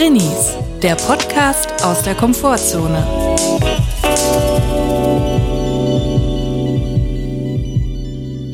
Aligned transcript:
Drinnies, 0.00 0.56
der 0.82 0.94
Podcast 0.94 1.84
aus 1.84 2.02
der 2.02 2.14
Komfortzone. 2.14 3.06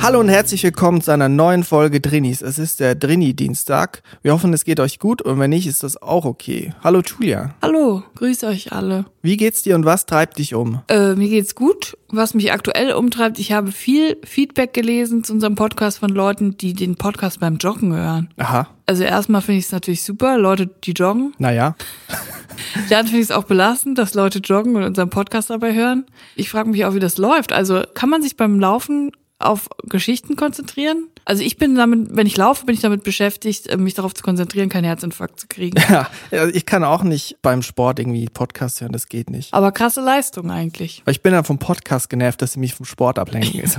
Hallo 0.02 0.18
und 0.18 0.28
herzlich 0.28 0.64
willkommen 0.64 1.02
zu 1.02 1.12
einer 1.12 1.28
neuen 1.28 1.62
Folge 1.62 2.00
Drinnies. 2.00 2.42
Es 2.42 2.58
ist 2.58 2.80
der 2.80 2.96
Drini-Dienstag. 2.96 4.02
Wir 4.22 4.32
hoffen, 4.32 4.52
es 4.54 4.64
geht 4.64 4.80
euch 4.80 4.98
gut 4.98 5.22
und 5.22 5.38
wenn 5.38 5.50
nicht, 5.50 5.68
ist 5.68 5.84
das 5.84 6.02
auch 6.02 6.24
okay. 6.24 6.74
Hallo 6.82 7.00
Julia. 7.06 7.54
Hallo, 7.62 8.02
grüß 8.16 8.42
euch 8.42 8.72
alle. 8.72 9.04
Wie 9.22 9.36
geht's 9.36 9.62
dir 9.62 9.76
und 9.76 9.84
was 9.84 10.04
treibt 10.04 10.38
dich 10.38 10.56
um? 10.56 10.82
Äh, 10.88 11.14
mir 11.14 11.28
geht's 11.28 11.54
gut. 11.54 11.96
Was 12.08 12.34
mich 12.34 12.50
aktuell 12.50 12.92
umtreibt, 12.92 13.38
ich 13.38 13.52
habe 13.52 13.70
viel 13.70 14.16
Feedback 14.24 14.74
gelesen 14.74 15.22
zu 15.22 15.34
unserem 15.34 15.54
Podcast 15.54 16.00
von 16.00 16.10
Leuten, 16.10 16.56
die 16.56 16.74
den 16.74 16.96
Podcast 16.96 17.38
beim 17.38 17.58
Joggen 17.58 17.94
hören. 17.94 18.30
Aha. 18.36 18.66
Also 18.86 19.02
erstmal 19.02 19.40
finde 19.42 19.58
ich 19.58 19.66
es 19.66 19.72
natürlich 19.72 20.02
super, 20.04 20.38
Leute, 20.38 20.68
die 20.84 20.92
joggen. 20.92 21.34
Naja. 21.38 21.74
Dann 22.88 23.06
finde 23.06 23.20
ich 23.20 23.26
es 23.26 23.30
auch 23.32 23.44
belastend, 23.44 23.98
dass 23.98 24.14
Leute 24.14 24.38
joggen 24.38 24.76
und 24.76 24.84
unseren 24.84 25.10
Podcast 25.10 25.50
dabei 25.50 25.74
hören. 25.74 26.06
Ich 26.36 26.50
frage 26.50 26.70
mich 26.70 26.84
auch, 26.84 26.94
wie 26.94 27.00
das 27.00 27.18
läuft. 27.18 27.52
Also 27.52 27.82
kann 27.94 28.08
man 28.08 28.22
sich 28.22 28.36
beim 28.36 28.60
Laufen 28.60 29.10
auf 29.38 29.68
Geschichten 29.84 30.36
konzentrieren? 30.36 31.08
Also 31.24 31.42
ich 31.42 31.56
bin 31.56 31.74
damit, 31.74 32.08
wenn 32.16 32.26
ich 32.26 32.36
laufe, 32.36 32.64
bin 32.66 32.74
ich 32.74 32.80
damit 32.80 33.02
beschäftigt, 33.02 33.66
äh, 33.66 33.76
mich 33.76 33.94
darauf 33.94 34.14
zu 34.14 34.22
konzentrieren, 34.22 34.68
keinen 34.68 34.84
Herzinfarkt 34.84 35.40
zu 35.40 35.46
kriegen. 35.48 35.76
Ja, 35.90 36.08
also 36.30 36.54
ich 36.54 36.64
kann 36.66 36.84
auch 36.84 37.02
nicht 37.02 37.36
beim 37.42 37.62
Sport 37.62 37.98
irgendwie 37.98 38.26
Podcast 38.32 38.80
hören, 38.80 38.92
das 38.92 39.08
geht 39.08 39.28
nicht. 39.30 39.52
Aber 39.52 39.72
krasse 39.72 40.00
Leistung 40.00 40.50
eigentlich. 40.50 41.02
Weil 41.04 41.12
ich 41.12 41.22
bin 41.22 41.32
ja 41.32 41.42
vom 41.42 41.58
Podcast 41.58 42.08
genervt, 42.08 42.40
dass 42.42 42.52
sie 42.52 42.60
mich 42.60 42.74
vom 42.74 42.86
Sport 42.86 43.18
ablenken. 43.18 43.62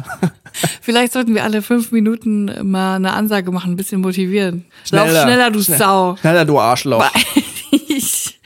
Vielleicht 0.81 1.13
sollten 1.13 1.33
wir 1.33 1.43
alle 1.43 1.61
fünf 1.61 1.91
Minuten 1.91 2.51
mal 2.69 2.95
eine 2.97 3.13
Ansage 3.13 3.51
machen, 3.51 3.71
ein 3.73 3.77
bisschen 3.77 4.01
motivieren. 4.01 4.65
Lauf 4.91 5.09
schneller, 5.09 5.49
du 5.49 5.63
Schnell- 5.63 5.77
Sau. 5.77 6.17
Schneller, 6.17 6.45
du 6.45 6.59
Arschloch. 6.59 7.05
Ich, 7.89 8.39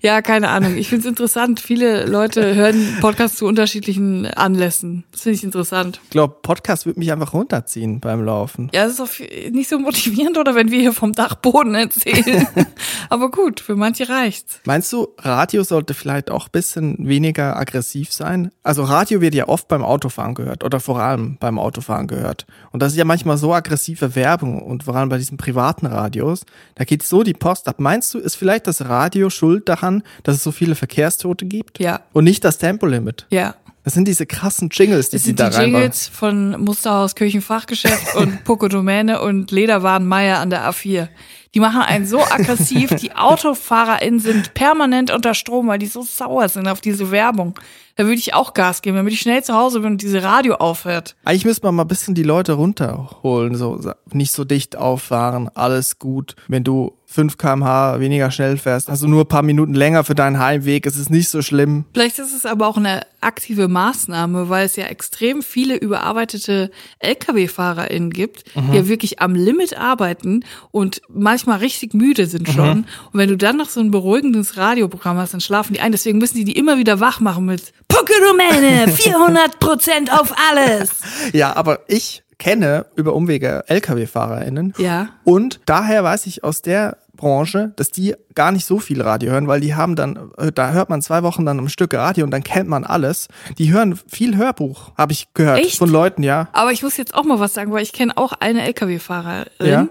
ja, 0.00 0.22
keine 0.22 0.48
Ahnung. 0.48 0.76
Ich 0.76 0.88
finde 0.88 1.02
es 1.02 1.08
interessant. 1.08 1.60
Viele 1.60 2.06
Leute 2.06 2.54
hören 2.54 2.98
Podcasts 3.00 3.38
zu 3.38 3.46
unterschiedlichen 3.46 4.26
Anlässen. 4.26 5.04
Das 5.12 5.22
finde 5.22 5.36
ich 5.36 5.44
interessant. 5.44 6.00
Ich 6.04 6.10
glaube, 6.10 6.36
Podcast 6.42 6.86
wird 6.86 6.96
mich 6.96 7.12
einfach 7.12 7.32
runterziehen 7.32 8.00
beim 8.00 8.24
Laufen. 8.24 8.70
Ja, 8.72 8.84
das 8.84 8.94
ist 8.94 9.00
auch 9.00 9.50
nicht 9.50 9.68
so 9.68 9.78
motivierend, 9.78 10.38
oder 10.38 10.54
wenn 10.54 10.70
wir 10.70 10.80
hier 10.80 10.92
vom 10.92 11.12
Dachboden 11.12 11.74
erzählen. 11.74 12.46
Aber 13.08 13.30
gut, 13.30 13.60
für 13.60 13.76
manche 13.76 14.08
reicht's. 14.08 14.60
Meinst 14.64 14.92
du, 14.92 15.08
Radio 15.18 15.62
sollte 15.62 15.94
vielleicht 15.94 16.30
auch 16.30 16.46
ein 16.46 16.52
bisschen 16.52 16.96
weniger 17.08 17.56
aggressiv 17.56 18.12
sein? 18.12 18.50
Also 18.62 18.84
Radio 18.84 19.20
wird 19.20 19.34
ja 19.34 19.48
oft 19.48 19.68
beim 19.68 19.82
Autofahren 19.82 20.34
gehört 20.34 20.64
oder 20.64 20.80
vor 20.80 21.00
allem 21.00 21.36
beim 21.38 21.58
Autofahren 21.58 22.06
gehört. 22.06 22.46
Und 22.70 22.82
das 22.82 22.92
ist 22.92 22.98
ja 22.98 23.04
manchmal 23.04 23.38
so 23.38 23.52
aggressive 23.54 24.14
Werbung 24.14 24.62
und 24.62 24.84
vor 24.84 24.96
allem 24.96 25.08
bei 25.08 25.18
diesen 25.18 25.38
privaten 25.38 25.86
Radios, 25.86 26.44
da 26.74 26.84
geht 26.84 27.02
so 27.02 27.22
die 27.22 27.34
Post 27.34 27.68
ab. 27.68 27.76
Meinst 27.78 28.12
du, 28.14 28.18
ist 28.18 28.36
vielleicht 28.36 28.66
das 28.66 28.84
Radio 28.86 29.30
schuld 29.48 29.68
daran, 29.68 30.02
dass 30.24 30.36
es 30.36 30.42
so 30.42 30.52
viele 30.52 30.74
Verkehrstote 30.74 31.46
gibt? 31.46 31.78
Ja. 31.78 32.00
Und 32.12 32.24
nicht 32.24 32.44
das 32.44 32.58
Tempolimit? 32.58 33.26
Ja. 33.30 33.54
Das 33.84 33.94
sind 33.94 34.06
diese 34.06 34.26
krassen 34.26 34.68
Jingles, 34.70 35.08
die 35.08 35.16
Das 35.16 35.22
sie 35.22 35.28
sind 35.30 35.40
da 35.40 35.48
die 35.48 35.56
reinbauen. 35.56 35.82
Jingles 35.82 36.08
von 36.08 36.60
Musterhaus 36.60 37.14
Kirchenfachgeschäft 37.14 38.14
und 38.16 38.44
Poco 38.44 38.68
Domäne 38.68 39.22
und 39.22 39.50
Lederwaren 39.50 40.06
Meier 40.06 40.40
an 40.40 40.50
der 40.50 40.68
A4. 40.68 41.08
Die 41.54 41.60
machen 41.60 41.80
einen 41.80 42.06
so 42.06 42.20
aggressiv, 42.20 42.90
die 42.96 43.12
AutofahrerInnen 43.14 44.20
sind 44.20 44.52
permanent 44.52 45.10
unter 45.10 45.32
Strom, 45.32 45.68
weil 45.68 45.78
die 45.78 45.86
so 45.86 46.02
sauer 46.02 46.50
sind 46.50 46.68
auf 46.68 46.82
diese 46.82 47.10
Werbung. 47.10 47.54
Da 47.98 48.04
würde 48.04 48.14
ich 48.14 48.32
auch 48.32 48.54
Gas 48.54 48.80
geben, 48.80 48.96
damit 48.96 49.12
ich 49.12 49.18
schnell 49.18 49.42
zu 49.42 49.54
Hause 49.54 49.80
bin 49.80 49.90
und 49.90 50.02
diese 50.02 50.22
Radio 50.22 50.54
aufhört. 50.54 51.16
Eigentlich 51.24 51.44
müsste 51.44 51.66
man 51.66 51.74
mal 51.74 51.82
ein 51.82 51.88
bisschen 51.88 52.14
die 52.14 52.22
Leute 52.22 52.52
runterholen, 52.52 53.56
so 53.56 53.80
nicht 54.12 54.30
so 54.30 54.44
dicht 54.44 54.76
auffahren, 54.76 55.50
alles 55.52 55.98
gut. 55.98 56.36
Wenn 56.46 56.62
du 56.62 56.92
5 57.06 57.38
kmh 57.38 57.98
weniger 57.98 58.30
schnell 58.30 58.56
fährst, 58.56 58.88
hast 58.88 59.02
du 59.02 59.08
nur 59.08 59.22
ein 59.22 59.28
paar 59.28 59.42
Minuten 59.42 59.74
länger 59.74 60.04
für 60.04 60.14
deinen 60.14 60.38
Heimweg, 60.38 60.86
es 60.86 60.96
ist 60.96 61.10
nicht 61.10 61.28
so 61.28 61.42
schlimm. 61.42 61.86
Vielleicht 61.92 62.18
ist 62.20 62.34
es 62.34 62.46
aber 62.46 62.68
auch 62.68 62.76
eine 62.76 63.00
aktive 63.20 63.66
Maßnahme, 63.66 64.48
weil 64.48 64.66
es 64.66 64.76
ja 64.76 64.84
extrem 64.84 65.42
viele 65.42 65.74
überarbeitete 65.74 66.70
Lkw-FahrerInnen 67.00 68.10
gibt, 68.10 68.44
die 68.54 68.76
ja 68.76 68.86
wirklich 68.86 69.20
am 69.20 69.34
Limit 69.34 69.76
arbeiten 69.76 70.44
und 70.70 71.00
manchmal 71.08 71.58
richtig 71.58 71.94
müde 71.94 72.26
sind 72.26 72.48
schon. 72.48 72.80
Und 73.12 73.14
wenn 73.14 73.30
du 73.30 73.36
dann 73.36 73.56
noch 73.56 73.70
so 73.70 73.80
ein 73.80 73.90
beruhigendes 73.90 74.56
Radioprogramm 74.56 75.16
hast, 75.16 75.32
dann 75.32 75.40
schlafen 75.40 75.72
die 75.72 75.80
ein. 75.80 75.90
Deswegen 75.90 76.18
müssen 76.18 76.36
die 76.36 76.44
die 76.44 76.56
immer 76.56 76.78
wieder 76.78 77.00
wach 77.00 77.20
machen 77.20 77.46
mit 77.46 77.72
Pokérumäne, 77.88 78.88
400 78.88 79.58
Prozent 79.60 80.12
auf 80.12 80.32
alles. 80.50 80.90
Ja, 81.32 81.56
aber 81.56 81.80
ich 81.88 82.22
kenne 82.38 82.86
über 82.94 83.14
Umwege 83.14 83.64
Lkw-FahrerInnen. 83.66 84.74
Ja. 84.78 85.08
Und 85.24 85.60
daher 85.66 86.04
weiß 86.04 86.26
ich 86.26 86.44
aus 86.44 86.62
der 86.62 86.98
Branche, 87.16 87.72
dass 87.74 87.90
die 87.90 88.14
gar 88.36 88.52
nicht 88.52 88.64
so 88.64 88.78
viel 88.78 89.02
Radio 89.02 89.32
hören, 89.32 89.48
weil 89.48 89.60
die 89.60 89.74
haben 89.74 89.96
dann, 89.96 90.30
äh, 90.36 90.52
da 90.52 90.70
hört 90.70 90.88
man 90.88 91.02
zwei 91.02 91.24
Wochen 91.24 91.44
dann 91.44 91.58
ein 91.58 91.68
Stück 91.68 91.92
Radio 91.94 92.24
und 92.24 92.30
dann 92.30 92.44
kennt 92.44 92.68
man 92.68 92.84
alles. 92.84 93.26
Die 93.58 93.72
hören 93.72 93.98
viel 94.06 94.36
Hörbuch, 94.36 94.92
habe 94.96 95.12
ich 95.12 95.26
gehört 95.34 95.58
Echt? 95.58 95.78
von 95.78 95.90
Leuten, 95.90 96.22
ja. 96.22 96.46
Aber 96.52 96.70
ich 96.70 96.84
muss 96.84 96.96
jetzt 96.96 97.14
auch 97.16 97.24
mal 97.24 97.40
was 97.40 97.54
sagen, 97.54 97.72
weil 97.72 97.82
ich 97.82 97.92
kenne 97.92 98.16
auch 98.16 98.32
eine 98.38 98.62
Lkw-Fahrerin, 98.68 99.48
Ja. 99.60 99.88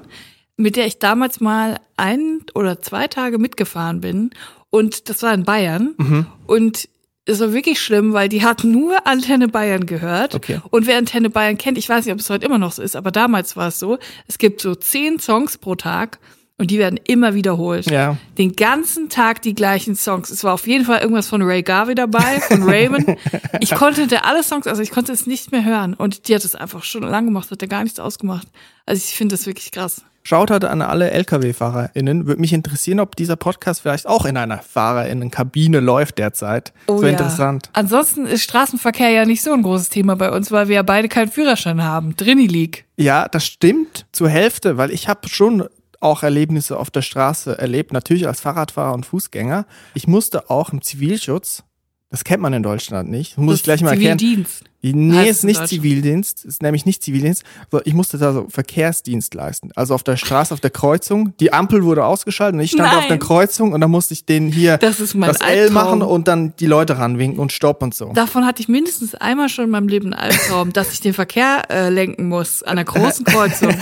mit 0.56 0.78
der 0.78 0.86
ich 0.86 1.00
damals 1.00 1.42
mal 1.42 1.80
ein 1.98 2.40
oder 2.54 2.82
zwei 2.82 3.08
Tage 3.08 3.40
mitgefahren 3.40 4.00
bin. 4.00 4.30
Und 4.70 5.10
das 5.10 5.22
war 5.22 5.34
in 5.34 5.44
Bayern. 5.44 5.96
Mhm. 5.98 6.28
Und 6.46 6.88
es 7.28 7.40
war 7.40 7.54
wirklich 7.54 7.82
schlimm, 7.82 8.14
weil 8.14 8.30
die 8.30 8.44
hat 8.44 8.64
nur 8.64 9.06
Antenne 9.06 9.48
Bayern 9.48 9.86
gehört. 9.86 10.34
Okay. 10.34 10.62
Und 10.70 10.88
wer 10.88 10.98
Antenne 10.98 11.30
Bayern 11.30 11.58
kennt, 11.58 11.78
ich 11.78 11.88
weiß 11.88 12.06
nicht, 12.06 12.14
ob 12.14 12.20
es 12.20 12.30
heute 12.30 12.46
immer 12.46 12.58
noch 12.58 12.72
so 12.72 12.82
ist, 12.82 12.96
aber 12.96 13.12
damals 13.12 13.56
war 13.56 13.68
es 13.68 13.80
so, 13.80 13.98
es 14.28 14.38
gibt 14.38 14.62
so 14.62 14.76
zehn 14.76 15.20
Songs 15.20 15.58
pro 15.58 15.76
Tag. 15.76 16.20
Und 16.60 16.72
die 16.72 16.80
werden 16.80 17.00
immer 17.04 17.36
wiederholt. 17.36 17.92
Ja. 17.92 18.18
Den 18.40 18.56
ganzen 18.56 19.10
Tag 19.10 19.44
die 19.44 19.54
gleichen 19.54 19.96
Songs. 19.96 20.32
Es 20.32 20.44
war 20.44 20.56
auf 20.56 20.66
jeden 20.66 20.86
Fall 20.86 21.02
irgendwas 21.02 21.28
von 21.28 21.44
Ray 21.44 21.62
Garvey 21.62 21.94
dabei, 21.94 22.40
von 22.40 22.64
Raven. 22.68 23.16
Ich 23.60 23.76
konnte 23.76 24.08
da 24.08 24.22
alle 24.22 24.42
Songs, 24.42 24.66
also 24.66 24.82
ich 24.82 24.90
konnte 24.90 25.12
es 25.12 25.28
nicht 25.28 25.52
mehr 25.52 25.64
hören. 25.64 25.94
Und 25.94 26.28
die 26.28 26.34
hat 26.34 26.44
es 26.44 26.56
einfach 26.56 26.84
schon 26.84 27.04
lange 27.04 27.28
gemacht, 27.28 27.52
hat 27.52 27.62
da 27.62 27.68
gar 27.68 27.84
nichts 27.84 28.00
ausgemacht. 28.00 28.48
Also 28.88 29.04
ich 29.08 29.16
finde 29.16 29.36
das 29.36 29.46
wirklich 29.46 29.70
krass. 29.72 30.02
Schaut 30.28 30.52
an 30.52 30.82
alle 30.82 31.12
Lkw-FahrerInnen. 31.12 32.28
Würde 32.28 32.42
mich 32.42 32.52
interessieren, 32.52 33.00
ob 33.00 33.16
dieser 33.16 33.38
Podcast 33.38 33.84
vielleicht 33.84 34.06
auch 34.08 34.26
in 34.26 34.36
einer 34.36 34.58
FahrerInnenkabine 34.58 35.80
läuft 35.80 36.18
derzeit. 36.18 36.74
so 36.86 37.02
interessant. 37.04 37.70
Ansonsten 37.72 38.26
ist 38.26 38.44
Straßenverkehr 38.44 39.10
ja 39.10 39.24
nicht 39.24 39.42
so 39.42 39.54
ein 39.54 39.62
großes 39.62 39.88
Thema 39.88 40.18
bei 40.18 40.30
uns, 40.30 40.52
weil 40.52 40.68
wir 40.68 40.76
ja 40.76 40.82
beide 40.82 41.08
keinen 41.08 41.32
Führerschein 41.32 41.82
haben. 41.82 42.14
Drini 42.18 42.46
League. 42.46 42.84
Ja, 42.98 43.30
das 43.30 43.46
stimmt 43.46 44.06
zur 44.12 44.28
Hälfte, 44.28 44.76
weil 44.76 44.92
ich 44.92 45.08
habe 45.08 45.30
schon 45.30 45.64
auch 46.02 46.24
Erlebnisse 46.24 46.78
auf 46.78 46.92
der 46.92 47.04
Straße 47.04 47.58
erlebt, 47.58 47.94
natürlich 47.94 48.28
als 48.28 48.42
Fahrradfahrer 48.42 48.96
und 48.96 49.06
Fußgänger. 49.06 49.66
Ich 49.94 50.08
musste 50.08 50.50
auch 50.50 50.74
im 50.74 50.82
Zivilschutz, 50.82 51.64
das 52.10 52.26
kennt 52.26 52.42
man 52.44 52.52
in 52.52 52.64
Deutschland 52.64 53.10
nicht, 53.10 53.38
muss 53.38 53.56
ich 53.56 53.64
gleich 53.64 53.82
mal 53.82 53.92
erklären. 53.92 54.20
Zivildienst. 54.20 54.66
Nee, 54.94 55.30
ist 55.30 55.44
nicht. 55.44 55.68
Zivildienst, 55.68 56.46
ist 56.46 56.62
nämlich 56.62 56.86
nicht 56.86 57.04
Zivildienst. 57.04 57.44
Ich 57.86 57.94
musste 57.94 58.18
da 58.18 58.34
so 58.34 58.48
Verkehrsdienst 58.50 59.34
leisten. 59.34 59.70
Also 59.76 59.94
auf 59.96 60.04
der 60.04 60.18
Straße, 60.18 60.54
auf 60.54 60.60
der 60.60 60.70
Kreuzung. 60.70 61.34
Die 61.40 61.54
Ampel 61.54 61.84
wurde 61.84 62.06
ausgeschaltet 62.06 62.56
und 62.56 62.62
ich 62.62 62.72
stand 62.72 62.90
auf 62.94 63.02
der 63.02 63.10
Nein. 63.12 63.20
Kreuzung 63.20 63.74
und 63.74 63.82
dann 63.82 63.92
musste 63.92 64.14
ich 64.14 64.26
den 64.26 64.48
hier 64.50 64.78
Das 64.78 64.98
das 64.98 65.14
L 65.42 65.70
machen 65.72 66.02
und 66.02 66.28
dann 66.28 66.54
die 66.60 66.66
Leute 66.68 66.98
ranwinken 66.98 67.40
und 67.40 67.52
Stopp 67.52 67.82
und 67.84 67.94
so. 67.94 68.12
Davon 68.14 68.46
hatte 68.46 68.62
ich 68.62 68.68
mindestens 68.68 69.16
einmal 69.16 69.50
schon 69.50 69.66
in 69.66 69.72
meinem 69.72 69.88
Leben 69.88 70.14
einen 70.14 70.32
Albtraum, 70.32 70.74
dass 70.74 70.92
ich 70.94 71.02
den 71.02 71.14
Verkehr 71.14 71.64
äh, 71.70 71.90
lenken 71.90 72.28
muss 72.28 72.64
an 72.64 72.72
einer 72.78 72.86
großen 72.86 73.26
Kreuzung. 73.26 73.76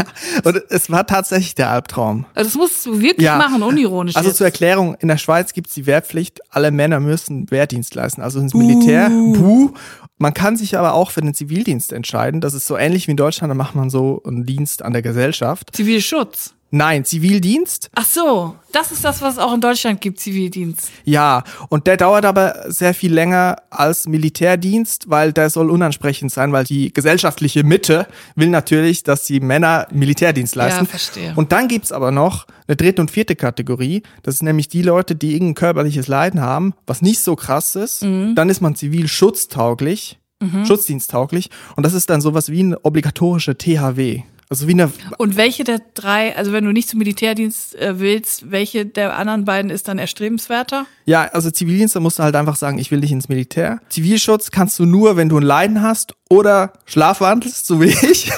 Und 0.44 0.62
es 0.70 0.90
war 0.90 1.06
tatsächlich 1.08 1.56
der 1.56 1.70
Albtraum. 1.70 2.26
Also 2.34 2.50
das 2.50 2.56
musst 2.58 2.86
du 2.86 3.00
wirklich 3.02 3.26
Ja. 3.26 3.38
machen, 3.38 3.62
unironisch. 3.64 4.16
Also 4.16 4.30
jetzt. 4.30 4.38
zur 4.38 4.48
Erklärung, 4.48 4.96
in 5.00 5.08
der 5.08 5.18
Schweiz 5.18 5.54
gibt's 5.54 5.74
die 5.74 5.86
Wehrpflicht, 5.86 6.40
alle 6.50 6.72
Männer 6.72 7.00
müssen 7.00 7.50
Wehrdienst 7.52 7.96
leisten, 7.96 8.22
also 8.22 8.40
ins 8.40 8.54
Militär. 8.54 9.10
Buh. 9.10 9.72
Man 10.18 10.34
kann 10.34 10.56
sich 10.56 10.78
aber 10.78 10.94
auch 10.94 11.12
für 11.12 11.22
den 11.22 11.34
Zivildienst 11.34 11.92
entscheiden. 11.92 12.42
Das 12.42 12.54
ist 12.54 12.68
so 12.68 12.78
ähnlich 12.78 13.08
wie 13.08 13.12
in 13.12 13.18
Deutschland, 13.18 13.52
da 13.52 13.56
macht 13.56 13.76
man 13.76 13.90
so 13.90 14.22
einen 14.26 14.46
Dienst 14.46 14.82
an 14.82 14.94
der 14.94 15.02
Gesellschaft. 15.02 15.76
Zivilschutz. 15.76 16.55
Nein, 16.72 17.06
Zivildienst, 17.06 17.90
Ach 17.96 18.06
so, 18.06 18.56
das 18.74 18.92
ist 18.92 19.06
das, 19.06 19.22
was 19.22 19.34
es 19.36 19.40
auch 19.40 19.54
in 19.54 19.62
Deutschland 19.62 20.02
gibt, 20.02 20.20
Zivildienst. 20.20 20.92
ja. 21.06 21.44
Und 21.70 21.88
der 21.88 21.96
dauert 21.96 22.26
aber 22.26 22.66
sehr 22.70 22.94
viel 22.94 23.14
länger 23.14 23.58
als 23.70 24.08
Militärdienst, 24.08 25.10
weil 25.10 25.32
der 25.32 25.50
soll 25.50 25.70
unansprechend 25.70 26.32
sein, 26.32 26.52
weil 26.52 26.66
die 26.66 26.92
gesellschaftliche 26.92 27.64
Mitte 27.64 28.08
will 28.36 28.50
natürlich, 28.50 29.04
dass 29.04 29.26
die 29.26 29.40
Männer 29.40 29.88
Militärdienst 29.92 30.56
leisten. 30.56 30.86
verstehe. 30.86 31.34
Und 31.36 31.52
dann 31.52 31.68
gibt's 31.68 31.92
aber 31.94 32.12
noch 32.12 32.46
eine 32.68 32.76
dritte 32.76 33.02
und 33.02 33.12
vierte 33.12 33.36
Kategorie. 33.36 34.04
Das 34.24 34.40
sind 34.40 34.46
nämlich 34.48 34.68
die 34.68 34.82
Leute, 34.82 35.16
die 35.16 35.34
irgendein 35.34 35.56
körperliches 35.56 36.08
Leiden 36.08 36.42
haben, 36.42 36.74
was 36.88 37.02
nicht 37.02 37.22
so 37.22 37.36
krass 37.36 37.76
ist. 37.76 38.04
Mhm. 38.04 38.36
Dann 38.36 38.50
ist 38.50 38.60
man 38.62 38.76
zivilschutztauglich, 38.76 40.20
schutzdiensttauglich. 40.66 41.50
Und 41.76 41.84
das 41.86 41.94
ist 41.94 42.10
dann 42.10 42.22
sowas 42.22 42.50
wie 42.50 42.60
eine 42.60 42.80
obligatorische 42.84 43.58
THW. 43.58 44.24
Also 44.50 44.68
wie 44.68 44.74
eine, 44.74 44.92
Und 45.18 45.38
welche 45.38 45.64
der 45.64 45.82
drei, 45.96 46.36
also 46.36 46.52
wenn 46.52 46.64
du 46.66 46.72
nicht 46.72 46.88
zum 46.88 47.00
Militärdienst 47.00 47.76
äh, 47.76 48.00
willst, 48.00 48.52
welche 48.52 48.86
der 48.86 49.18
anderen 49.18 49.44
beiden 49.46 49.72
ist 49.72 49.88
dann 49.88 49.98
erstrebenswerter? 49.98 50.86
ja, 51.06 51.24
also 51.34 51.50
Zivildienst, 51.50 51.96
da 51.96 52.00
musst 52.00 52.20
du 52.20 52.24
halt 52.24 52.36
einfach 52.36 52.56
sagen, 52.56 52.78
ich 52.78 52.92
will 52.92 53.00
nicht 53.00 53.12
ins 53.12 53.28
Militär. 53.28 53.80
Zivilschutz 53.90 54.52
kannst 54.52 54.78
du 54.78 54.86
nur, 54.86 55.18
wenn 55.18 55.30
du 55.30 55.38
ein 55.38 55.44
Leiden 55.44 55.82
hast 55.82 56.14
oder 56.30 56.74
schlafwandelst, 56.86 57.66
so 57.66 57.82
wie 57.82 57.86
ich. 57.88 58.32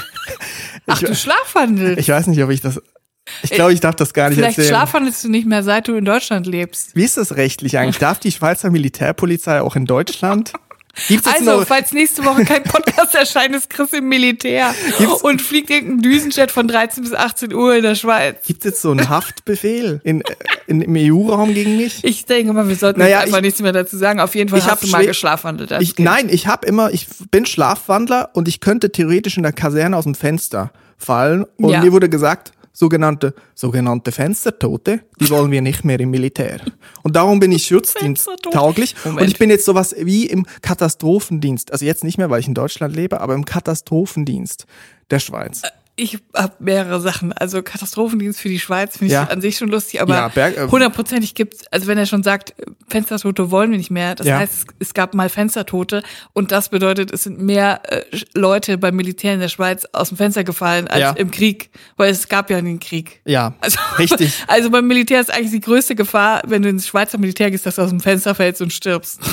Ach, 0.86 1.00
du 1.00 1.13
Schlafwandel. 1.13 2.00
Ich 2.00 2.07
weiß 2.10 2.27
nicht, 2.27 2.42
ob 2.42 2.50
ich 2.50 2.62
das 2.62 2.81
Ich 3.44 3.51
glaube, 3.51 3.74
ich 3.74 3.81
darf 3.81 3.95
das 3.95 4.13
gar 4.13 4.30
nicht 4.30 4.38
Vielleicht 4.38 4.57
erzählen. 4.57 4.75
schlafwandelst 4.75 5.25
du 5.25 5.30
nicht 5.30 5.45
mehr, 5.45 5.62
seit 5.63 5.89
du 5.89 5.95
in 5.95 6.06
Deutschland 6.06 6.48
lebst. 6.48 6.95
Wie 6.95 7.03
ist 7.03 7.18
das 7.18 7.36
rechtlich 7.36 7.77
eigentlich? 7.77 7.98
Darf 7.98 8.19
die 8.19 8.31
Schweizer 8.31 8.69
Militärpolizei 8.69 9.62
auch 9.62 9.75
in 9.75 9.86
Deutschland? 9.86 10.53
Gibt's 11.08 11.28
jetzt 11.28 11.28
Also, 11.48 11.60
noch, 11.60 11.68
falls 11.68 11.92
nächste 11.94 12.26
Woche 12.26 12.44
kein 12.46 12.64
Podcast 12.64 13.14
erscheint, 13.16 13.56
ist 13.56 13.70
Chris 13.70 13.94
im 13.94 14.10
Militär 14.10 14.74
und 15.22 15.42
fliegt 15.42 15.70
irgendein 15.70 16.02
Düsenjet 16.02 16.52
von 16.52 16.68
13 16.68 17.04
bis 17.04 17.14
18 17.14 17.54
Uhr 17.54 17.76
in 17.76 17.84
der 17.84 17.96
Schweiz. 17.96 18.38
gibt's 18.48 18.66
jetzt 18.66 18.82
so 18.82 18.92
einen 18.92 19.08
Haftbefehl 19.08 20.02
in, 20.04 20.22
äh, 20.22 20.36
in, 20.68 20.82
im 20.82 20.96
EU-Raum 20.98 21.54
gegen 21.54 21.78
mich? 21.78 22.04
Ich 22.04 22.26
denke 22.26 22.52
mal, 22.54 22.68
wir 22.68 22.76
sollten 22.76 23.00
Naja, 23.00 23.20
einfach 23.20 23.38
ich- 23.38 23.44
nichts 23.44 23.62
mehr 23.62 23.72
dazu 23.74 23.96
sagen. 23.98 24.20
Auf 24.20 24.34
jeden 24.36 24.50
Fall 24.50 24.60
Ich 24.60 24.66
hast 24.66 24.84
du 24.84 24.88
mal 24.88 25.06
geschlafwandelt. 25.06 25.72
Ich, 25.80 25.98
nein, 26.00 26.30
ich 26.30 26.48
habe 26.48 26.66
immer, 26.68 26.92
ich 26.92 27.08
bin 27.32 27.46
Schlafwandler 27.46 28.30
und 28.34 28.48
ich 28.48 28.60
könnte 28.60 28.92
theoretisch 28.92 29.38
in 29.38 29.44
der 29.44 29.54
Kaserne 29.54 29.96
aus 29.98 30.06
dem 30.06 30.16
Fenster 30.16 30.72
fallen. 30.98 31.46
Und 31.58 31.70
Ja. 31.70 31.82
mir 31.82 31.92
wurde 31.92 32.10
gesagt, 32.10 32.52
sogenannte, 32.77 33.33
sogenannte 33.56 34.12
Fenstertote, 34.12 35.01
die 35.19 35.29
wollen 35.31 35.50
wir 35.50 35.62
nicht 35.62 35.83
mehr 35.83 36.00
im 36.00 36.12
Militär. 36.12 36.62
Und 37.01 37.15
darum 37.15 37.39
bin 37.39 37.51
ich 37.51 37.65
Schutzdienst 37.65 38.25
Fenstertote. 38.25 38.56
tauglich. 38.56 38.95
Moment. 39.03 39.21
Und 39.21 39.27
ich 39.27 39.39
bin 39.39 39.50
jetzt 39.50 39.65
sowas 39.65 39.95
wie 39.97 40.27
im 40.27 40.45
Katastrophendienst. 40.62 41.71
Also 41.71 41.85
jetzt 41.85 42.03
nicht 42.03 42.19
mehr, 42.19 42.29
weil 42.29 42.39
ich 42.39 42.47
in 42.47 42.53
Deutschland 42.53 42.95
lebe, 42.95 43.19
aber 43.19 43.33
im 43.33 43.45
Katastrophendienst 43.45 44.65
der 45.09 45.19
Schweiz. 45.19 45.63
Ich 46.00 46.20
habe 46.36 46.54
mehrere 46.60 47.02
Sachen. 47.02 47.34
Also 47.34 47.64
Katastrophendienst 47.64 48.40
für 48.40 48.50
die 48.50 48.60
Schweiz 48.60 48.94
finde 49.00 49.06
ich 49.08 49.12
Ja. 49.14 49.24
an 49.24 49.42
sich 49.42 49.58
schon 49.58 49.70
lustig, 49.70 50.00
aber 50.00 50.14
Ja, 50.36 50.46
äh, 50.48 50.68
hundertprozentig 50.70 51.34
gibt's, 51.34 51.66
also 51.72 51.88
wenn 51.88 51.98
er 51.98 52.06
schon 52.06 52.22
sagt, 52.22 52.54
Fenstertote 52.88 53.50
wollen 53.50 53.72
wir 53.72 53.80
nicht 53.80 53.90
mehr, 53.90 54.14
das 54.14 54.28
Ja. 54.28 54.38
heißt, 54.38 54.54
es, 54.54 54.66
es 54.90 54.94
gab 54.94 55.16
mal 55.16 55.28
Fenstertote 55.28 56.04
und 56.34 56.52
das 56.52 56.70
bedeutet, 56.70 57.12
es 57.12 57.24
sind 57.24 57.42
mehr 57.42 57.82
äh, 57.92 58.04
Leute 58.36 58.78
beim 58.78 58.96
Militär 58.96 59.34
in 59.34 59.40
der 59.40 59.50
Schweiz 59.50 59.86
aus 59.92 60.10
dem 60.10 60.18
Fenster 60.18 60.44
gefallen 60.44 60.88
als 60.88 61.02
Ja. 61.02 61.12
im 61.14 61.32
Krieg, 61.32 61.72
weil 61.96 62.12
es 62.12 62.28
gab 62.30 62.52
ja 62.52 62.62
den 62.62 62.80
Krieg. 62.80 63.22
Ja, 63.26 63.56
Also, 63.60 63.80
richtig. 63.98 64.44
Also 64.48 64.70
beim 64.70 64.86
Militär 64.86 65.20
ist 65.20 65.34
eigentlich 65.34 65.50
die 65.52 65.62
größte 65.62 65.96
Gefahr, 65.96 66.44
wenn 66.46 66.62
du 66.62 66.70
ins 66.70 66.86
Schweizer 66.88 67.18
Militär 67.18 67.50
gehst, 67.50 67.66
dass 67.66 67.76
du 67.78 67.82
aus 67.82 67.90
dem 67.90 68.02
Fenster 68.02 68.36
fällst 68.36 68.62
und 68.62 68.72
stirbst. 68.72 69.20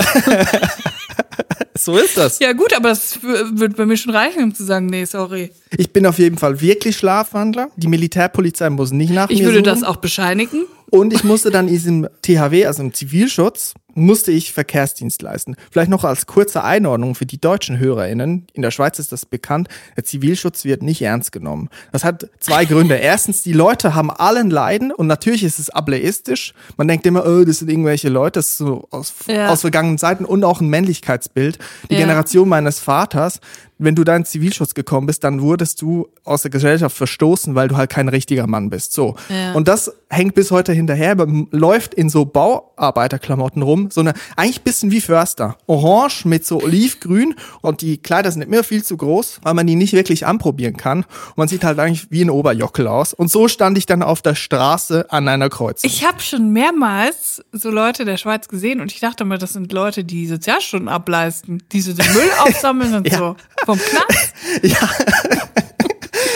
So 1.77 1.97
ist 1.99 2.17
das. 2.17 2.39
Ja 2.39 2.53
gut, 2.53 2.73
aber 2.73 2.91
das 2.91 3.19
wird 3.23 3.77
bei 3.77 3.85
mir 3.85 3.97
schon 3.97 4.15
reichen, 4.15 4.45
um 4.45 4.55
zu 4.55 4.63
sagen, 4.65 4.87
nee, 4.87 5.05
sorry. 5.07 5.51
Ich 5.77 5.93
bin 5.93 6.07
auf 6.07 6.19
jeden 6.21 6.39
Fall 6.39 6.61
wirklich 6.61 6.97
Schlafwandler. 6.97 7.69
Die 7.77 7.89
Militärpolizei 7.89 8.71
muss 8.71 8.93
nicht 8.93 9.13
nach 9.13 9.29
Ich 9.29 9.41
mir 9.41 9.47
würde 9.47 9.59
suchen. 9.59 9.65
das 9.65 9.83
auch 9.83 9.97
bescheinigen. 9.97 10.67
Und 10.91 11.13
ich 11.13 11.25
musste 11.25 11.51
dann 11.51 11.67
in 11.67 11.75
diesem 11.75 12.09
THW, 12.23 12.67
also 12.67 12.81
im 12.85 12.95
Zivilschutz, 12.95 13.75
musste 13.95 14.33
ich 14.33 14.53
Verkehrsdienst 14.53 15.23
leisten. 15.23 15.57
Vielleicht 15.71 15.91
noch 15.91 16.05
als 16.05 16.27
kurze 16.27 16.63
Einordnung 16.65 17.15
für 17.15 17.27
die 17.27 17.41
deutschen 17.41 17.79
HörerInnen. 17.79 18.47
In 18.53 18.63
der 18.63 18.71
Schweiz 18.71 18.99
ist 18.99 19.13
das 19.13 19.27
bekannt. 19.27 19.69
Der 19.97 20.05
Zivilschutz 20.05 20.65
wird 20.65 20.83
nicht 20.83 21.03
ernst 21.03 21.33
genommen. 21.33 21.69
Das 21.93 22.05
hat 22.05 22.29
zwei 22.41 22.65
Gründe. 22.65 22.97
Erstens, 22.97 23.43
die 23.43 23.53
Leute 23.53 23.95
haben 23.95 24.11
allen 24.11 24.51
Leiden 24.51 24.93
und 24.93 25.07
natürlich 25.07 25.45
ist 25.45 25.59
es 25.59 25.71
ableistisch. 25.71 26.55
Man 26.77 26.89
denkt 26.89 27.07
immer, 27.07 27.25
oh, 27.27 27.45
das 27.45 27.59
sind 27.59 27.71
irgendwelche 27.71 28.09
Leute, 28.09 28.39
das 28.41 28.49
ist 28.49 28.59
so 28.59 28.87
aus, 28.91 29.13
Ja. 29.27 29.49
aus 29.51 29.61
vergangenen 29.63 29.99
Zeiten 29.99 30.25
und 30.25 30.45
auch 30.45 30.61
ein 30.61 30.69
Männlichkeitsbild. 30.69 31.59
Die 31.91 31.95
Ja. 31.95 32.01
Generation 32.01 32.49
meines 32.49 32.81
Vaters, 32.81 33.41
wenn 33.79 33.95
du 33.95 34.05
da 34.05 34.15
in 34.17 34.25
Zivilschutz 34.25 34.75
gekommen 34.75 35.07
bist, 35.07 35.25
dann 35.25 35.41
wurdest 35.41 35.83
du 35.83 36.09
aus 36.23 36.43
der 36.43 36.51
Gesellschaft 36.51 36.97
verstoßen, 36.97 37.55
weil 37.55 37.69
du 37.69 37.77
halt 37.77 37.91
kein 37.91 38.09
richtiger 38.09 38.47
Mann 38.47 38.71
bist. 38.71 38.93
So. 38.93 39.17
Ja. 39.29 39.53
Und 39.53 39.67
das 39.69 39.93
hängt 40.09 40.35
bis 40.35 40.51
heute 40.51 40.73
hinterher, 40.73 41.17
man 41.17 41.49
läuft 41.51 41.93
in 41.95 42.09
so 42.09 42.25
Bauarbeiterklamotten 42.25 43.63
rum, 43.63 43.91
so 43.91 44.01
eine, 44.01 44.15
eigentlich 44.37 44.63
bisschen 44.63 44.91
wie 44.91 45.01
Förster. 45.01 45.57
Orange 45.67 46.25
mit 46.27 46.47
so 46.47 46.63
olivgrün 46.63 47.35
und 47.63 47.81
die 47.81 47.99
Kleider 47.99 48.31
sind 48.31 48.43
immer 48.43 48.63
viel 48.63 48.85
zu 48.85 48.97
groß, 48.97 49.41
weil 49.43 49.55
man 49.55 49.67
die 49.67 49.75
nicht 49.75 49.93
wirklich 49.93 50.27
anprobieren 50.27 50.77
kann. 50.77 50.99
Und 51.01 51.39
man 51.39 51.49
sieht 51.49 51.65
halt 51.65 51.79
eigentlich 51.79 52.11
wie 52.11 52.23
ein 52.23 52.31
Oberjockel 52.31 52.87
aus. 52.87 53.13
Und 53.13 53.31
so 53.31 53.49
stand 53.49 53.77
ich 53.79 53.87
dann 53.87 54.03
auf 54.03 54.23
der 54.23 54.35
Straße 54.35 55.11
an 55.11 55.29
einer 55.29 55.49
Kreuzung. 55.49 55.91
Ich 55.91 56.07
habe 56.07 56.21
schon 56.21 56.53
mehrmals 56.53 57.43
so 57.53 57.71
Leute 57.71 58.05
der 58.05 58.17
Schweiz 58.17 58.49
gesehen 58.49 58.81
und 58.81 58.93
ich 58.93 59.01
dachte 59.01 59.25
mal, 59.25 59.39
das 59.39 59.53
sind 59.55 59.73
Leute, 59.73 60.05
die 60.05 60.27
Sozialstunden 60.27 60.89
ableisten, 60.89 61.63
die 61.73 61.81
so 61.81 61.93
den 61.93 62.13
Müll 62.13 62.31
aufsammeln 62.41 62.95
und 62.95 63.09
Ja. 63.11 63.19
so. 63.19 63.37
Vom 63.65 63.79
Knast? 63.79 64.35
Ja. 64.63 64.89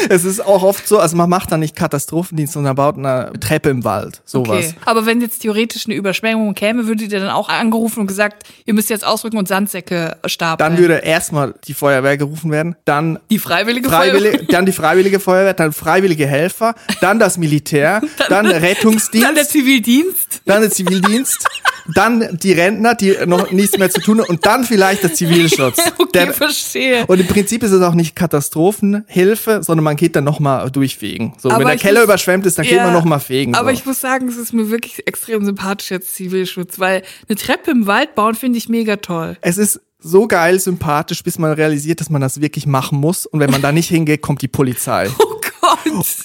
es 0.09 0.25
ist 0.25 0.41
auch 0.41 0.63
oft 0.63 0.89
so, 0.89 0.99
also 0.99 1.17
man 1.17 1.29
macht 1.31 1.53
da 1.53 1.57
nicht 1.57 1.77
Katastrophendienst, 1.77 2.55
sondern 2.55 2.75
baut 2.75 2.97
eine 2.97 3.33
Treppe 3.39 3.69
im 3.69 3.85
Wald. 3.85 4.23
Sowas. 4.25 4.49
Okay. 4.69 4.75
Aber 4.85 5.07
wenn 5.07 5.21
jetzt 5.21 5.41
theoretisch 5.41 5.87
eine 5.87 5.95
Überschwemmung 5.95 6.55
käme, 6.55 6.87
würdet 6.87 7.13
ihr 7.13 7.21
dann 7.21 7.31
auch 7.31 7.49
angerufen 7.49 8.01
und 8.01 8.07
gesagt, 8.07 8.45
ihr 8.65 8.75
müsst 8.75 8.91
jetzt 8.91 9.07
ausrücken 9.07 9.39
und 9.39 9.47
Sandsäcke 9.49 10.17
stapeln. 10.27 10.71
Dann 10.71 10.79
würde 10.79 10.95
erstmal 10.95 11.55
die 11.67 11.75
Feuerwehr 11.75 12.17
gerufen 12.17 12.51
werden, 12.51 12.77
dann 12.85 13.19
die 13.31 13.39
freiwillige 13.39 13.89
Freiwillige, 13.89 14.39
Feuerwehr. 14.39 14.47
dann 14.51 14.67
die 14.67 14.73
Freiwillige 14.73 15.21
Feuerwehr, 15.21 15.55
dann 15.55 15.73
freiwillige 15.73 16.27
Helfer, 16.27 16.75
dann 17.01 17.19
das 17.19 17.37
Militär, 17.39 18.01
dann, 18.29 18.47
der 18.47 18.63
Rettungsdienst, 18.63 19.27
Dann 19.27 19.35
der 19.35 19.47
Zivildienst. 19.47 20.43
dann 20.45 20.63
der 20.63 20.71
Zivildienst, 20.71 21.47
dann 21.95 22.39
die 22.43 22.53
Rentner, 22.53 22.95
die 22.95 23.15
noch 23.27 23.51
nichts 23.51 23.79
mehr 23.79 23.91
zu 23.91 24.01
tun 24.01 24.21
haben 24.21 24.29
und 24.29 24.45
dann 24.47 24.65
vielleicht 24.65 25.03
der 25.03 25.15
Zivilschutz. 25.15 25.79
Okay, 25.99 26.25
Der, 26.25 26.33
verstehe. 26.33 27.05
und 27.07 27.21
im 27.21 27.27
Prinzip 27.27 27.63
ist 27.63 27.73
es 27.73 27.83
auch 27.83 27.95
nicht 27.95 28.15
Katastrophenhilfe, 28.17 29.61
sondern 29.63 29.85
man 29.85 29.97
geht 29.97 30.17
dann 30.17 30.25
nochmal 30.25 30.71
durchfegen. 30.71 31.35
So, 31.39 31.51
Aber 31.51 31.61
wenn 31.61 31.67
der 31.69 31.77
Keller 31.77 32.01
muss- 32.01 32.05
überschwemmt 32.05 32.47
ist, 32.47 32.59
dann 32.59 32.65
geht 32.67 32.77
Ja, 32.77 32.85
man 32.85 32.93
nochmal 32.93 33.21
fegen. 33.21 33.55
Aber 33.55 33.71
so. 33.71 33.75
ich 33.79 33.85
muss 33.87 34.01
sagen, 34.01 34.29
es 34.29 34.37
ist 34.37 34.53
mir 34.53 34.71
wirklich 34.71 35.07
extrem 35.07 35.45
sympathisch 35.45 35.91
jetzt 35.91 36.15
Zivilschutz, 36.15 36.79
weil 36.79 37.03
eine 37.29 37.37
Treppe 37.37 37.71
im 37.71 37.87
Wald 37.87 38.15
bauen 38.15 38.35
finde 38.35 38.59
ich 38.59 38.69
mega 38.69 38.97
toll. 38.97 39.37
es 39.41 39.59
ist 39.59 39.81
so 40.01 40.29
geil 40.29 40.61
sympathisch, 40.61 41.25
bis 41.25 41.39
man 41.39 41.53
realisiert, 41.53 42.01
dass 42.01 42.09
man 42.09 42.21
das 42.21 42.41
wirklich 42.41 42.67
machen 42.67 42.99
muss. 43.01 43.27
Und 43.27 43.41
wenn 43.41 43.51
man 43.51 43.61
da 43.63 43.73
nicht 43.73 43.89
hingeht, 43.89 44.23
kommt 44.23 44.43
die 44.43 44.49
Polizei. 44.49 45.09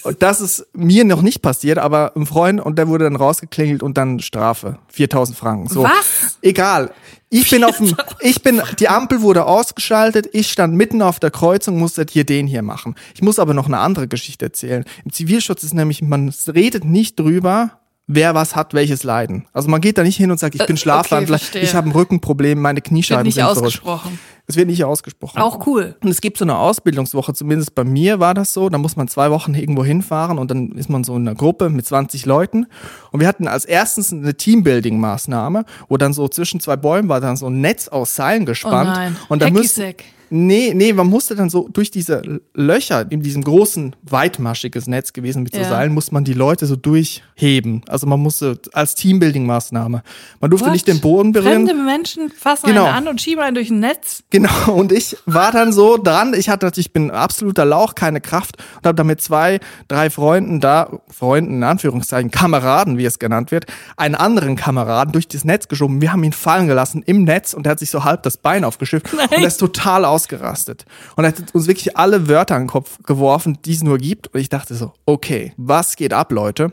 Und 0.04 0.22
das 0.22 0.40
ist 0.40 0.66
mir 0.72 1.04
noch 1.04 1.22
nicht 1.22 1.42
passiert, 1.42 1.78
aber 1.78 2.12
ein 2.16 2.26
Freund 2.26 2.60
und 2.60 2.78
der 2.78 2.88
wurde 2.88 3.04
dann 3.04 3.16
rausgeklingelt 3.16 3.82
und 3.82 3.96
dann 3.96 4.20
Strafe. 4.20 4.78
4000 4.88 5.36
Franken. 5.36 5.68
So. 5.68 5.82
Was? 5.84 6.38
Egal. 6.42 6.90
Ich 7.30 7.50
bin 7.50 7.64
auf 7.64 7.78
dem, 7.78 7.96
ich 8.20 8.42
bin, 8.42 8.62
die 8.78 8.88
Ampel 8.88 9.20
wurde 9.20 9.46
ausgeschaltet, 9.46 10.28
ich 10.32 10.52
stand 10.52 10.74
mitten 10.74 11.02
auf 11.02 11.18
der 11.18 11.32
Kreuzung, 11.32 11.78
musste 11.78 12.06
hier 12.08 12.24
den 12.24 12.46
hier 12.46 12.62
machen. 12.62 12.94
Ich 13.14 13.22
muss 13.22 13.40
aber 13.40 13.54
noch 13.54 13.66
eine 13.66 13.78
andere 13.78 14.06
Geschichte 14.06 14.44
erzählen. 14.44 14.84
Im 15.04 15.12
Zivilschutz 15.12 15.64
ist 15.64 15.74
nämlich, 15.74 16.00
man 16.00 16.32
redet 16.46 16.84
nicht 16.84 17.18
drüber, 17.18 17.72
wer 18.06 18.34
was 18.34 18.54
hat, 18.54 18.74
welches 18.74 19.02
Leiden. 19.02 19.46
Also 19.52 19.68
man 19.68 19.80
geht 19.80 19.96
da 19.98 20.02
nicht 20.02 20.16
hin 20.16 20.30
und 20.30 20.38
sagt, 20.38 20.54
ich 20.54 20.66
bin 20.66 20.76
Äh, 20.76 20.78
Schlafwandler, 20.78 21.36
okay, 21.36 21.60
ich 21.60 21.74
habe 21.74 21.88
ein 21.88 21.92
Rückenproblem, 21.92 22.60
meine 22.60 22.76
Wird 22.78 22.86
Kniescheiben 22.86 23.22
nicht 23.24 23.34
sind 23.34 23.44
verrückt. 23.44 23.58
ausgesprochen. 23.66 24.18
Es 24.46 24.56
wird 24.56 24.68
nicht 24.68 24.84
ausgesprochen. 24.84 25.40
Auch 25.40 25.66
cool. 25.66 25.96
Und 26.02 26.10
es 26.10 26.20
gibt 26.20 26.36
so 26.36 26.44
eine 26.44 26.58
Ausbildungswoche, 26.58 27.32
zumindest 27.32 27.74
bei 27.74 27.82
mir 27.82 28.20
war 28.20 28.34
das 28.34 28.52
so. 28.52 28.68
Da 28.68 28.76
muss 28.76 28.94
man 28.94 29.08
zwei 29.08 29.30
Wochen 29.30 29.54
irgendwo 29.54 29.84
hinfahren 29.86 30.38
und 30.38 30.50
dann 30.50 30.72
ist 30.72 30.90
man 30.90 31.02
so 31.02 31.16
in 31.16 31.26
einer 31.26 31.34
Gruppe 31.34 31.70
mit 31.70 31.86
20 31.86 32.26
Leuten. 32.26 32.66
Und 33.10 33.20
wir 33.20 33.26
hatten 33.26 33.48
als 33.48 33.64
erstens 33.64 34.12
eine 34.12 34.32
Teambuilding-Maßnahme, 34.32 35.64
wo 35.88 35.96
dann 35.96 36.12
so 36.12 36.28
zwischen 36.28 36.60
zwei 36.60 36.76
Bäumen 36.76 37.08
war 37.08 37.22
dann 37.22 37.36
so 37.38 37.46
ein 37.48 37.62
Netz 37.62 37.88
aus 37.88 38.14
Seilen 38.16 38.44
gespannt. 38.44 38.90
Oh 38.92 38.98
nein. 38.98 39.16
Und 39.28 39.40
da 39.40 39.46
Hacky 39.46 39.54
müssen. 39.56 39.94
Nee, 40.30 40.72
nee, 40.74 40.92
man 40.92 41.06
musste 41.08 41.34
dann 41.36 41.50
so 41.50 41.68
durch 41.72 41.90
diese 41.90 42.40
Löcher 42.54 43.06
in 43.10 43.22
diesem 43.22 43.42
großen, 43.44 43.94
weitmaschiges 44.02 44.86
Netz 44.86 45.12
gewesen 45.12 45.42
mit 45.42 45.54
so 45.54 45.60
Ja. 45.60 45.68
Seilen, 45.68 45.92
muss 45.92 46.12
man 46.12 46.24
die 46.24 46.32
Leute 46.32 46.66
so 46.66 46.76
durchheben. 46.76 47.82
Also 47.88 48.06
man 48.06 48.20
musste 48.20 48.58
als 48.72 48.94
Teambuilding-Maßnahme. 48.96 50.02
Man 50.40 50.50
durfte 50.50 50.66
What? 50.66 50.72
nicht 50.72 50.88
den 50.88 51.00
Boden 51.00 51.32
berühren. 51.32 51.66
Fremde 51.66 51.74
Menschen 51.82 52.30
fassen 52.30 52.66
Genau. 52.66 52.84
einen 52.84 52.94
an 52.94 53.08
und 53.08 53.20
schieben 53.20 53.42
einen 53.42 53.54
durch 53.54 53.70
ein 53.70 53.80
Netz. 53.80 54.22
Genau, 54.30 54.72
und 54.74 54.92
ich 54.92 55.16
war 55.26 55.52
dann 55.52 55.72
so 55.72 55.96
dran, 55.96 56.34
ich 56.34 56.48
hatte, 56.48 56.70
ich 56.76 56.92
bin 56.92 57.10
absoluter 57.10 57.64
Lauch, 57.64 57.94
keine 57.94 58.20
Kraft 58.20 58.56
und 58.78 58.86
habe 58.86 58.94
dann 58.96 59.06
mit 59.06 59.20
zwei, 59.20 59.60
drei 59.88 60.10
Freunden 60.10 60.60
da, 60.60 61.00
Freunden 61.08 61.54
in 61.56 61.62
Anführungszeichen, 61.62 62.30
Kameraden, 62.30 62.98
wie 62.98 63.04
es 63.04 63.18
genannt 63.18 63.50
wird, 63.50 63.66
einen 63.96 64.14
anderen 64.14 64.56
Kameraden 64.56 65.12
durch 65.12 65.28
das 65.28 65.44
Netz 65.44 65.68
geschoben. 65.68 66.00
Wir 66.00 66.12
haben 66.12 66.24
ihn 66.24 66.32
fallen 66.32 66.66
gelassen 66.66 67.02
im 67.06 67.24
Netz 67.24 67.54
und 67.54 67.66
er 67.66 67.72
hat 67.72 67.78
sich 67.78 67.90
so 67.90 68.04
halb 68.04 68.22
das 68.24 68.36
Bein 68.36 68.64
aufgeschifft 68.64 69.12
und 69.12 69.18
er 69.30 69.46
ist 69.46 69.58
total 69.58 70.04
ausgerastet. 70.14 70.84
Und 71.16 71.24
er 71.24 71.28
hat 71.28 71.54
uns 71.54 71.66
wirklich 71.66 71.96
alle 71.96 72.28
Wörter 72.28 72.56
in 72.56 72.62
den 72.62 72.68
Kopf 72.68 72.98
geworfen, 73.04 73.58
die 73.64 73.72
es 73.72 73.82
nur 73.82 73.98
gibt. 73.98 74.28
Und 74.28 74.40
ich 74.40 74.48
dachte 74.48 74.74
so, 74.74 74.92
okay, 75.06 75.52
was 75.56 75.96
geht 75.96 76.12
ab, 76.12 76.30
Leute? 76.30 76.72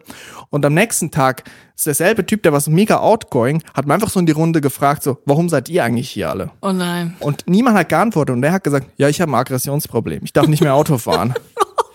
Und 0.50 0.66
am 0.66 0.74
nächsten 0.74 1.10
Tag 1.10 1.44
ist 1.76 1.88
derselbe 1.88 2.26
Typ, 2.26 2.44
der 2.44 2.54
war 2.54 2.62
so 2.62 2.70
mega 2.70 3.00
outgoing, 3.00 3.64
hat 3.74 3.88
mir 3.88 3.96
einfach 3.96 4.10
so 4.10 4.20
in 4.20 4.28
die 4.28 4.32
Runde 4.32 4.62
gefragt, 4.62 5.02
so, 5.04 5.18
warum 5.26 5.50
seid 5.50 5.70
ihr 5.70 5.84
eigentlich 5.84 6.10
hier 6.10 6.30
alle? 6.30 6.52
Oh 6.62 6.72
nein. 6.72 7.16
Und 7.20 7.44
niemand 7.48 7.78
hat 7.78 7.90
geantwortet 7.90 8.36
und 8.36 8.44
er 8.44 8.54
hat 8.54 8.64
gesagt, 8.64 8.88
ja, 8.98 9.10
ich 9.10 9.20
habe 9.20 9.32
ein 9.32 9.36
Aggressionsproblem. 9.36 10.22
Ich 10.24 10.34
darf 10.34 10.48
nicht 10.48 10.62
mehr 10.62 10.76
Auto 10.76 10.98
fahren. 10.98 11.34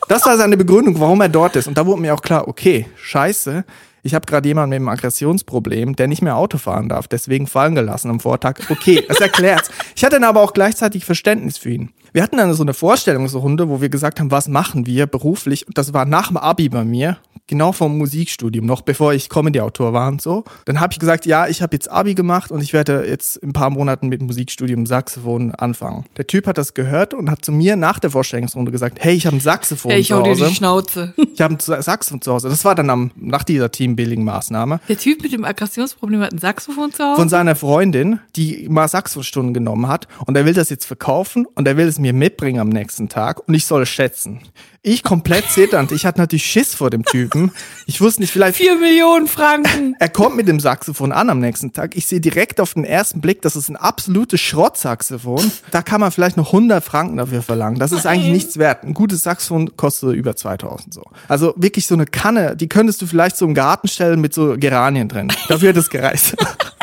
Das 0.09 0.25
war 0.25 0.37
seine 0.37 0.57
Begründung, 0.57 1.01
warum 1.01 1.21
er 1.21 1.29
dort 1.29 1.57
ist. 1.57 1.67
Und 1.67 1.77
da 1.77 1.85
wurde 1.85 2.01
mir 2.01 2.15
auch 2.15 2.23
klar, 2.23 2.47
okay, 2.47 2.87
scheiße, 2.97 3.65
ich 4.07 4.15
habe 4.15 4.25
gerade 4.25 4.49
jemanden 4.49 4.71
mit 4.71 4.77
einem 4.77 4.89
Aggressionsproblem, 4.89 5.97
der 5.97 6.07
nicht 6.07 6.23
mehr 6.23 6.37
Auto 6.37 6.59
fahren 6.59 6.89
darf, 6.89 7.09
deswegen 7.09 7.47
fallen 7.47 7.75
gelassen 7.75 8.11
am 8.11 8.21
Vortag. 8.21 8.61
Okay, 8.71 9.05
das 9.07 9.21
erklärt's. 9.21 9.71
Ich 9.95 10.05
hatte 10.05 10.17
dann 10.17 10.25
aber 10.25 10.41
auch 10.43 10.53
gleichzeitig 10.53 11.05
Verständnis 11.05 11.59
für 11.59 11.71
ihn. 11.71 11.91
Wir 12.17 12.23
hatten 12.23 12.39
dann 12.39 12.55
so 12.55 12.63
eine 12.63 12.73
Vorstellungsrunde, 12.73 13.69
wo 13.69 13.83
wir 13.83 13.91
gesagt 13.91 14.21
haben, 14.21 14.31
was 14.31 14.49
machen 14.49 14.87
wir 14.87 15.07
beruflich? 15.07 15.67
Und 15.69 15.77
das 15.77 15.93
war 15.93 16.07
nach 16.07 16.29
dem 16.29 16.39
Abi 16.39 16.71
bei 16.71 16.83
mir, 16.83 17.19
genau 17.47 17.73
vom 17.73 17.99
Musikstudium, 17.99 18.67
noch 18.67 18.81
bevor 18.81 19.13
ich 19.13 19.29
Comedy-Autor 19.29 19.93
war 19.93 20.09
und 20.09 20.21
so. 20.21 20.45
Dann 20.65 20.81
habe 20.81 20.93
ich 20.93 20.99
gesagt, 20.99 21.27
ja, 21.27 21.47
ich 21.47 21.63
habe 21.63 21.77
jetzt 21.77 21.91
Abi 21.91 22.15
gemacht 22.15 22.51
und 22.51 22.63
ich 22.63 22.73
werde 22.73 23.05
jetzt 23.07 23.37
in 23.37 23.51
ein 23.51 23.53
paar 23.53 23.71
Monaten 23.71 24.09
mit 24.09 24.21
dem 24.21 24.27
Musikstudium 24.27 24.87
Saxophon 24.87 25.55
anfangen. 25.55 26.07
Der 26.17 26.27
Typ 26.27 26.47
hat 26.47 26.59
das 26.59 26.75
gehört 26.75 27.15
und 27.15 27.31
hat 27.31 27.45
zu 27.45 27.53
mir 27.53 27.77
nach 27.77 27.99
der 27.99 28.11
Vorstellungsrunde 28.11 28.73
gesagt, 28.73 28.99
hey, 29.01 29.15
ich 29.15 29.27
habe 29.27 29.37
ein 29.37 29.41
Saxophon 29.41 29.91
Ey, 29.91 30.01
ich 30.01 30.09
zu 30.09 30.17
hau 30.17 30.23
dir 30.23 30.31
Hause. 30.31 30.49
die 30.49 30.55
Schnauze. 30.55 31.15
Ich 31.35 31.41
habe 31.43 31.55
ein 31.55 31.61
Saxophon 31.61 32.23
zu 32.23 32.33
Hause. 32.33 32.49
Das 32.49 32.65
war 32.65 32.75
dann 32.75 32.89
am, 32.89 33.11
nach 33.15 33.45
dieser 33.45 33.71
Teambuilding-Maßnahme. 33.71 34.81
Der 34.89 34.97
Typ 34.97 35.23
mit 35.23 35.33
dem 35.33 35.45
Aggressionsproblem 35.45 36.23
hat 36.23 36.33
ein 36.33 36.39
Saxophon 36.39 36.93
zu 36.93 37.05
Hause? 37.05 37.21
Von 37.21 37.29
seiner 37.29 37.57
Freundin, 37.57 38.21
die 38.37 38.67
mal 38.71 38.89
Saxophonstunden 38.89 39.53
genommen 39.53 39.87
hat. 39.87 40.09
Und 40.27 40.37
er 40.37 40.47
will 40.47 40.55
das 40.55 40.71
jetzt 40.71 40.87
verkaufen 40.87 41.47
und 41.55 41.69
er 41.69 41.77
will 41.77 41.87
es 41.87 41.99
mir 41.99 42.06
mitbringen 42.13 42.61
am 42.61 42.69
nächsten 42.69 43.09
Tag. 43.09 43.47
Und 43.47 43.55
ich 43.55 43.67
soll 43.67 43.83
es 43.83 43.89
schätzen. 43.89 44.41
Ich 44.89 45.03
komplett 45.03 45.51
zitternd. 45.51 45.91
Ich 45.91 46.07
hatte 46.07 46.21
natürlich 46.21 46.47
Schiss 46.47 46.73
vor 46.73 46.91
dem 46.91 47.05
Typen. 47.05 47.51
Ich 47.87 48.01
wusste 48.01 48.21
nicht, 48.21 48.31
vielleicht. 48.31 48.57
Vier 48.57 48.77
Millionen 48.77 49.27
Franken. 49.27 49.97
Er 49.99 50.09
kommt 50.09 50.37
mit 50.37 50.47
dem 50.47 50.61
Saxophon 50.61 51.11
an 51.11 51.29
am 51.29 51.41
nächsten 51.41 51.73
Tag. 51.73 51.97
Ich 51.97 52.07
sehe 52.07 52.21
direkt 52.21 52.61
auf 52.61 52.75
den 52.75 52.85
ersten 52.85 53.21
Blick, 53.21 53.43
das 53.43 53.57
ist 53.57 53.69
ein 53.69 53.75
absolutes 53.75 54.41
Schrottsaxophon. 54.41 55.51
Da 55.73 55.83
kann 55.83 56.01
man 56.01 56.13
vielleicht 56.13 56.37
noch 56.37 56.53
100 56.53 56.85
Franken 56.85 57.17
dafür 57.17 57.43
verlangen. 57.43 57.81
Das 57.81 57.91
ist 57.91 58.07
eigentlich 58.07 58.33
nichts 58.33 58.59
wert. 58.59 58.85
Ein 58.85 58.95
gutes 58.95 59.25
Saxophon 59.25 59.77
kostet 59.77 60.15
über 60.15 60.37
2000 60.37 60.95
so. 60.95 61.03
Also 61.27 61.53
wirklich 61.57 61.89
so 61.89 61.95
eine 61.95 62.07
Kanne, 62.07 62.55
die 62.57 62.69
könntest 62.69 63.03
du 63.03 63.07
vielleicht 63.07 63.37
so 63.37 63.45
im 63.45 63.55
Garten 63.55 63.89
stellen 63.89 64.21
mit 64.21 64.35
so 64.35 64.55
Geranien 64.57 65.09
drin. 65.09 65.33
Dafür 65.49 65.71
hätte 65.71 65.81
es 65.81 65.91
gereicht. 65.91 66.37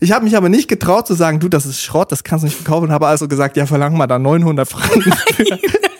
Ich 0.00 0.12
habe 0.12 0.24
mich 0.24 0.36
aber 0.36 0.48
nicht 0.48 0.68
getraut 0.68 1.06
zu 1.06 1.14
sagen, 1.14 1.40
du, 1.40 1.48
das 1.48 1.66
ist 1.66 1.82
Schrott, 1.82 2.12
das 2.12 2.24
kannst 2.24 2.42
du 2.42 2.46
nicht 2.46 2.56
verkaufen. 2.56 2.86
Und 2.86 2.92
habe 2.92 3.06
also 3.06 3.28
gesagt, 3.28 3.56
ja, 3.56 3.66
verlang 3.66 3.96
mal 3.96 4.06
da 4.06 4.18
900 4.18 4.68
Franken. 4.68 5.12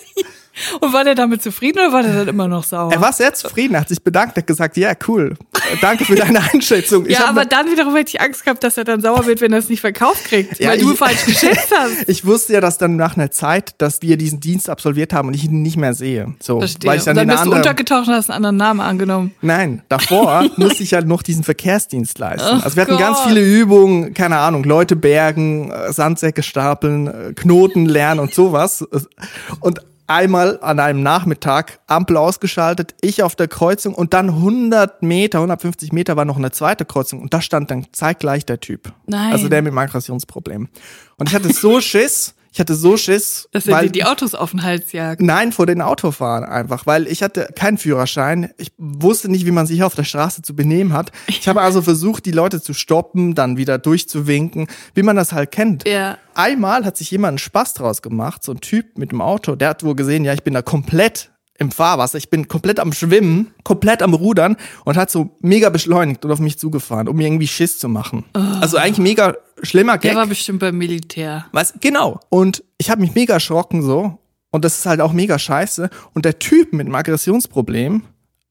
Und 0.81 0.93
war 0.93 1.05
der 1.05 1.15
damit 1.15 1.43
zufrieden 1.43 1.79
oder 1.81 1.93
war 1.93 2.03
der 2.03 2.13
dann 2.15 2.29
immer 2.29 2.47
noch 2.49 2.63
sauer? 2.65 2.93
Er 2.93 3.01
war 3.01 3.13
sehr 3.13 3.35
zufrieden, 3.35 3.77
hat 3.79 3.89
sich 3.89 4.03
bedankt, 4.03 4.37
hat 4.37 4.47
gesagt, 4.47 4.77
ja, 4.77 4.93
cool, 5.09 5.37
danke 5.81 6.05
für 6.05 6.15
deine 6.15 6.41
Einschätzung. 6.53 7.07
ja, 7.09 7.27
aber 7.27 7.45
dann 7.45 7.71
wiederum 7.71 7.95
hätte 7.97 8.11
ich 8.15 8.21
Angst 8.21 8.45
gehabt, 8.45 8.63
dass 8.63 8.77
er 8.77 8.85
dann 8.85 9.01
sauer 9.01 9.27
wird, 9.27 9.41
wenn 9.41 9.53
er 9.53 9.59
es 9.59 9.69
nicht 9.69 9.81
verkauft 9.81 10.25
kriegt, 10.25 10.61
Ja, 10.61 10.71
weil 10.71 10.79
du 10.79 10.95
falsch 10.95 11.25
geschätzt 11.25 11.73
hast. 11.77 12.09
Ich 12.09 12.25
wusste 12.25 12.53
ja, 12.55 12.61
dass 12.61 12.79
dann 12.79 12.97
nach 12.97 13.17
einer 13.17 13.31
Zeit, 13.31 13.75
dass 13.79 14.01
wir 14.03 14.17
diesen 14.17 14.41
Dienst 14.41 14.71
absolviert 14.71 15.13
haben 15.13 15.29
und 15.29 15.35
ich 15.35 15.45
ihn 15.45 15.63
nicht 15.63 15.77
mehr 15.77 15.95
sehe. 15.95 16.35
So, 16.41 16.61
Verstehe. 16.61 16.91
weil 16.91 16.99
ich 16.99 17.05
dann, 17.05 17.13
und 17.13 17.17
dann 17.19 17.27
bist 17.29 17.39
du 17.39 17.43
anderen, 17.45 17.59
untergetaucht 17.59 18.09
und 18.09 18.15
hast 18.15 18.31
einen 18.31 18.37
anderen 18.37 18.57
Namen 18.57 18.81
angenommen. 18.81 19.35
Nein, 19.41 19.83
davor 19.89 20.45
musste 20.57 20.83
ich 20.83 20.95
halt 20.95 21.07
noch 21.09 21.23
diesen 21.23 21.43
Verkehrsdienst 21.45 22.19
leisten. 22.19 22.47
Ach 22.49 22.65
also 22.65 22.77
wir 22.77 22.83
hatten 22.83 22.97
ganz 22.99 23.19
Gott. 23.19 23.29
viele 23.29 23.41
Übungen, 23.41 24.15
keine 24.15 24.39
Ahnung, 24.39 24.65
Leute 24.65 24.95
bergen, 24.97 25.71
äh, 25.73 25.93
Sandsäcke 25.93 26.43
stapeln, 26.43 27.07
äh, 27.09 27.33
Knoten 27.35 27.87
lernen 27.87 28.21
und 28.21 28.35
sowas. 28.35 28.85
Und 29.61 29.81
einmal 30.07 30.59
an 30.61 30.81
einem 30.81 31.03
Nachmittag 31.03 31.81
Ampel 31.87 32.17
ausgeschaltet, 32.17 32.95
ich 33.01 33.23
auf 33.23 33.37
der 33.37 33.49
Kreuzung 33.49 33.95
und 33.95 34.15
dann 34.15 34.29
100 34.29 35.03
Meter, 35.03 35.39
150 35.39 35.93
Meter 35.93 36.17
war 36.17 36.25
noch 36.25 36.37
eine 36.37 36.51
zweite 36.51 36.85
Kreuzung 36.85 37.21
und 37.21 37.33
da 37.33 37.41
stand 37.41 37.71
dann 37.71 37.87
zeitgleich 37.93 38.45
der 38.45 38.61
Typ. 38.61 38.93
Nein. 39.07 39.33
Also 39.33 39.49
der 39.49 39.63
mit 39.63 39.73
dem 39.73 39.79
Aggressionsproblem. 39.79 40.69
Und 41.17 41.29
ich 41.29 41.35
hatte 41.35 41.53
so 41.53 41.81
Schiss, 41.81 42.35
ich 42.55 42.61
hatte 42.61 42.77
so 42.77 42.97
Schiss, 42.97 43.49
Dass 43.51 43.67
er 43.67 43.83
dir 43.83 43.91
die 43.91 44.05
Autos 44.05 44.37
auf 44.37 44.53
den 44.53 44.63
Hals 44.63 44.93
jagt. 44.93 45.21
Nein, 45.21 45.51
vor 45.51 45.67
den 45.67 45.83
Autofahren 45.83 46.45
einfach, 46.45 46.87
weil 46.87 47.09
ich 47.09 47.21
hatte 47.25 47.49
keinen 47.57 47.79
Führerschein. 47.79 48.51
Ich 48.59 48.71
wusste 48.79 49.29
nicht, 49.29 49.45
wie 49.45 49.51
man 49.51 49.67
sich 49.67 49.83
auf 49.83 49.97
der 49.97 50.05
Straße 50.05 50.41
zu 50.43 50.55
benehmen 50.55 50.93
hat. 50.93 51.11
Ich 51.27 51.49
habe 51.49 51.63
also 51.63 51.83
versucht, 51.83 52.27
die 52.27 52.31
Leute 52.31 52.63
zu 52.63 52.73
stoppen, 52.73 53.35
dann 53.35 53.57
wieder 53.57 53.79
durchzuwinken, 53.79 54.69
wie 54.95 55.03
man 55.03 55.17
das 55.17 55.33
halt 55.33 55.51
kennt. 55.51 55.89
Ja. 55.89 56.17
Einmal 56.35 56.85
hat 56.85 56.97
sich 56.97 57.11
jemand 57.11 57.33
einen 57.33 57.39
Spaß 57.39 57.75
draus 57.75 58.03
gemacht, 58.03 58.45
so 58.45 58.53
ein 58.53 58.61
Typ 58.61 58.99
mit 58.99 59.11
dem 59.11 59.21
Auto, 59.21 59.57
der 59.57 59.71
hat 59.71 59.83
wohl 59.83 59.97
gesehen, 59.97 60.25
ja, 60.25 60.33
ich 60.33 60.45
bin 60.45 60.55
da 60.55 60.63
komplett 60.63 61.31
im 61.59 61.71
Fahrwasser, 61.71 62.19
ich 62.19 62.31
bin 62.31 62.49
komplett 62.49 62.81
am 62.81 62.93
Schwimmen, 62.93 63.53
komplett 63.63 64.03
am 64.03 64.15
Rudern 64.15 64.57
und 64.85 64.97
hat 64.97 65.11
so 65.11 65.37
mega 65.41 65.71
beschleunigt 65.71 66.25
und 66.25 66.31
auf 66.31 66.41
mich 66.41 66.59
zugefahren, 66.59 67.09
um 67.09 67.17
mir 67.17 67.27
irgendwie 67.27 67.47
Schiss 67.47 67.79
zu 67.79 67.89
machen. 67.89 68.25
Also 68.33 68.77
eigentlich 68.77 68.99
mega 68.99 69.37
schlimmer 69.63 69.99
Gag. 69.99 70.13
Der 70.13 70.21
war 70.21 70.27
bestimmt 70.27 70.61
beim 70.61 70.77
Militär. 70.77 71.47
Was? 71.53 71.75
Genau. 71.81 72.21
Und 72.29 72.65
ich 72.79 72.91
habe 72.91 73.01
mich 73.01 73.15
mega 73.15 73.35
erschrocken 73.35 73.83
so. 73.83 74.19
Und 74.51 74.65
das 74.65 74.79
ist 74.79 74.87
halt 74.87 75.01
auch 75.01 75.13
mega 75.13 75.39
scheiße. 75.39 75.91
Und 76.13 76.25
der 76.25 76.39
Typ 76.39 76.73
mit 76.73 76.87
dem 76.87 76.95
Aggressionsproblem 76.95 78.03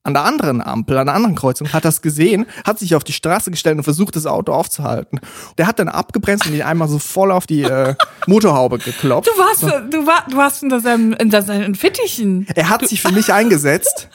an 0.04 0.12
der 0.12 0.24
anderen 0.24 0.60
Ampel, 0.60 0.98
an 0.98 1.06
der 1.06 1.14
anderen 1.14 1.34
Kreuzung, 1.34 1.72
hat 1.72 1.84
das 1.84 2.02
gesehen, 2.02 2.46
hat 2.64 2.78
sich 2.78 2.94
auf 2.94 3.04
die 3.04 3.14
Straße 3.14 3.50
gestellt 3.50 3.78
und 3.78 3.84
versucht, 3.84 4.14
das 4.14 4.26
Auto 4.26 4.52
aufzuhalten. 4.52 5.18
Der 5.56 5.66
hat 5.66 5.78
dann 5.78 5.88
abgebremst 5.88 6.46
und 6.46 6.54
ihn 6.54 6.62
einmal 6.62 6.88
so 6.88 6.98
voll 6.98 7.32
auf 7.32 7.46
die 7.46 7.62
äh, 7.62 7.94
Motorhaube 8.26 8.78
geklopft. 8.78 9.30
Du 9.34 9.38
warst, 9.38 9.62
du 9.62 10.06
war, 10.06 10.24
du 10.28 10.36
warst 10.36 10.62
in 10.62 10.78
seinem, 10.78 11.14
in 11.14 11.30
seinen 11.30 11.74
Fittichen. 11.74 12.46
Er 12.54 12.68
hat 12.68 12.86
sich 12.86 13.00
für 13.00 13.12
mich 13.12 13.32
eingesetzt. 13.32 14.08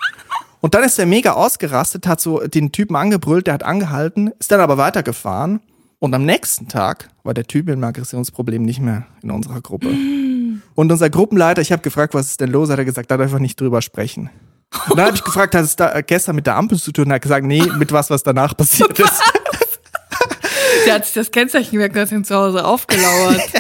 Und 0.62 0.76
dann 0.76 0.84
ist 0.84 1.00
er 1.00 1.06
mega 1.06 1.34
ausgerastet, 1.34 2.06
hat 2.06 2.22
so 2.22 2.40
den 2.40 2.72
Typen 2.72 2.96
angebrüllt, 2.96 3.48
der 3.48 3.54
hat 3.56 3.64
angehalten, 3.64 4.32
ist 4.40 4.52
dann 4.52 4.60
aber 4.60 4.78
weitergefahren. 4.78 5.62
Und 6.00 6.14
am 6.14 6.26
nächsten 6.26 6.68
Tag 6.68 7.10
war 7.24 7.34
der 7.34 7.46
Typ 7.46 7.66
mit 7.66 7.76
dem 7.76 7.84
Aggressionsproblem 7.84 8.62
nicht 8.62 8.80
mehr 8.80 9.08
in 9.24 9.32
unserer 9.32 9.62
Gruppe. 9.62 9.90
Und 10.76 10.92
unser 10.92 11.10
Gruppenleiter, 11.10 11.62
ich 11.62 11.72
habe 11.72 11.82
gefragt, 11.82 12.14
was 12.14 12.28
ist 12.28 12.42
denn 12.42 12.52
los, 12.52 12.70
hat 12.70 12.78
er 12.78 12.86
gesagt, 12.86 13.10
darf 13.12 13.20
einfach 13.20 13.40
nicht 13.40 13.60
drüber 13.60 13.82
sprechen. 13.82 14.30
Und 14.90 14.98
dann 14.98 15.08
habe 15.08 15.16
ich 15.16 15.24
gefragt, 15.24 15.56
hat 15.56 15.64
es 15.64 15.76
da 15.76 16.02
gestern 16.02 16.36
mit 16.36 16.46
der 16.46 16.56
Ampel 16.56 16.80
zu 16.80 16.92
tun? 16.92 17.06
Und 17.06 17.12
er 17.12 17.16
hat 17.16 17.22
gesagt, 17.22 17.46
nee, 17.46 17.64
mit 17.78 17.92
was, 17.92 18.10
was 18.10 18.24
danach 18.24 18.56
passiert 18.56 18.98
ist. 19.00 19.22
Der 20.86 20.94
hat 20.96 21.06
sich 21.06 21.14
das 21.14 21.32
Kennzeichen 21.32 21.72
gemerkt 21.72 22.12
und 22.12 22.26
zu 22.26 22.36
Hause 22.36 22.66
aufgelauert. 22.66 23.42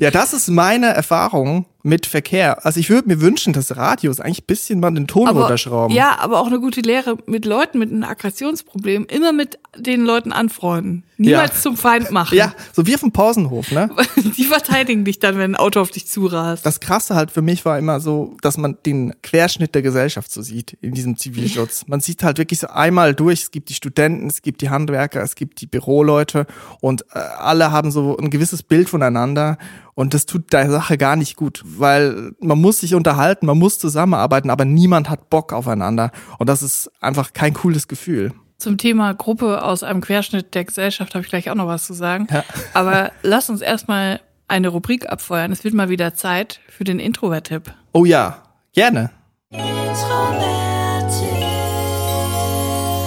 Ja, 0.00 0.10
das 0.10 0.32
ist 0.32 0.48
meine 0.48 0.86
Erfahrung 0.86 1.66
mit 1.82 2.06
Verkehr. 2.06 2.64
Also 2.64 2.80
ich 2.80 2.90
würde 2.90 3.08
mir 3.08 3.20
wünschen, 3.20 3.52
dass 3.52 3.76
Radios 3.76 4.20
eigentlich 4.20 4.42
ein 4.42 4.46
bisschen 4.46 4.80
mal 4.80 4.90
den 4.90 5.06
Ton 5.06 5.28
runterschrauben. 5.28 5.94
ja, 5.94 6.18
aber 6.18 6.40
auch 6.40 6.46
eine 6.46 6.60
gute 6.60 6.80
Lehre 6.80 7.16
mit 7.26 7.44
Leuten 7.44 7.78
mit 7.78 7.90
einem 7.90 8.04
Aggressionsproblem, 8.04 9.06
immer 9.06 9.32
mit 9.32 9.58
den 9.76 10.04
Leuten 10.04 10.32
anfreunden. 10.32 11.04
Niemals 11.20 11.56
Ja. 11.56 11.60
zum 11.60 11.76
Feind 11.76 12.10
machen. 12.12 12.36
ja, 12.36 12.54
so 12.72 12.86
wie 12.86 12.94
auf 12.94 13.00
dem 13.00 13.10
Pausenhof, 13.12 13.72
ne? 13.72 13.90
Die 14.36 14.44
verteidigen 14.44 15.04
dich 15.04 15.18
dann, 15.18 15.36
wenn 15.36 15.52
ein 15.52 15.56
Auto 15.56 15.80
auf 15.80 15.90
dich 15.90 16.06
zurast. 16.06 16.64
Das 16.64 16.78
Krasse 16.78 17.16
halt 17.16 17.32
für 17.32 17.42
mich 17.42 17.64
war 17.64 17.76
immer 17.78 17.98
so, 17.98 18.36
dass 18.40 18.56
man 18.56 18.78
den 18.86 19.12
Querschnitt 19.22 19.74
der 19.74 19.82
Gesellschaft 19.82 20.30
so 20.30 20.42
sieht 20.42 20.74
in 20.80 20.92
diesem 20.94 21.16
Zivilschutz. 21.16 21.84
Man 21.88 21.98
sieht 22.00 22.22
halt 22.22 22.38
wirklich 22.38 22.60
so 22.60 22.68
einmal 22.68 23.14
durch, 23.14 23.42
es 23.42 23.50
gibt 23.50 23.68
die 23.68 23.74
Studenten, 23.74 24.28
es 24.28 24.42
gibt 24.42 24.60
die 24.62 24.70
Handwerker, 24.70 25.20
es 25.22 25.34
gibt 25.34 25.60
die 25.60 25.66
Büroleute 25.66 26.46
und 26.80 27.02
äh, 27.12 27.18
alle 27.18 27.72
haben 27.72 27.90
so 27.90 28.16
ein 28.16 28.30
gewisses 28.30 28.62
Bild 28.62 28.88
voneinander 28.88 29.58
und 29.94 30.14
das 30.14 30.24
tut 30.24 30.52
der 30.52 30.70
Sache 30.70 30.96
gar 30.96 31.16
nicht 31.16 31.34
gut, 31.34 31.62
weil 31.66 32.30
man 32.40 32.60
muss 32.60 32.78
sich 32.78 32.94
unterhalten, 32.94 33.46
man 33.46 33.58
muss 33.58 33.80
zusammenarbeiten, 33.80 34.50
aber 34.50 34.64
niemand 34.64 35.10
hat 35.10 35.28
Bock 35.30 35.52
aufeinander 35.52 36.12
und 36.38 36.48
das 36.48 36.62
ist 36.62 36.90
einfach 37.00 37.32
kein 37.32 37.54
cooles 37.54 37.88
Gefühl. 37.88 38.32
Zum 38.60 38.76
Thema 38.76 39.14
Gruppe 39.14 39.62
aus 39.62 39.84
einem 39.84 40.00
Querschnitt 40.00 40.52
der 40.56 40.64
Gesellschaft 40.64 41.14
habe 41.14 41.22
ich 41.22 41.30
gleich 41.30 41.48
auch 41.48 41.54
noch 41.54 41.68
was 41.68 41.86
zu 41.86 41.92
sagen. 41.92 42.26
Ja. 42.28 42.44
Aber 42.74 43.12
lass 43.22 43.48
uns 43.50 43.60
erstmal 43.60 44.18
eine 44.48 44.66
Rubrik 44.66 45.08
abfeuern. 45.08 45.52
Es 45.52 45.62
wird 45.62 45.74
mal 45.74 45.90
wieder 45.90 46.14
Zeit 46.16 46.58
für 46.68 46.82
den 46.82 46.98
Introvert-Tipp. 46.98 47.72
Oh 47.92 48.04
ja, 48.04 48.42
gerne. 48.72 49.12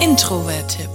Introvert-Tipp. 0.00 0.88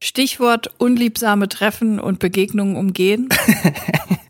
Stichwort 0.00 0.70
unliebsame 0.78 1.48
Treffen 1.48 1.98
und 1.98 2.20
Begegnungen 2.20 2.76
umgehen. 2.76 3.28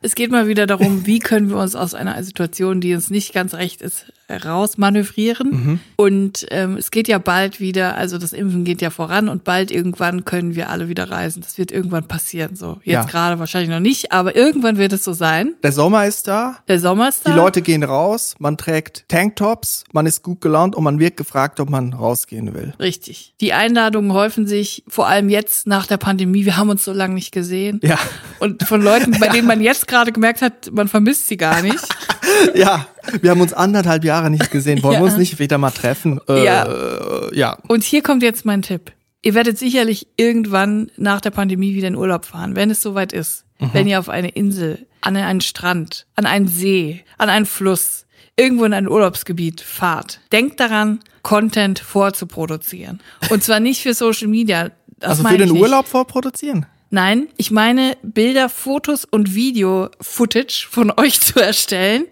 es 0.00 0.14
geht 0.14 0.30
mal 0.30 0.46
wieder 0.48 0.66
darum, 0.66 1.06
wie 1.06 1.18
können 1.18 1.48
wir 1.50 1.56
uns 1.58 1.74
aus 1.74 1.94
einer 1.94 2.22
Situation, 2.24 2.80
die 2.80 2.94
uns 2.94 3.10
nicht 3.10 3.32
ganz 3.32 3.54
recht 3.54 3.82
ist, 3.82 4.06
rausmanövrieren. 4.76 5.80
Und 5.96 6.46
ähm, 6.50 6.76
es 6.76 6.90
geht 6.90 7.08
ja 7.08 7.18
bald 7.18 7.60
wieder, 7.60 7.96
also 7.96 8.18
das 8.18 8.32
Impfen 8.32 8.64
geht 8.64 8.80
ja 8.80 8.90
voran 8.90 9.28
und 9.28 9.44
bald 9.44 9.70
irgendwann 9.70 10.24
können 10.24 10.54
wir 10.54 10.70
alle 10.70 10.88
wieder 10.88 11.10
reisen. 11.10 11.42
Das 11.42 11.58
wird 11.58 11.70
irgendwann 11.72 12.08
passieren. 12.08 12.56
So 12.56 12.78
jetzt 12.84 12.92
Ja. 12.92 13.04
gerade 13.04 13.38
wahrscheinlich 13.38 13.70
noch 13.70 13.80
nicht, 13.80 14.12
aber 14.12 14.34
irgendwann 14.36 14.78
wird 14.78 14.92
es 14.92 15.04
so 15.04 15.12
sein. 15.12 15.54
Der 15.62 15.72
Sommer 15.72 16.06
ist 16.06 16.28
da, 16.28 16.58
Der 16.68 16.80
Sommer 16.80 17.08
ist 17.08 17.26
da. 17.26 17.30
Die 17.30 17.36
Leute 17.36 17.62
gehen 17.62 17.82
raus, 17.82 18.34
man 18.38 18.56
trägt 18.56 19.04
Tanktops, 19.08 19.84
man 19.92 20.06
ist 20.06 20.22
gut 20.22 20.40
gelaunt 20.40 20.74
und 20.76 20.84
man 20.84 20.98
wird 20.98 21.16
gefragt, 21.16 21.60
ob 21.60 21.68
man 21.70 21.92
rausgehen 21.92 22.54
will. 22.54 22.72
Richtig. 22.78 23.34
Die 23.40 23.52
Einladungen 23.52 24.12
häufen 24.12 24.46
sich, 24.46 24.82
vor 24.88 25.06
allem 25.08 25.28
jetzt 25.28 25.66
nach 25.66 25.86
der 25.86 25.96
Pandemie. 25.98 26.44
Wir 26.44 26.56
haben 26.56 26.70
uns 26.70 26.84
so 26.84 26.92
lange 26.92 27.14
nicht 27.14 27.32
gesehen. 27.32 27.80
Ja, 27.82 27.98
Und 28.38 28.62
von 28.66 28.82
Leuten, 28.82 29.18
bei 29.20 29.28
denen 29.32 29.41
man 29.44 29.60
jetzt 29.60 29.86
gerade 29.88 30.12
gemerkt 30.12 30.42
hat, 30.42 30.70
man 30.72 30.88
vermisst 30.88 31.28
sie 31.28 31.36
gar 31.36 31.62
nicht. 31.62 31.78
ja. 32.54 32.86
Wir 33.20 33.30
haben 33.30 33.40
uns 33.40 33.52
anderthalb 33.52 34.04
Jahre 34.04 34.30
nicht 34.30 34.50
gesehen. 34.50 34.82
Wollen 34.82 34.94
Ja. 34.94 35.00
wir 35.00 35.04
uns 35.06 35.16
nicht 35.16 35.38
wieder 35.38 35.58
mal 35.58 35.70
treffen? 35.70 36.20
Äh, 36.28 36.44
Ja. 36.44 36.68
ja. 37.32 37.58
Und 37.68 37.84
hier 37.84 38.02
kommt 38.02 38.22
jetzt 38.22 38.44
mein 38.44 38.62
Tipp. 38.62 38.92
Ihr 39.22 39.34
werdet 39.34 39.58
sicherlich 39.58 40.08
irgendwann 40.16 40.90
nach 40.96 41.20
der 41.20 41.30
Pandemie 41.30 41.74
wieder 41.74 41.88
in 41.88 41.94
Urlaub 41.96 42.24
fahren, 42.24 42.56
wenn 42.56 42.70
es 42.70 42.82
soweit 42.82 43.12
ist. 43.12 43.44
Wenn 43.72 43.86
ihr 43.86 44.00
auf 44.00 44.08
eine 44.08 44.30
Insel, 44.30 44.86
an 45.02 45.16
einen 45.16 45.40
Strand, 45.40 46.06
an 46.16 46.26
einen 46.26 46.48
See, 46.48 47.04
an 47.16 47.28
einen 47.28 47.46
Fluss, 47.46 48.06
irgendwo 48.36 48.64
in 48.64 48.74
ein 48.74 48.88
Urlaubsgebiet 48.88 49.60
fahrt. 49.60 50.18
Denkt 50.32 50.58
daran, 50.58 50.98
Content 51.22 51.78
vorzuproduzieren. 51.78 53.00
Und 53.30 53.44
zwar 53.44 53.60
nicht 53.60 53.82
für 53.82 53.94
Social 53.94 54.26
Media. 54.26 54.70
Das 54.98 55.10
Also 55.20 55.28
für 55.28 55.38
den. 55.38 55.52
Urlaub 55.52 55.86
vorproduzieren? 55.86 56.66
Nein, 56.94 57.28
ich 57.38 57.50
meine 57.50 57.96
Bilder, 58.02 58.50
Fotos 58.50 59.06
und 59.06 59.34
Video-Footage 59.34 60.68
von 60.70 60.92
euch 60.98 61.22
zu 61.22 61.40
erstellen, 61.40 62.04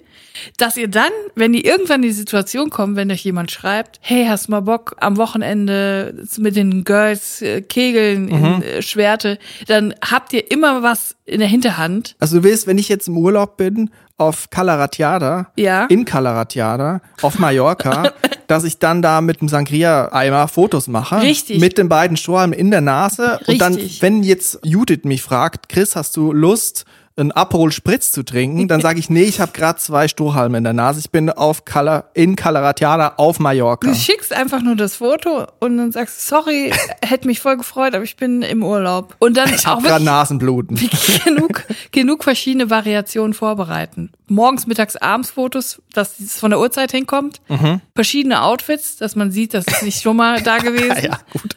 dass 0.56 0.78
ihr 0.78 0.88
dann, 0.88 1.10
wenn 1.34 1.52
ihr 1.52 1.66
irgendwann 1.66 1.96
in 2.02 2.08
die 2.08 2.14
Situation 2.14 2.70
kommt, 2.70 2.96
wenn 2.96 3.10
euch 3.10 3.22
jemand 3.22 3.50
schreibt, 3.50 3.98
hey, 4.00 4.24
hast 4.26 4.48
mal 4.48 4.60
Bock 4.60 4.96
am 4.98 5.18
Wochenende 5.18 6.24
mit 6.38 6.56
den 6.56 6.84
Girls 6.84 7.42
äh, 7.42 7.60
kegeln 7.60 8.28
in 8.28 8.62
äh, 8.62 8.80
Schwerte, 8.80 9.38
dann 9.66 9.94
habt 10.02 10.32
ihr 10.32 10.50
immer 10.50 10.82
was 10.82 11.14
in 11.26 11.40
der 11.40 11.48
Hinterhand. 11.48 12.16
Also 12.18 12.38
du 12.38 12.44
willst, 12.44 12.66
wenn 12.66 12.78
ich 12.78 12.88
jetzt 12.88 13.06
im 13.06 13.18
Urlaub 13.18 13.58
bin, 13.58 13.90
auf 14.16 14.48
Calaratiada, 14.48 15.52
Ja. 15.56 15.84
in 15.86 16.06
Calaratiada, 16.06 17.02
auf 17.20 17.38
Mallorca, 17.38 18.12
dass 18.50 18.64
ich 18.64 18.78
dann 18.78 19.00
da 19.00 19.20
mit 19.20 19.40
dem 19.40 19.48
Sangria-Eimer 19.48 20.48
Fotos 20.48 20.88
mache. 20.88 21.22
Richtig. 21.22 21.60
Mit 21.60 21.78
den 21.78 21.88
beiden 21.88 22.16
Strohhalmen 22.16 22.58
in 22.58 22.70
der 22.72 22.80
Nase. 22.80 23.38
Und 23.46 23.60
dann, 23.60 23.74
Richtig. 23.74 24.02
wenn 24.02 24.24
jetzt 24.24 24.58
Judith 24.64 25.04
mich 25.04 25.22
fragt, 25.22 25.68
Chris, 25.68 25.94
hast 25.94 26.16
du 26.16 26.32
Lust, 26.32 26.84
einen 27.16 27.32
Aperol 27.32 27.70
Spritz 27.72 28.12
zu 28.12 28.22
trinken, 28.22 28.66
dann 28.68 28.80
sage 28.80 28.98
ich, 28.98 29.10
nee, 29.10 29.24
ich 29.24 29.40
habe 29.40 29.52
gerade 29.52 29.78
zwei 29.78 30.08
Strohhalme 30.08 30.56
in 30.58 30.64
der 30.64 30.72
Nase. 30.72 31.00
Ich 31.00 31.10
bin 31.10 31.28
auf 31.28 31.64
Cala, 31.64 32.04
in 32.14 32.34
Calaratiada 32.36 33.14
auf 33.16 33.38
Mallorca. 33.38 33.88
Du 33.88 33.94
schickst 33.94 34.32
einfach 34.32 34.62
nur 34.62 34.74
das 34.76 34.96
Foto 34.96 35.46
und 35.58 35.76
dann 35.76 35.92
sagst, 35.92 36.26
sorry, 36.26 36.72
hätte 37.04 37.26
mich 37.26 37.40
voll 37.40 37.56
gefreut, 37.58 37.94
aber 37.94 38.04
ich 38.04 38.16
bin 38.16 38.42
im 38.42 38.62
Urlaub. 38.62 39.16
Und 39.18 39.36
dann 39.36 39.52
Ich 39.52 39.66
auch 39.66 39.76
habe 39.76 39.82
gerade 39.82 40.04
Nasenbluten. 40.04 40.78
genug, 41.24 41.64
genug 41.92 42.24
verschiedene 42.24 42.70
Variationen 42.70 43.34
vorbereiten. 43.34 44.10
Morgens, 44.28 44.66
mittags, 44.66 44.96
abends 44.96 45.32
Fotos, 45.32 45.82
dass 45.92 46.20
es 46.20 46.38
von 46.38 46.50
der 46.50 46.60
Uhrzeit 46.60 46.92
hinkommt. 46.92 47.40
Mhm. 47.48 47.80
Verschiedene 47.94 48.42
Outfits, 48.42 48.96
dass 48.96 49.16
man 49.16 49.30
sieht, 49.30 49.52
das 49.52 49.66
ist 49.66 49.82
nicht 49.82 50.00
schon 50.02 50.16
mal 50.16 50.40
da 50.42 50.58
gewesen. 50.58 51.04
Ja, 51.04 51.18
gut. 51.32 51.56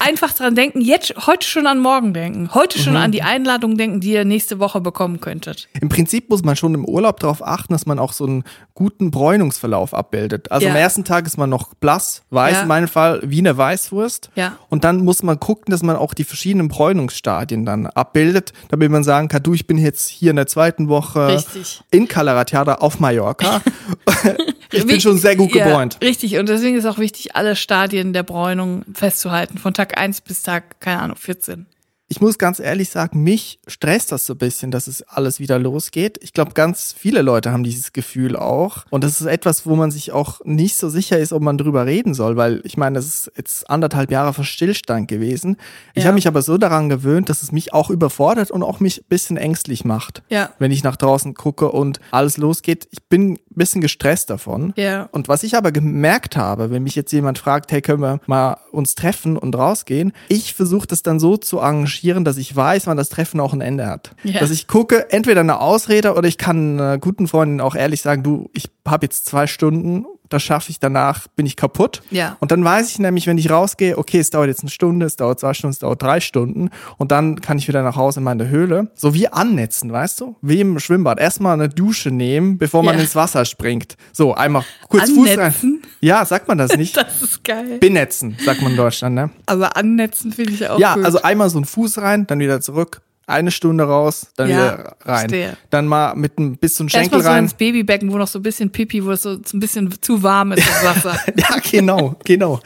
Einfach 0.00 0.32
dran 0.34 0.54
denken, 0.54 0.80
jetzt, 0.80 1.14
heute 1.26 1.46
schon 1.48 1.66
an 1.66 1.78
morgen 1.78 2.12
denken. 2.12 2.54
Heute 2.54 2.78
Mhm. 2.78 2.82
schon 2.82 2.96
an 2.96 3.12
die 3.12 3.22
Einladung 3.22 3.76
denken, 3.78 4.00
die 4.00 4.12
ihr 4.12 4.24
nächste 4.24 4.58
Woche 4.58 4.80
bekommen 4.80 5.20
könntet. 5.20 5.68
Im 5.80 5.88
Prinzip 5.88 6.28
muss 6.28 6.44
man 6.44 6.54
schon 6.54 6.74
im 6.74 6.84
Urlaub 6.84 7.18
darauf 7.20 7.42
achten, 7.44 7.72
dass 7.72 7.86
man 7.86 7.98
auch 7.98 8.12
so 8.12 8.26
einen 8.26 8.44
guten 8.74 9.10
Bräunungsverlauf 9.10 9.94
abbildet. 9.94 10.52
Also 10.52 10.66
Ja. 10.66 10.72
am 10.72 10.76
ersten 10.76 11.04
Tag 11.04 11.26
ist 11.26 11.38
man 11.38 11.48
noch 11.50 11.74
blass, 11.74 12.22
weiß 12.30 12.56
Ja. 12.56 12.62
in 12.62 12.68
meinem 12.68 12.88
Fall 12.88 13.20
wie 13.24 13.38
eine 13.38 13.56
Weißwurst. 13.56 14.30
Ja. 14.34 14.56
Und 14.68 14.84
dann 14.84 15.04
muss 15.04 15.22
man 15.22 15.40
gucken, 15.40 15.70
dass 15.72 15.82
man 15.82 15.96
auch 15.96 16.14
die 16.14 16.24
verschiedenen 16.24 16.68
Bräunungsstadien 16.68 17.64
dann 17.64 17.86
abbildet, 17.86 18.52
damit 18.68 18.90
man 18.90 19.02
sagen 19.02 19.28
kann, 19.28 19.42
du, 19.42 19.54
ich 19.54 19.66
bin 19.66 19.78
jetzt 19.78 20.08
hier 20.08 20.30
in 20.30 20.36
der 20.36 20.46
zweiten 20.46 20.88
Woche 20.88 21.28
Richtig. 21.28 21.80
in 21.90 22.06
Calaratiada 22.06 22.74
auf 22.76 23.00
Mallorca. 23.00 23.62
ich 24.72 24.86
bin 24.86 25.00
schon 25.00 25.18
sehr 25.18 25.36
gut 25.36 25.52
gebräunt. 25.52 25.98
Richtig, 26.02 26.36
und 26.38 26.48
deswegen 26.48 26.76
ist 26.76 26.84
auch 26.84 26.98
wichtig, 26.98 27.34
alle 27.34 27.56
Stadien 27.56 28.12
der 28.12 28.22
Bräunung 28.22 28.84
festzuhalten. 28.92 29.27
Von 29.58 29.74
Tag 29.74 29.98
1 29.98 30.20
bis 30.22 30.42
Tag, 30.42 30.80
keine 30.80 31.00
Ahnung, 31.02 31.16
14. 31.16 31.66
Ich 32.10 32.22
muss 32.22 32.38
ganz 32.38 32.58
ehrlich 32.58 32.88
sagen, 32.88 33.22
mich 33.22 33.60
stresst 33.66 34.12
das 34.12 34.24
so 34.24 34.32
ein 34.32 34.38
bisschen, 34.38 34.70
dass 34.70 34.86
es 34.86 35.02
alles 35.02 35.40
wieder 35.40 35.58
losgeht. 35.58 36.18
Ich 36.22 36.32
glaube, 36.32 36.54
ganz 36.54 36.94
viele 36.96 37.20
Leute 37.20 37.52
haben 37.52 37.64
dieses 37.64 37.92
Gefühl 37.92 38.34
auch. 38.34 38.86
Und 38.88 39.04
das 39.04 39.20
ist 39.20 39.26
etwas, 39.26 39.66
wo 39.66 39.76
man 39.76 39.90
sich 39.90 40.10
auch 40.12 40.40
nicht 40.46 40.78
so 40.78 40.88
sicher 40.88 41.18
ist, 41.18 41.34
ob 41.34 41.42
man 41.42 41.58
drüber 41.58 41.84
reden 41.84 42.14
soll, 42.14 42.38
weil 42.38 42.62
ich 42.64 42.78
meine, 42.78 42.94
das 42.94 43.04
ist 43.04 43.32
jetzt 43.36 43.68
anderthalb 43.68 44.10
Jahre 44.10 44.32
von 44.32 44.44
Stillstand 44.44 45.06
gewesen. 45.08 45.58
Ich 45.92 46.04
Ja. 46.04 46.06
habe 46.08 46.14
mich 46.14 46.26
aber 46.26 46.40
so 46.40 46.56
daran 46.56 46.88
gewöhnt, 46.88 47.28
dass 47.28 47.42
es 47.42 47.52
mich 47.52 47.74
auch 47.74 47.90
überfordert 47.90 48.50
und 48.50 48.62
auch 48.62 48.80
mich 48.80 49.02
ein 49.02 49.08
bisschen 49.10 49.36
ängstlich 49.36 49.84
macht. 49.84 50.22
Ja. 50.30 50.48
Wenn 50.58 50.70
ich 50.72 50.82
nach 50.82 50.96
draußen 50.96 51.34
gucke 51.34 51.70
und 51.70 52.00
alles 52.10 52.38
losgeht. 52.38 52.88
Ich 52.90 53.02
bin 53.02 53.38
bisschen 53.58 53.80
gestresst 53.80 54.30
davon. 54.30 54.72
Ja. 54.76 55.08
Und 55.12 55.28
was 55.28 55.42
ich 55.42 55.56
aber 55.56 55.72
gemerkt 55.72 56.36
habe, 56.36 56.70
wenn 56.70 56.82
mich 56.82 56.94
jetzt 56.94 57.12
jemand 57.12 57.38
fragt, 57.38 57.72
hey, 57.72 57.82
können 57.82 58.00
wir 58.00 58.20
mal 58.26 58.56
uns 58.72 58.94
treffen 58.94 59.36
und 59.36 59.56
rausgehen, 59.56 60.12
ich 60.28 60.54
versuche 60.54 60.86
das 60.86 61.02
dann 61.02 61.20
so 61.20 61.36
zu 61.36 61.60
arrangieren, 61.60 62.24
dass 62.24 62.36
ich 62.36 62.54
weiß, 62.54 62.86
wann 62.86 62.96
das 62.96 63.08
Treffen 63.08 63.40
auch 63.40 63.52
ein 63.52 63.60
Ende 63.60 63.86
hat. 63.86 64.14
Ja. 64.22 64.40
Dass 64.40 64.50
ich 64.50 64.66
gucke, 64.66 65.10
entweder 65.10 65.40
eine 65.40 65.60
Ausrede 65.60 66.14
oder 66.14 66.28
ich 66.28 66.38
kann 66.38 66.80
einer 66.80 66.98
guten 66.98 67.28
Freundin 67.28 67.60
auch 67.60 67.74
ehrlich 67.74 68.02
sagen, 68.02 68.22
du, 68.22 68.50
ich 68.54 68.70
habe 68.86 69.06
jetzt 69.06 69.26
zwei 69.26 69.46
Stunden, 69.46 70.06
das 70.28 70.42
schaffe 70.42 70.70
ich 70.70 70.78
danach, 70.78 71.26
bin 71.36 71.46
ich 71.46 71.56
kaputt. 71.56 72.02
Ja. 72.10 72.36
Und 72.40 72.50
dann 72.52 72.64
weiß 72.64 72.90
ich 72.90 72.98
nämlich, 72.98 73.26
wenn 73.26 73.38
ich 73.38 73.50
rausgehe, 73.50 73.96
okay, 73.98 74.18
es 74.18 74.30
dauert 74.30 74.48
jetzt 74.48 74.60
eine 74.62 74.70
Stunde, 74.70 75.06
es 75.06 75.16
dauert 75.16 75.40
zwei 75.40 75.54
Stunden, 75.54 75.72
es 75.72 75.78
dauert 75.78 76.02
drei 76.02 76.20
Stunden 76.20 76.70
und 76.96 77.10
dann 77.12 77.40
kann 77.40 77.58
ich 77.58 77.68
wieder 77.68 77.82
nach 77.82 77.96
Hause 77.96 78.20
in 78.20 78.24
meine 78.24 78.48
Höhle. 78.48 78.90
So 78.94 79.14
wie 79.14 79.28
annetzen, 79.28 79.90
weißt 79.92 80.20
du? 80.20 80.36
Wie 80.42 80.60
im 80.60 80.78
Schwimmbad. 80.78 81.18
Erstmal 81.18 81.54
eine 81.54 81.68
Dusche 81.68 82.10
nehmen, 82.10 82.58
bevor 82.58 82.82
man 82.82 82.96
Ja. 82.96 83.00
ins 83.02 83.14
Wasser 83.16 83.44
springt. 83.44 83.96
So, 84.12 84.34
einmal 84.34 84.64
kurz 84.88 85.10
Fuß 85.10 85.28
rein. 85.30 85.38
Annetzen? 85.40 85.82
Ja, 86.00 86.24
sagt 86.24 86.48
man 86.48 86.58
das 86.58 86.76
nicht? 86.76 86.96
Das 87.08 87.22
ist 87.22 87.42
geil. 87.44 87.78
Benetzen, 87.78 88.36
sagt 88.44 88.60
man 88.62 88.72
in 88.72 88.76
Deutschland, 88.76 89.14
ne? 89.14 89.30
Aber 89.46 89.76
annetzen 89.76 90.32
finde 90.32 90.52
ich 90.52 90.68
auch 90.68 90.78
Ja, 90.78 90.94
gut. 90.94 91.04
also 91.04 91.22
einmal 91.22 91.48
so 91.50 91.58
ein 91.58 91.64
Fuß 91.64 91.98
rein, 91.98 92.26
dann 92.26 92.38
wieder 92.40 92.60
zurück, 92.60 93.00
eine 93.28 93.50
Stunde 93.50 93.84
raus, 93.84 94.28
dann 94.36 94.48
Ja, 94.48 94.56
wieder 94.56 94.96
rein. 95.04 95.18
verstehe. 95.28 95.56
Dann 95.70 95.86
mal 95.86 96.14
mit 96.16 96.38
ein 96.38 96.56
bisschen 96.56 96.88
Schenkel 96.88 97.04
Erstmal 97.04 97.22
so 97.22 97.28
rein. 97.28 97.44
ins 97.44 97.54
Babybecken, 97.54 98.10
wo 98.12 98.18
noch 98.18 98.26
so 98.28 98.38
ein 98.38 98.42
bisschen 98.42 98.70
Pipi, 98.70 99.04
wo 99.04 99.10
es 99.12 99.22
so 99.22 99.30
ein 99.34 99.60
bisschen 99.60 99.94
zu 100.00 100.22
warm 100.22 100.52
ist, 100.52 100.66
das 100.66 100.84
Wasser. 101.04 101.18
Ja, 101.36 101.56
genau, 101.70 102.16
genau. 102.24 102.60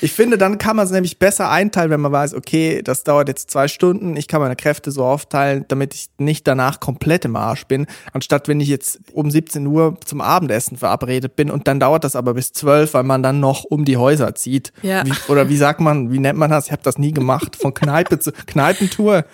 Ich 0.00 0.12
finde, 0.12 0.38
dann 0.38 0.58
kann 0.58 0.76
man 0.76 0.86
es 0.86 0.92
nämlich 0.92 1.18
besser 1.18 1.50
einteilen, 1.50 1.90
wenn 1.90 2.00
man 2.00 2.12
weiß, 2.12 2.34
okay, 2.34 2.82
das 2.82 3.04
dauert 3.04 3.28
jetzt 3.28 3.50
zwei 3.50 3.68
Stunden, 3.68 4.16
ich 4.16 4.28
kann 4.28 4.40
meine 4.40 4.56
Kräfte 4.56 4.90
so 4.90 5.04
aufteilen, 5.04 5.64
damit 5.68 5.94
ich 5.94 6.08
nicht 6.18 6.46
danach 6.46 6.80
komplett 6.80 7.24
im 7.24 7.36
Arsch 7.36 7.66
bin, 7.66 7.86
anstatt 8.12 8.48
wenn 8.48 8.60
ich 8.60 8.68
jetzt 8.68 9.00
um 9.12 9.30
17 9.30 9.66
Uhr 9.66 9.96
zum 10.04 10.20
Abendessen 10.20 10.76
verabredet 10.76 11.36
bin 11.36 11.50
und 11.50 11.68
dann 11.68 11.80
dauert 11.80 12.04
das 12.04 12.16
aber 12.16 12.34
bis 12.34 12.52
12, 12.52 12.94
weil 12.94 13.02
man 13.02 13.22
dann 13.22 13.40
noch 13.40 13.64
um 13.64 13.84
die 13.84 13.96
Häuser 13.96 14.34
zieht. 14.34 14.72
Ja. 14.82 15.04
Wie, 15.04 15.12
oder 15.28 15.48
wie 15.48 15.56
sagt 15.56 15.80
man, 15.80 16.12
wie 16.12 16.18
nennt 16.18 16.38
man 16.38 16.50
das? 16.50 16.66
Ich 16.66 16.72
habe 16.72 16.82
das 16.82 16.98
nie 16.98 17.12
gemacht. 17.12 17.56
Von 17.56 17.74
Kneipe 17.74 18.18
zu 18.18 18.32
Kneipentour. 18.46 19.24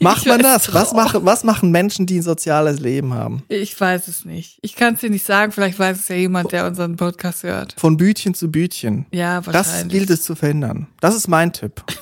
Macht 0.00 0.26
man 0.26 0.40
das? 0.40 0.72
Was 0.74 0.92
machen, 0.92 1.24
was 1.24 1.44
machen 1.44 1.70
Menschen, 1.70 2.06
die 2.06 2.18
ein 2.18 2.22
soziales 2.22 2.80
Leben 2.80 3.14
haben? 3.14 3.42
Ich 3.48 3.78
weiß 3.78 4.08
es 4.08 4.24
nicht. 4.24 4.58
Ich 4.62 4.76
kann 4.76 4.94
es 4.94 5.00
dir 5.00 5.10
nicht 5.10 5.24
sagen. 5.24 5.52
Vielleicht 5.52 5.78
weiß 5.78 5.98
es 5.98 6.08
ja 6.08 6.16
jemand, 6.16 6.52
der 6.52 6.66
unseren 6.66 6.96
Podcast 6.96 7.42
hört. 7.42 7.74
Von 7.78 7.96
Bütchen 7.96 8.34
zu 8.34 8.50
Bütchen. 8.50 8.97
Ja, 9.10 9.40
Das 9.40 9.46
wahrscheinlich. 9.68 9.88
gilt 9.98 10.10
es 10.10 10.22
zu 10.22 10.34
verhindern. 10.34 10.86
Das 11.00 11.14
ist 11.14 11.28
mein 11.28 11.52
Tipp. 11.52 11.82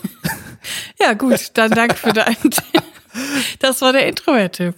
Ja, 0.99 1.13
gut. 1.15 1.51
Dann 1.55 1.71
danke 1.71 1.95
für 1.95 2.13
deinen 2.13 2.35
Tipp. 2.51 2.83
Das 3.61 3.81
war 3.83 3.93
der 3.93 4.09
Introvert-Tipp. 4.09 4.75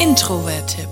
Introvert-Tipp. 0.00 0.88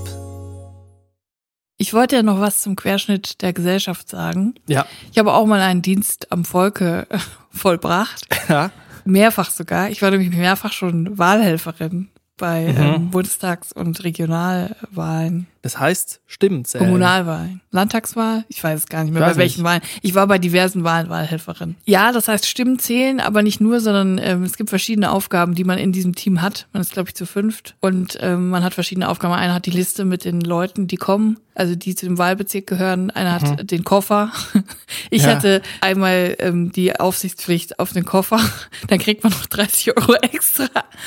Ich 1.77 1.93
wollte 1.93 2.17
ja 2.17 2.23
noch 2.23 2.41
was 2.41 2.61
zum 2.63 2.77
Querschnitt 2.77 3.43
der 3.43 3.53
Gesellschaft 3.53 4.09
sagen. 4.09 4.55
Ja. 4.67 4.87
Ich 5.13 5.19
habe 5.19 5.33
auch 5.35 5.47
mal 5.47 5.61
einen 5.61 5.83
Dienst 5.83 6.33
am 6.33 6.45
Volke 6.45 7.07
äh, 7.11 7.19
vollbracht. 7.51 8.27
ja. 8.49 8.71
Mehrfach 9.05 9.51
sogar. 9.51 9.91
Ich 9.91 10.01
war 10.01 10.11
nämlich 10.11 10.31
mehrfach 10.31 10.73
schon 10.73 11.19
Wahlhelferin 11.19 12.09
bei 12.39 12.75
ähm, 12.77 13.11
Bundestags- 13.11 13.73
und 13.73 14.03
Regionalwahlen, 14.03 15.47
Das 15.65 15.79
heißt, 15.81 16.21
Stimmen 16.27 16.67
zählen. 16.67 16.85
Kommunalwahlen, 16.85 17.63
Landtagswahl, 17.71 18.45
ich 18.49 18.63
weiß 18.63 18.81
es 18.81 18.87
gar 18.87 19.03
nicht 19.03 19.15
mehr, 19.15 19.23
weiß 19.23 19.33
bei 19.33 19.39
welchen 19.39 19.63
nicht. 19.63 19.65
Wahlen. 19.65 19.81
Ich 20.03 20.15
war 20.15 20.27
bei 20.27 20.37
diversen 20.39 20.85
Wahlen 20.85 21.09
Wahlhelferin. 21.09 21.75
Ja, 21.87 22.13
das 22.13 22.29
heißt, 22.29 22.47
Stimmen 22.47 22.79
zählen, 22.79 23.19
aber 23.19 23.43
nicht 23.43 23.63
nur, 23.63 23.81
sondern 23.81 24.19
ähm, 24.23 24.43
es 24.43 24.59
gibt 24.59 24.69
verschiedene 24.69 25.11
Aufgaben, 25.11 25.55
die 25.55 25.65
man 25.65 25.79
in 25.79 25.91
diesem 25.91 26.15
Team 26.15 26.43
hat. 26.43 26.67
Man 26.75 26.83
ist, 26.83 26.93
glaube 26.93 27.09
ich, 27.09 27.15
zu 27.15 27.25
fünft 27.25 27.77
und 27.81 28.19
ähm, 28.21 28.51
man 28.51 28.63
hat 28.63 28.75
verschiedene 28.75 29.09
Aufgaben. 29.09 29.33
Einer 29.33 29.55
hat 29.55 29.65
die 29.65 29.71
Liste 29.71 30.05
mit 30.05 30.27
den 30.27 30.43
Leuten, 30.43 30.87
die 30.87 30.97
kommen, 30.97 31.39
also 31.55 31.75
die 31.75 31.95
zu 31.95 32.05
dem 32.05 32.19
Wahlbezirk 32.19 32.67
gehören. 32.67 33.11
Einer 33.11 33.33
hat 33.33 33.71
den 33.71 33.85
Koffer. 33.85 34.31
Ich 35.11 35.23
Ja. 35.23 35.31
hatte 35.37 35.63
einmal 35.81 36.37
ähm, 36.39 36.73
die 36.73 36.99
Aufsichtspflicht 36.99 37.79
auf 37.79 37.93
den 37.93 38.05
Koffer. 38.05 38.39
Dann 38.89 38.99
kriegt 38.99 39.23
man 39.25 39.33
noch 39.33 39.47
30 39.47 39.97
Euro 39.97 40.15
extra. 40.15 40.67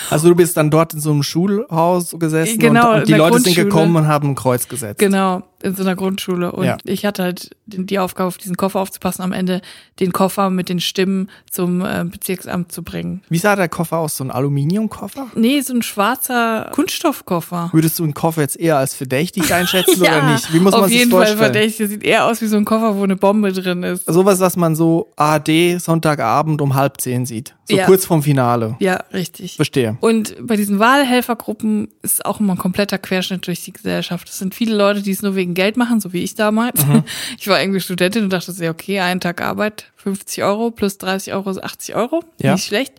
Also 0.09 0.29
du 0.29 0.35
bist 0.35 0.55
dann 0.57 0.69
dort 0.69 0.93
in 0.93 0.99
so 0.99 1.11
einem 1.11 1.23
Schulhaus 1.23 2.15
gesessen 2.17 2.59
Genau, 2.59 2.91
und, 2.93 2.99
und 2.99 3.07
die 3.07 3.13
Leute 3.13 3.39
sind 3.39 3.55
gekommen 3.55 3.95
und 3.95 4.07
haben 4.07 4.29
ein 4.29 4.35
Kreuz 4.47 4.67
gesetzt. 4.67 4.99
Genau, 4.99 5.43
in 5.63 5.75
so 5.75 5.81
einer 5.83 5.95
Grundschule. 5.95 6.51
Und 6.51 6.65
Ja. 6.65 6.77
ich 6.83 7.05
hatte 7.05 7.23
halt 7.23 7.49
die 7.65 7.99
Aufgabe, 7.99 8.27
auf 8.27 8.37
diesen 8.37 8.55
Koffer 8.57 8.79
aufzupassen, 8.79 9.21
am 9.23 9.31
Ende 9.33 9.61
den 9.99 10.13
Koffer 10.13 10.49
mit 10.49 10.69
den 10.69 10.79
Stimmen 10.79 11.29
zum 11.51 11.81
äh, 11.81 12.05
Bezirksamt 12.05 12.71
zu 12.71 12.83
bringen. 12.83 13.21
Wie 13.29 13.37
sah 13.39 13.55
der 13.55 13.67
Koffer 13.67 13.97
aus? 13.97 14.17
So 14.17 14.23
ein 14.23 14.31
Aluminiumkoffer? 14.31 15.27
Nee, 15.35 15.61
so 15.61 15.73
ein 15.73 15.81
schwarzer 15.81 16.69
Kunststoffkoffer. 16.73 17.69
Würdest 17.73 17.99
du 17.99 18.03
einen 18.03 18.13
Koffer 18.13 18.41
jetzt 18.41 18.59
eher 18.59 18.77
als 18.77 18.93
verdächtig 18.93 19.53
einschätzen 19.53 20.01
oder 20.01 20.31
nicht? 20.31 20.53
Wie 20.53 20.59
muss 20.59 20.73
auf 20.73 20.81
man 20.81 20.89
sich 20.89 20.99
jeden 20.99 21.11
vorstellen? 21.11 21.37
Fall 21.37 21.45
verdächtig. 21.51 21.77
Das 21.79 21.89
sieht 21.89 22.03
eher 22.03 22.25
aus 22.25 22.41
wie 22.41 22.47
so 22.47 22.57
ein 22.57 22.65
Koffer, 22.65 22.95
wo 22.95 23.03
eine 23.03 23.15
Bombe 23.15 23.51
drin 23.51 23.83
ist. 23.83 24.05
Sowas, 24.05 24.39
was 24.39 24.55
man 24.57 24.75
so 24.75 25.11
AD 25.15 25.77
Sonntagabend 25.79 26.61
um 26.61 26.75
halb 26.75 27.01
zehn 27.01 27.25
sieht. 27.25 27.55
So 27.69 27.75
Ja. 27.75 27.85
kurz 27.85 28.05
vorm 28.05 28.23
Finale. 28.23 28.77
Ja, 28.79 29.03
richtig. 29.11 29.55
Verstehe. 29.57 29.97
Und 29.99 30.35
bei 30.41 30.55
diesen 30.55 30.79
Wahlhelfergruppen 30.79 31.89
ist 32.01 32.25
auch 32.25 32.39
immer 32.39 32.53
ein 32.53 32.57
kompletter 32.57 32.97
Querschnitt 32.97 33.45
durch 33.47 33.63
die 33.63 33.73
Gesellschaft. 33.73 34.29
Es 34.29 34.37
sind 34.39 34.55
viele 34.55 34.75
Leute, 34.77 35.01
die 35.01 35.11
es 35.11 35.21
nur 35.21 35.35
wegen 35.35 35.46
Geld 35.53 35.77
machen, 35.77 35.99
so 35.99 36.13
wie 36.13 36.23
ich 36.23 36.35
damals. 36.35 36.85
Mhm. 36.85 37.03
Ich 37.39 37.47
war 37.47 37.61
irgendwie 37.61 37.79
Studentin 37.79 38.23
und 38.23 38.33
dachte, 38.33 38.51
sehr 38.51 38.71
okay, 38.71 38.99
einen 38.99 39.19
Tag 39.19 39.41
Arbeit, 39.41 39.91
50 39.97 40.43
Euro 40.43 40.71
plus 40.71 40.97
30 40.97 41.33
Euro, 41.33 41.49
ist 41.49 41.63
80 41.63 41.95
Euro. 41.95 42.23
Ja. 42.41 42.53
Nicht 42.53 42.65
schlecht. 42.65 42.93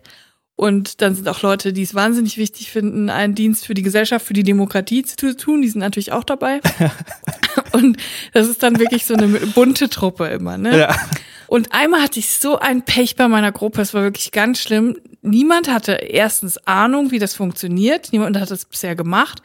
Und 0.55 1.01
dann 1.01 1.15
sind 1.15 1.27
auch 1.29 1.41
Leute, 1.41 1.71
die 1.71 1.83
es 1.83 1.95
wahnsinnig 1.95 2.37
wichtig 2.37 2.69
finden, 2.69 3.09
einen 3.09 3.33
Dienst 3.33 3.65
für 3.65 3.73
die 3.73 3.81
Gesellschaft, 3.81 4.25
für 4.25 4.33
die 4.33 4.43
Demokratie 4.43 5.03
zu 5.03 5.37
tun. 5.37 5.61
Die 5.61 5.69
sind 5.69 5.79
natürlich 5.79 6.11
auch 6.11 6.25
dabei. 6.25 6.59
und 7.71 7.97
das 8.33 8.47
ist 8.49 8.61
dann 8.61 8.77
wirklich 8.77 9.05
so 9.05 9.13
eine 9.13 9.27
bunte 9.27 9.89
Truppe 9.89 10.27
immer, 10.27 10.57
ne? 10.57 10.77
Ja. 10.77 10.95
Und 11.47 11.73
einmal 11.73 12.01
hatte 12.01 12.19
ich 12.19 12.33
so 12.33 12.59
ein 12.59 12.83
Pech 12.83 13.15
bei 13.15 13.27
meiner 13.27 13.51
Gruppe, 13.51 13.81
es 13.81 13.93
war 13.93 14.03
wirklich 14.03 14.31
ganz 14.31 14.59
schlimm. 14.59 14.97
Niemand 15.21 15.71
hatte 15.71 15.93
erstens 15.93 16.57
Ahnung, 16.67 17.11
wie 17.11 17.19
das 17.19 17.33
funktioniert. 17.33 18.09
Niemand 18.11 18.37
hat 18.37 18.51
das 18.51 18.65
bisher 18.65 18.95
gemacht. 18.95 19.41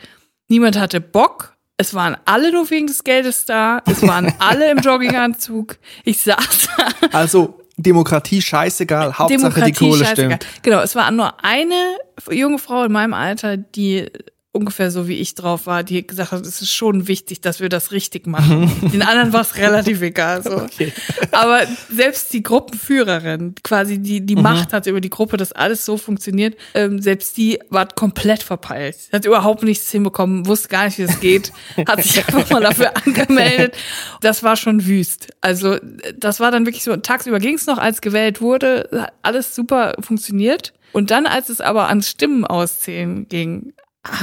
Niemand 0.49 0.79
hatte 0.79 1.01
Bock. 1.01 1.54
Es 1.77 1.93
waren 1.93 2.17
alle 2.25 2.53
nur 2.53 2.71
wegen 2.71 2.87
des 2.87 3.03
Geldes 3.03 3.47
da. 3.47 3.83
Es 3.87 4.07
waren 4.07 4.33
alle 4.39 4.71
im 4.71 4.79
Jogginganzug. 4.79 5.77
Ich 6.05 6.21
saß 6.23 6.69
da. 6.77 7.09
Also 7.13 7.61
Demokratie 7.77 8.41
scheißegal, 8.41 9.19
Hauptsache 9.19 9.63
die 9.65 9.73
Kohle 9.73 10.05
scheißegal. 10.05 10.39
stimmt. 10.39 10.47
Genau, 10.63 10.81
es 10.81 10.95
war 10.95 11.11
nur 11.11 11.43
eine 11.45 11.97
junge 12.31 12.59
Frau 12.59 12.85
in 12.85 12.93
meinem 12.93 13.15
Alter, 13.15 13.57
die 13.57 14.09
ungefähr 14.55 14.93
so 14.93 15.09
wie 15.09 15.17
ich 15.17 15.35
drauf 15.35 15.67
war, 15.67 15.83
die 15.83 16.07
gesagt 16.07 16.31
hat, 16.31 16.47
es 16.47 16.63
ist 16.63 16.73
schon 16.73 17.09
wichtig, 17.09 17.41
dass 17.41 17.59
wir 17.59 17.69
das 17.69 17.91
richtig 17.91 18.29
machen. 18.29 18.71
Den 18.93 19.03
anderen 19.03 19.33
war 19.33 19.41
es 19.41 19.57
relativ 19.57 20.01
egal. 20.01 20.45
So. 20.45 20.57
Okay. 20.57 20.93
Aber 21.33 21.63
selbst 21.91 22.33
die 22.33 22.45
Gruppenführerin, 22.45 23.57
quasi 23.65 23.99
die 23.99 24.21
die 24.21 24.37
Macht 24.37 24.73
hatte 24.73 24.91
über 24.91 25.01
die 25.01 25.11
Gruppe, 25.11 25.37
dass 25.37 25.51
alles 25.51 25.85
so 25.85 25.97
funktioniert, 25.97 26.57
ähm, 26.75 27.03
selbst 27.03 27.37
die 27.37 27.59
war 27.69 27.89
komplett 27.89 28.45
verpeilt. 28.45 28.97
Hat 29.13 29.25
überhaupt 29.25 29.65
nichts 29.65 29.91
hinbekommen, 29.91 30.47
wusste 30.47 30.69
gar 30.69 30.85
nicht, 30.85 30.99
wie 30.99 31.03
es 31.03 31.19
geht, 31.19 31.53
hat 31.89 32.05
sich 32.05 32.19
einfach 32.27 32.49
mal 32.51 32.63
dafür 32.63 32.97
angemeldet. 32.97 33.77
Das 34.21 34.45
war 34.45 34.55
schon 34.55 34.87
wüst. 34.87 35.29
Also 35.41 35.79
das 36.17 36.39
war 36.39 36.53
dann 36.53 36.65
wirklich 36.65 36.85
so, 36.85 36.97
tagsüber 36.97 37.41
ging 37.41 37.57
es 37.57 37.67
noch, 37.67 37.79
als 37.79 38.01
gewählt 38.01 38.41
wurde, 38.41 38.89
hat 38.93 39.13
alles 39.23 39.55
super 39.55 39.95
funktioniert. 39.99 40.73
Und 40.93 41.11
dann, 41.11 41.27
als 41.27 41.49
es 41.49 41.61
aber 41.61 41.89
ans 41.89 42.09
Stimmen 42.09 42.45
auszählen 42.45 43.27
ging, 43.29 43.73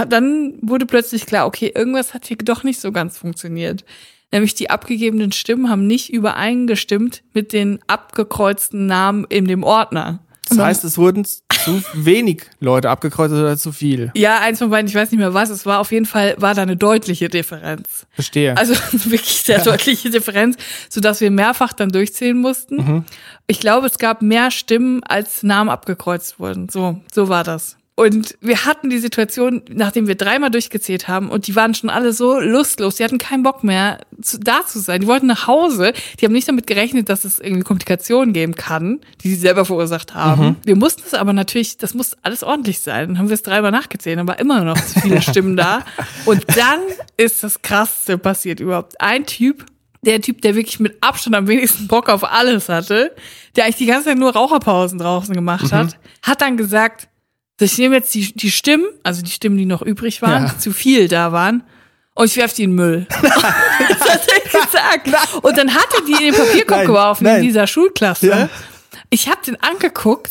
dann 0.07 0.53
wurde 0.61 0.85
plötzlich 0.85 1.25
klar, 1.25 1.45
okay, 1.47 1.71
irgendwas 1.73 2.13
hat 2.13 2.25
hier 2.25 2.37
doch 2.37 2.63
nicht 2.63 2.79
so 2.79 2.91
ganz 2.91 3.17
funktioniert. 3.17 3.83
Nämlich 4.31 4.55
die 4.55 4.69
abgegebenen 4.69 5.31
Stimmen 5.31 5.69
haben 5.69 5.87
nicht 5.87 6.11
übereingestimmt 6.13 7.23
mit 7.33 7.51
den 7.51 7.79
abgekreuzten 7.87 8.85
Namen 8.85 9.25
in 9.27 9.45
dem 9.45 9.63
Ordner. 9.63 10.19
Das 10.47 10.57
heißt, 10.57 10.83
es 10.83 10.97
wurden 10.97 11.25
zu 11.25 11.81
wenig 11.93 12.43
Leute 12.59 12.89
abgekreuzt 12.89 13.33
oder 13.33 13.57
zu 13.57 13.71
viel. 13.71 14.11
Ja, 14.15 14.39
eins 14.39 14.59
von 14.59 14.69
beiden, 14.69 14.87
ich 14.87 14.95
weiß 14.95 15.11
nicht 15.11 15.19
mehr 15.19 15.33
was, 15.33 15.49
es 15.49 15.65
war 15.65 15.79
auf 15.79 15.91
jeden 15.91 16.05
Fall, 16.05 16.35
war 16.37 16.53
da 16.53 16.63
eine 16.63 16.75
deutliche 16.75 17.29
Differenz. 17.29 18.05
Verstehe. 18.11 18.57
Also 18.57 18.73
wirklich 18.91 19.43
sehr 19.43 19.63
deutliche 19.63 20.09
Differenz, 20.09 20.57
sodass 20.89 21.21
wir 21.21 21.31
mehrfach 21.31 21.73
dann 21.73 21.89
durchzählen 21.89 22.37
mussten. 22.37 23.05
Ich 23.47 23.59
glaube, 23.59 23.87
es 23.87 23.97
gab 23.97 24.21
mehr 24.21 24.51
Stimmen, 24.51 25.03
als 25.03 25.43
Namen 25.43 25.69
abgekreuzt 25.69 26.39
wurden. 26.39 26.67
So, 26.69 26.99
so 27.13 27.29
war 27.29 27.43
das. 27.43 27.77
Und 28.01 28.35
wir 28.41 28.65
hatten 28.65 28.89
die 28.89 28.97
Situation, 28.97 29.61
nachdem 29.69 30.07
wir 30.07 30.15
dreimal 30.15 30.49
durchgezählt 30.49 31.07
haben 31.07 31.29
und 31.29 31.45
die 31.45 31.55
waren 31.55 31.75
schon 31.75 31.91
alle 31.91 32.13
so 32.13 32.39
lustlos, 32.39 32.95
die 32.95 33.03
hatten 33.03 33.19
keinen 33.19 33.43
Bock 33.43 33.63
mehr 33.63 33.99
zu, 34.19 34.39
da 34.39 34.65
zu 34.65 34.79
sein. 34.79 35.01
Die 35.01 35.07
wollten 35.07 35.27
nach 35.27 35.45
Hause. 35.45 35.93
Die 36.19 36.25
haben 36.25 36.33
nicht 36.33 36.47
damit 36.47 36.65
gerechnet, 36.65 37.09
dass 37.09 37.25
es 37.25 37.37
irgendwie 37.37 37.61
Komplikationen 37.61 38.33
geben 38.33 38.55
kann, 38.55 39.01
die 39.21 39.29
sie 39.29 39.35
selber 39.35 39.65
verursacht 39.65 40.15
haben. 40.15 40.55
Wir 40.65 40.75
mussten 40.75 41.03
es 41.05 41.13
aber 41.13 41.31
natürlich, 41.31 41.77
das 41.77 41.93
muss 41.93 42.17
alles 42.23 42.41
ordentlich 42.41 42.79
sein. 42.79 43.09
Dann 43.09 43.19
haben 43.19 43.29
wir 43.29 43.35
es 43.35 43.43
dreimal 43.43 43.69
nachgezählt, 43.69 44.17
dann 44.17 44.27
war 44.27 44.39
immer 44.39 44.63
noch 44.63 44.83
zu 44.83 44.99
viele 45.01 45.21
Stimmen 45.21 45.55
da. 45.55 45.85
Und 46.25 46.43
dann 46.57 46.79
ist 47.17 47.43
das 47.43 47.61
Krasseste 47.61 48.17
passiert 48.17 48.59
überhaupt. 48.61 48.99
Ein 48.99 49.27
Typ, 49.27 49.67
der 50.01 50.19
Typ, 50.21 50.41
der 50.41 50.55
wirklich 50.55 50.79
mit 50.79 50.97
Abstand 51.01 51.35
am 51.35 51.47
wenigsten 51.47 51.87
Bock 51.87 52.09
auf 52.09 52.23
alles 52.23 52.67
hatte, 52.67 53.15
der 53.55 53.65
eigentlich 53.65 53.75
die 53.75 53.85
ganze 53.85 54.05
Zeit 54.05 54.17
nur 54.17 54.33
Raucherpausen 54.33 54.97
draußen 54.97 55.35
gemacht 55.35 55.71
hat, 55.71 55.99
hat 56.23 56.41
dann 56.41 56.57
gesagt, 56.57 57.09
ich 57.65 57.77
nehme 57.77 57.95
jetzt 57.95 58.13
die, 58.13 58.31
die 58.33 58.51
Stimmen, 58.51 58.85
also 59.03 59.21
die 59.21 59.31
Stimmen, 59.31 59.57
die 59.57 59.65
noch 59.65 59.81
übrig 59.81 60.21
waren, 60.21 60.47
Ja. 60.47 60.57
zu 60.57 60.71
viel 60.71 61.07
da 61.07 61.31
waren, 61.31 61.63
und 62.13 62.25
ich 62.25 62.37
werfe 62.37 62.55
die 62.55 62.63
in 62.63 62.71
den 62.71 62.75
Müll. 62.75 63.07
das 63.21 64.01
hat 64.09 64.27
er 64.27 64.61
gesagt. 64.65 65.09
Und 65.43 65.57
dann 65.57 65.73
hat 65.73 65.87
er 65.97 66.05
die 66.05 66.11
in 66.27 66.33
den 66.33 66.35
Papierkorb 66.35 66.77
Nein, 66.79 66.87
geworfen 66.87 67.23
nein. 67.23 67.37
in 67.37 67.43
dieser 67.43 67.67
Schulklasse. 67.67 68.27
Ja. 68.27 68.49
Ich 69.09 69.27
habe 69.29 69.39
den 69.45 69.61
angeguckt. 69.61 70.29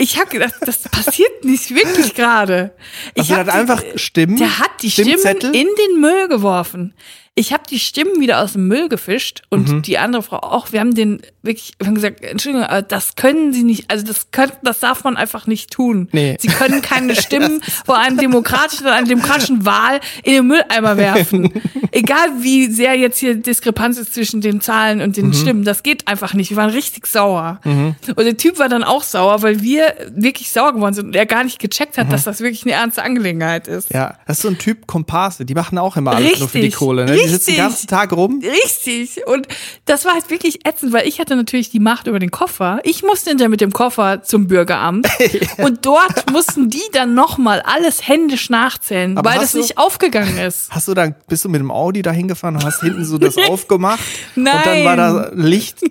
Ich 0.00 0.18
habe 0.18 0.30
gedacht, 0.30 0.54
das 0.60 0.82
passiert 0.82 1.44
nicht 1.44 1.74
wirklich 1.74 2.14
gerade. 2.14 2.72
Also 3.18 3.34
hat 3.36 3.48
einfach 3.48 3.82
Stimmen, 3.96 4.36
Der 4.36 4.58
hat 4.60 4.70
die 4.82 4.90
Stimmen 4.90 5.12
in 5.52 5.66
den 5.66 6.00
Müll 6.00 6.28
geworfen. 6.28 6.94
Ich 7.34 7.52
habe 7.52 7.62
die 7.70 7.78
Stimmen 7.78 8.18
wieder 8.20 8.40
aus 8.42 8.54
dem 8.54 8.66
Müll 8.66 8.88
gefischt 8.88 9.42
und 9.48 9.68
Mhm. 9.68 9.82
die 9.82 9.96
andere 9.98 10.24
Frau 10.24 10.38
auch. 10.38 10.72
Wir 10.72 10.80
haben 10.80 10.96
den 10.96 11.22
wirklich, 11.42 11.74
wir 11.78 11.86
haben 11.86 11.94
gesagt, 11.94 12.24
Entschuldigung, 12.24 12.66
aber 12.66 12.82
das 12.82 13.14
können 13.14 13.52
Sie 13.52 13.62
nicht, 13.62 13.88
also 13.92 14.04
das 14.04 14.32
können, 14.32 14.50
das 14.64 14.80
darf 14.80 15.04
man 15.04 15.16
einfach 15.16 15.46
nicht 15.46 15.70
tun. 15.70 16.08
Nee. 16.10 16.36
Sie 16.40 16.48
können 16.48 16.82
keine 16.82 17.14
Stimmen 17.22 17.60
vor 17.86 17.96
einem 17.96 18.16
demokratischen 18.16 18.86
oder 18.86 18.96
einer 18.96 19.06
demokratischen 19.06 19.64
Wahl 19.64 20.00
in 20.24 20.32
den 20.32 20.46
Mülleimer 20.48 20.96
werfen. 20.96 21.52
Egal 21.92 22.28
wie 22.40 22.66
sehr 22.72 22.96
jetzt 22.98 23.18
hier 23.20 23.36
Diskrepanz 23.36 23.98
ist 23.98 24.14
zwischen 24.14 24.40
den 24.40 24.60
Zahlen 24.60 25.00
und 25.00 25.10
Mhm. 25.10 25.12
den 25.30 25.32
Stimmen, 25.32 25.62
das 25.64 25.84
geht 25.84 26.08
einfach 26.08 26.34
nicht. 26.34 26.50
Wir 26.50 26.56
waren 26.56 26.70
richtig 26.70 27.06
sauer. 27.06 27.60
Und 27.64 28.18
der 28.18 28.36
Typ 28.36 28.58
war 28.58 28.68
dann 28.68 28.82
auch 28.82 29.04
sauer, 29.04 29.42
weil 29.42 29.62
wir 29.62 29.87
wirklich 30.14 30.50
sauer 30.50 30.72
geworden 30.72 30.94
sind 30.94 31.06
und 31.06 31.16
er 31.16 31.26
gar 31.26 31.44
nicht 31.44 31.58
gecheckt 31.58 31.98
hat, 31.98 32.12
dass 32.12 32.24
das 32.24 32.40
wirklich 32.40 32.62
eine 32.64 32.72
ernste 32.72 33.02
Angelegenheit 33.02 33.68
ist. 33.68 33.90
Mhm. 33.90 33.96
Ja, 33.98 34.14
das 34.26 34.38
ist 34.38 34.42
so 34.42 34.48
ein 34.48 34.58
Typ 34.58 34.86
Komparse. 34.86 35.44
Die 35.44 35.54
machen 35.54 35.78
auch 35.78 35.96
immer 35.96 36.12
alles 36.12 36.38
nur 36.38 36.48
für 36.48 36.58
die 36.58 36.64
Richtig, 36.66 36.78
Kohle. 36.78 37.04
Ne? 37.06 37.12
Die 37.12 37.18
sitzen 37.28 37.28
den 37.28 37.34
richtig. 37.36 37.56
ganzen 37.56 37.86
Tag 37.88 38.12
rum. 38.12 38.42
Richtig. 38.64 39.26
Und 39.26 39.46
das 39.84 40.04
war 40.04 40.14
halt 40.14 40.30
wirklich 40.30 40.66
ätzend, 40.66 40.92
weil 40.92 41.06
ich 41.08 41.18
hatte 41.20 41.36
natürlich 41.36 41.70
die 41.70 41.80
Macht 41.80 42.06
über 42.06 42.18
den 42.18 42.30
Koffer. 42.30 42.80
Ich 42.84 43.02
musste 43.02 43.30
hinterher 43.30 43.48
mit 43.48 43.60
dem 43.60 43.72
Koffer 43.72 44.22
zum 44.22 44.46
Bürgeramt. 44.46 45.08
Und 45.58 45.84
dort 45.86 46.30
mussten 46.30 46.70
die 46.70 46.82
dann 46.92 47.14
nochmal 47.14 47.60
alles 47.62 48.06
händisch 48.06 48.50
nachzählen, 48.50 49.16
Aber 49.18 49.30
weil 49.30 49.38
das 49.40 49.52
du- 49.52 49.58
nicht 49.58 49.78
aufgegangen 49.78 50.38
ist. 50.38 50.70
Hast 50.70 50.88
du 50.88 50.94
dann, 50.94 51.14
bist 51.28 51.44
du 51.44 51.48
mit 51.48 51.60
dem 51.60 51.70
Audi 51.70 52.02
da 52.02 52.10
hingefahren 52.12 52.56
und 52.56 52.64
hast 52.64 52.80
hinten 52.80 53.04
so 53.04 53.18
das 53.18 53.36
aufgemacht? 53.48 54.00
Und 54.36 54.44
dann 54.44 54.60
Nein. 54.64 54.84
war 54.84 54.96
da 54.96 55.30
Licht. 55.34 55.78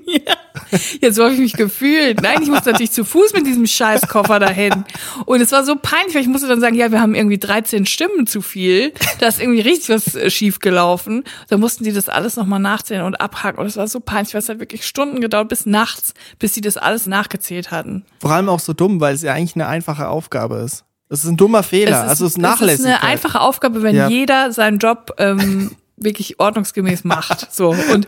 Ja, 1.02 1.12
so 1.12 1.24
habe 1.24 1.34
ich 1.36 1.40
mich 1.40 1.54
gefühlt. 1.54 2.22
Nein, 2.22 2.40
ich 2.42 2.50
musste 2.50 2.72
natürlich 2.72 2.92
zu 2.92 3.06
Fuß 3.06 3.34
mit 3.34 3.46
diesem 3.46 3.68
Scheißkoffer 3.88 4.40
dahin. 4.40 4.84
Und 5.26 5.42
es 5.42 5.52
war 5.52 5.64
so 5.64 5.76
peinlich, 5.76 6.14
weil 6.16 6.22
ich 6.22 6.28
musste 6.28 6.48
dann 6.48 6.60
sagen, 6.60 6.76
ja, 6.76 6.92
wir 6.92 7.00
haben 7.02 7.16
irgendwie 7.16 7.38
13 7.38 7.86
Stimmen 7.86 8.28
zu 8.28 8.42
viel. 8.42 8.94
Da 9.20 9.28
ist 9.28 9.40
irgendwie 9.42 9.62
richtig 9.62 9.90
was 9.90 10.16
äh, 10.16 10.30
schief 10.30 10.60
gelaufen. 10.60 11.24
Da 11.50 11.58
mussten 11.58 11.84
die 11.84 11.92
das 11.94 12.10
alles 12.10 12.36
nochmal 12.36 12.60
nachzählen 12.60 13.04
und 13.04 13.20
abhaken. 13.22 13.60
Und 13.60 13.66
es 13.68 13.78
war 13.78 13.88
so 13.88 14.00
peinlich, 14.00 14.34
weil 14.34 14.40
es 14.42 14.50
hat 14.50 14.60
wirklich 14.60 14.86
Stunden 14.86 15.22
gedauert 15.22 15.50
bis 15.50 15.66
nachts, 15.66 16.14
bis 16.40 16.54
sie 16.54 16.62
das 16.62 16.78
alles 16.78 17.06
nachgezählt 17.08 17.72
hatten. 17.72 18.06
Vor 18.20 18.32
allem 18.32 18.50
auch 18.50 18.60
so 18.60 18.74
dumm, 18.74 19.00
weil 19.00 19.16
es 19.16 19.22
ja 19.22 19.34
eigentlich 19.34 19.56
eine 19.56 19.68
einfache 19.68 20.08
Aufgabe 20.10 20.58
ist. 20.58 20.84
Das 21.10 21.24
ist 21.24 21.30
ein 21.30 21.38
dummer 21.38 21.64
Fehler. 21.64 22.02
also 22.02 22.26
es 22.26 22.36
ist 22.36 22.44
Es 22.44 22.80
ist 22.80 22.86
eine 22.86 23.02
einfache 23.04 23.40
Aufgabe, 23.40 23.82
wenn 23.82 23.96
Ja. 23.96 24.10
jeder 24.10 24.52
seinen 24.52 24.80
Job 24.80 25.14
ähm, 25.20 25.72
wirklich 25.96 26.40
ordnungsgemäß 26.40 27.06
macht. 27.06 27.54
So 27.54 27.70
und 27.70 28.06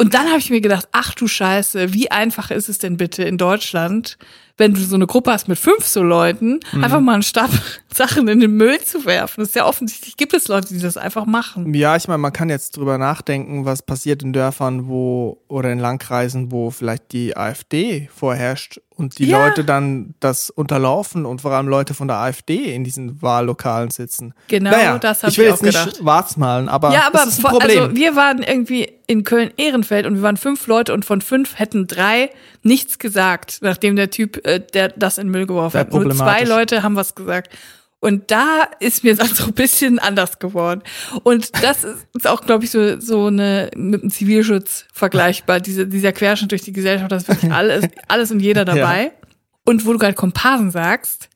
und 0.00 0.14
dann 0.14 0.28
habe 0.28 0.38
ich 0.38 0.48
mir 0.48 0.60
gedacht, 0.60 0.86
ach 0.92 1.12
du 1.14 1.26
Scheiße, 1.26 1.92
wie 1.92 2.08
einfach 2.12 2.52
ist 2.52 2.68
es 2.68 2.78
denn 2.78 2.96
bitte 2.96 3.24
in 3.24 3.36
Deutschland, 3.36 4.16
wenn 4.58 4.74
du 4.74 4.80
so 4.80 4.94
eine 4.96 5.06
Gruppe 5.06 5.32
hast 5.32 5.48
mit 5.48 5.58
fünf 5.58 5.86
so 5.86 6.02
Leuten, 6.02 6.60
Mhm. 6.72 6.84
einfach 6.84 7.00
mal 7.00 7.14
einen 7.14 7.22
Stab 7.22 7.50
Sachen 7.94 8.28
in 8.28 8.40
den 8.40 8.52
Müll 8.52 8.80
zu 8.82 9.06
werfen. 9.06 9.40
Das 9.40 9.48
ist 9.50 9.54
ja 9.54 9.64
offensichtlich, 9.64 10.16
gibt 10.16 10.34
es 10.34 10.46
Leute, 10.48 10.68
die 10.74 10.78
das 10.80 10.96
einfach 10.96 11.24
machen. 11.26 11.72
Ja, 11.74 11.96
ich 11.96 12.06
meine, 12.08 12.18
man 12.18 12.32
kann 12.32 12.50
jetzt 12.50 12.76
drüber 12.76 12.98
nachdenken, 12.98 13.64
was 13.64 13.82
passiert 13.82 14.22
in 14.22 14.32
Dörfern, 14.32 14.86
wo 14.88 15.40
oder 15.48 15.72
in 15.72 15.78
Landkreisen, 15.78 16.52
wo 16.52 16.70
vielleicht 16.70 17.12
die 17.12 17.36
AfD 17.36 18.08
vorherrscht 18.14 18.80
und 18.94 19.18
die 19.18 19.26
Ja. 19.26 19.46
Leute 19.46 19.64
dann 19.64 20.14
das 20.20 20.50
unterlaufen 20.50 21.24
und 21.24 21.40
vor 21.40 21.52
allem 21.52 21.68
Leute 21.68 21.94
von 21.94 22.08
der 22.08 22.16
AfD 22.18 22.74
in 22.74 22.82
diesen 22.84 23.22
Wahllokalen 23.22 23.90
sitzen. 23.90 24.34
Genau, 24.48 24.70
naja, 24.72 24.98
das 24.98 25.22
hab 25.22 25.30
ich 25.30 25.38
will 25.38 25.44
ich 25.46 25.50
jetzt 25.52 25.60
auch 25.60 25.64
nicht 25.64 25.78
gedacht. 25.84 25.96
schwarz 25.98 26.36
malen, 26.36 26.68
aber, 26.68 26.92
Ja, 26.92 27.06
aber 27.06 27.18
das 27.20 27.28
ist 27.28 27.38
ein 27.38 27.42
vor- 27.42 27.50
Problem. 27.52 27.82
also 27.84 27.96
wir 27.96 28.16
waren 28.16 28.42
irgendwie 28.42 28.90
in 29.06 29.22
Köln-Ehrenfeld 29.24 30.04
und 30.04 30.16
wir 30.16 30.22
waren 30.22 30.36
fünf 30.36 30.66
Leute 30.66 30.92
und 30.92 31.04
von 31.04 31.20
fünf 31.22 31.58
hätten 31.58 31.86
drei 31.86 32.30
nichts 32.62 32.98
gesagt, 32.98 33.58
nachdem 33.62 33.94
der 33.96 34.10
Typ, 34.10 34.44
äh, 34.48 34.60
der 34.60 34.88
das 34.88 35.18
in 35.18 35.28
Müll 35.28 35.46
geworfen 35.46 35.78
hat. 35.78 35.92
Nur 35.92 36.10
zwei. 36.14 36.44
Leute 36.44 36.82
haben 36.82 36.96
was 36.96 37.14
gesagt. 37.14 37.50
Und 38.00 38.30
da 38.30 38.62
ist 38.80 39.02
mir 39.04 39.16
dann 39.16 39.28
so 39.28 39.46
ein 39.46 39.52
bisschen 39.54 39.98
anders 39.98 40.38
geworden. 40.38 40.82
Und 41.24 41.50
das 41.62 41.84
ist 41.84 42.26
auch, 42.26 42.42
glaube 42.42 42.64
ich, 42.64 42.70
so, 42.70 43.00
so 43.00 43.26
eine 43.26 43.70
mit 43.76 44.02
dem 44.02 44.10
Zivilschutz 44.10 44.86
vergleichbar, 44.92 45.60
diese, 45.60 45.86
dieser 45.86 46.12
Querschnitt 46.12 46.52
durch 46.52 46.62
die 46.62 46.72
Gesellschaft, 46.72 47.10
das 47.10 47.22
ist 47.24 47.28
wirklich 47.28 47.52
alles, 47.60 47.86
alles 48.06 48.30
und 48.30 48.40
jeder 48.40 48.64
dabei. 48.64 49.12
Und 49.64 49.84
wo 49.84 49.92
du 49.92 49.98
gerade 49.98 50.14
Komparsen 50.14 50.70
sagst, 50.70 51.28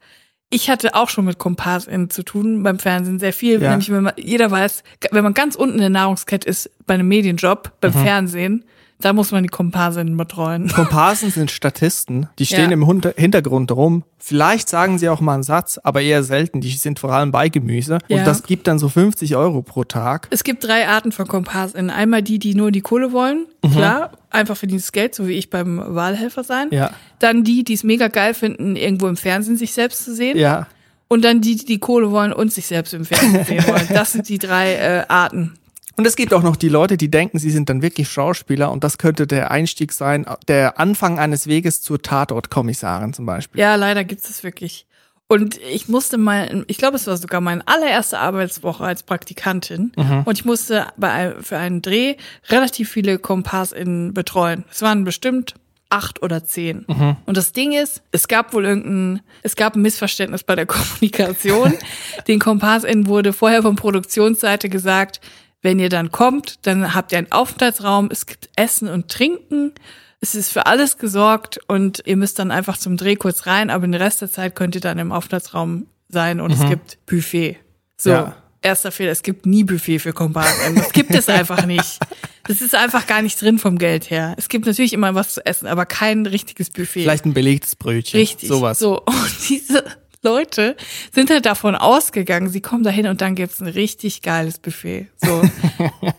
ich 0.55 0.69
hatte 0.69 0.95
auch 0.95 1.09
schon 1.09 1.25
mit 1.25 1.39
KomparSInnen 1.39 2.11
zu 2.11 2.23
tun 2.23 2.63
beim 2.63 2.79
Fernsehen 2.79 3.19
sehr 3.19 3.33
viel. 3.33 3.61
Ja. 3.61 3.71
Nämlich, 3.71 3.91
wenn 3.91 4.03
man, 4.05 4.13
jeder 4.17 4.51
weiß, 4.51 4.83
wenn 5.11 5.25
man 5.25 5.35
ganz 5.35 5.55
unten 5.55 5.75
in 5.77 5.81
der 5.81 5.91
Nahrungskette 5.91 6.47
ist, 6.47 6.71
bei 6.87 6.95
einem 6.95 7.09
Medienjob, 7.09 7.73
beim 7.81 7.93
Mhm. 7.93 8.05
Fernsehen, 8.05 8.65
da 9.05 9.13
muss 9.13 9.33
man 9.33 9.43
die 9.43 9.49
KomparSInnen 9.49 10.17
betreuen. 10.17 10.69
Komparsen 10.75 11.31
sind 11.31 11.51
Statisten, 11.51 12.29
die 12.39 12.47
stehen 12.47 12.71
Ja. 12.71 12.73
im 12.73 13.03
Hintergrund 13.17 13.71
rum. 13.73 14.05
Vielleicht 14.19 14.69
sagen 14.69 14.99
sie 14.99 15.09
auch 15.09 15.21
mal 15.21 15.35
einen 15.35 15.43
Satz, 15.43 15.79
aber 15.83 16.01
eher 16.01 16.23
selten. 16.23 16.61
Die 16.61 16.71
sind 16.71 17.01
vor 17.01 17.13
allem 17.13 17.33
bei 17.33 17.49
Gemüse. 17.49 17.99
Ja. 18.09 18.19
Und 18.19 18.27
das 18.27 18.45
gibt 18.45 18.69
dann 18.69 18.79
so 18.79 18.89
50 18.89 19.35
Euro 19.37 19.63
pro 19.63 19.83
Tag. 19.85 20.29
Es 20.31 20.45
gibt 20.45 20.65
drei 20.65 20.89
Arten 20.89 21.11
von 21.13 21.27
KomparSInnen. 21.27 21.91
Einmal 21.91 22.23
die, 22.23 22.39
die 22.39 22.55
nur 22.55 22.71
die 22.71 22.81
Kohle 22.81 23.13
wollen. 23.13 23.47
Klar, 23.73 24.13
einfach 24.31 24.57
verdientes 24.57 24.93
Geld, 24.93 25.15
so 25.15 25.27
wie 25.27 25.33
ich 25.33 25.51
beim 25.51 25.83
Wahlhelfer 25.95 26.45
sein. 26.45 26.69
Mhm. 26.69 26.75
Ja. 26.77 26.91
Dann 27.19 27.43
die, 27.45 27.65
die 27.65 27.75
es 27.75 27.83
mega 27.85 28.09
geil 28.09 28.35
finden, 28.35 28.77
irgendwo 28.77 29.09
im 29.09 29.17
Fernsehen 29.17 29.57
sich 29.57 29.73
selbst 29.73 30.05
zu 30.05 30.15
sehen. 30.15 30.39
Ja. 30.39 30.69
Und 31.09 31.25
dann 31.25 31.41
die, 31.43 31.57
die 31.57 31.67
die 31.67 31.79
Kohle 31.79 32.11
wollen 32.11 32.33
und 32.33 32.53
sich 32.53 32.67
selbst 32.67 32.95
im 32.95 33.05
Fernsehen 33.05 33.45
sehen 33.47 33.67
wollen. 33.67 33.87
Das 33.93 34.13
sind 34.13 34.29
die 34.29 34.39
drei 34.39 34.75
äh, 34.75 35.05
Arten. 35.09 35.55
Und 35.97 36.07
es 36.07 36.17
gibt 36.17 36.33
auch 36.33 36.43
noch 36.43 36.57
die 36.57 36.69
Leute, 36.69 36.97
die 36.97 37.11
denken, 37.11 37.39
sie 37.39 37.51
sind 37.51 37.69
dann 37.69 37.83
wirklich 37.83 38.09
Schauspieler 38.09 38.71
und 38.71 38.85
das 38.85 38.99
könnte 38.99 39.27
der 39.27 39.51
Einstieg 39.51 39.93
sein, 39.93 40.27
der 40.49 40.81
Anfang 40.81 41.19
eines 41.19 41.47
Weges 41.47 41.83
zur 41.83 42.01
Tatortkommissarin 42.01 43.13
zum 43.13 43.27
Beispiel. 43.27 43.61
Ja, 43.61 43.75
leider 43.75 44.05
gibt 44.05 44.25
es 44.25 44.43
wirklich. 44.43 44.87
Und 45.29 45.59
ich 45.63 45.89
musste 45.89 46.19
mal, 46.19 46.65
ich 46.67 46.77
glaube, 46.77 46.97
es 46.97 47.07
war 47.07 47.17
sogar 47.17 47.41
meine 47.41 47.67
allererste 47.67 48.19
Arbeitswoche 48.19 48.85
als 48.85 49.03
Praktikantin. 49.03 49.93
Und 50.27 50.39
ich 50.39 50.45
musste 50.45 50.89
bei, 50.99 51.35
für 51.41 51.57
einen 51.57 51.81
Dreh 51.81 52.17
relativ 52.51 52.91
viele 52.91 53.19
KompassInnen 53.19 54.13
betreuen. 54.13 54.65
Es 54.71 54.83
waren 54.83 55.05
bestimmt 55.05 55.55
acht 55.89 56.23
oder 56.23 56.45
zehn. 56.45 56.85
Und 57.27 57.37
das 57.37 57.53
Ding 57.53 57.73
ist, 57.73 58.03
es 58.13 58.29
gab 58.29 58.53
wohl 58.53 58.65
irgendein, 58.65 59.23
es 59.43 59.57
gab 59.57 59.75
ein 59.75 59.83
Missverständnis 59.83 60.43
bei 60.43 60.55
der 60.55 60.67
Kommunikation. 60.67 61.75
Den 62.29 62.39
KompassInnen 62.39 63.07
wurde 63.07 63.33
vorher 63.33 63.63
von 63.63 63.77
Produktionsseite 63.77 64.69
gesagt, 64.69 65.21
wenn 65.63 65.79
ihr 65.79 65.89
dann 65.89 66.11
kommt, 66.11 66.67
dann 66.67 66.95
habt 66.95 67.13
ihr 67.13 67.19
einen 67.19 67.33
Aufenthaltsraum, 67.33 68.09
es 68.11 68.27
gibt 68.27 68.51
Essen 68.57 68.89
und 68.89 69.09
Trinken, 69.09 69.73
es 70.21 70.35
ist 70.35 70.53
für 70.53 70.67
alles 70.67 70.99
gesorgt 70.99 71.59
und 71.69 72.03
ihr 72.05 72.17
müsst 72.17 72.39
dann 72.39 72.51
einfach 72.51 72.77
zum 72.77 72.97
Dreh 72.97 73.17
kurz 73.17 73.47
rein, 73.47 73.71
aber 73.71 73.87
den 73.87 73.95
Rest 73.95 74.21
der 74.21 74.31
Zeit 74.31 74.55
könnt 74.55 74.75
ihr 74.75 74.81
dann 74.81 74.99
im 74.99 75.11
Aufenthaltsraum 75.13 75.87
sein 76.09 76.41
und 76.41 76.51
es 76.53 76.65
gibt 76.69 76.99
Buffet. 77.07 77.57
So, 77.97 78.11
Ja. 78.11 78.37
erster 78.61 78.93
Fehler, 78.93 79.11
es 79.13 79.23
gibt 79.23 79.47
nie 79.47 79.65
Buffet 79.65 79.99
für 80.01 80.13
KompassInnen. 80.13 80.77
Das 80.77 80.93
gibt 80.93 81.11
es 81.15 81.29
einfach 81.29 81.65
nicht. 81.67 81.99
Das 82.45 82.61
ist 82.61 82.75
einfach 82.75 83.07
gar 83.07 83.23
nicht 83.23 83.41
drin 83.41 83.59
vom 83.59 83.79
Geld 83.79 84.11
her. 84.11 84.35
Es 84.37 84.49
gibt 84.49 84.67
natürlich 84.67 84.93
immer 84.93 85.15
was 85.15 85.35
zu 85.35 85.47
essen, 85.47 85.67
aber 85.69 85.87
kein 85.87 86.27
richtiges 86.27 86.71
Buffet. 86.71 87.03
Vielleicht 87.03 87.25
ein 87.25 87.35
belegtes 87.35 87.77
Brötchen. 87.77 88.19
Richtig. 88.19 88.49
Sowas. 88.49 88.79
So, 88.81 89.01
und 89.07 89.49
diese 89.49 89.85
Leute 90.23 90.77
sind 91.13 91.31
halt 91.31 91.47
davon 91.47 91.75
ausgegangen, 91.75 92.49
sie 92.49 92.61
kommen 92.61 92.85
dahin 92.85 93.09
und 93.09 93.21
dann 93.21 93.35
gibt's 93.35 93.61
ein 93.61 93.67
richtig 93.67 94.23
geiles 94.23 94.59
Buffet. 94.59 95.09
So. 95.17 95.43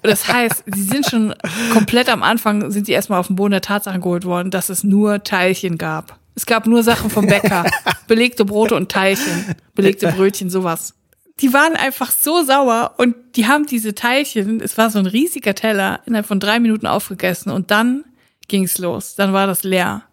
Das 0.02 0.28
heißt, 0.28 0.66
sie 0.74 0.84
sind 0.84 1.06
schon 1.06 1.34
komplett 1.72 2.10
am 2.10 2.24
Anfang, 2.24 2.70
sind 2.72 2.86
sie 2.86 2.92
erstmal 2.92 3.20
auf 3.20 3.28
den 3.28 3.38
Boden 3.38 3.52
der 3.52 3.62
Tatsachen 3.62 4.02
geholt 4.02 4.26
worden, 4.26 4.52
dass 4.52 4.68
es 4.68 4.84
nur 4.84 5.24
Teilchen 5.24 5.78
gab. 5.78 6.20
Es 6.36 6.46
gab 6.46 6.68
nur 6.68 6.84
Sachen 6.84 7.10
vom 7.10 7.26
Bäcker. 7.26 7.66
belegte 8.08 8.44
Brote 8.44 8.76
und 8.76 8.92
Teilchen. 8.92 9.56
Belegte 9.76 10.12
Brötchen, 10.12 10.50
sowas. 10.50 10.94
Die 11.40 11.54
waren 11.54 11.76
einfach 11.76 12.12
so 12.12 12.44
sauer 12.44 12.96
und 12.98 13.16
die 13.36 13.48
haben 13.48 13.66
diese 13.66 13.96
Teilchen, 13.96 14.60
es 14.60 14.78
war 14.78 14.90
so 14.90 15.00
ein 15.00 15.06
riesiger 15.06 15.56
Teller, 15.56 16.02
innerhalb 16.06 16.26
von 16.26 16.40
drei 16.40 16.60
Minuten 16.60 16.86
aufgegessen 16.86 17.52
und 17.52 17.72
dann 17.72 18.04
ging's 18.48 18.78
los. 18.78 19.16
Dann 19.16 19.32
war 19.32 19.48
das 19.48 19.64
leer. 19.64 20.04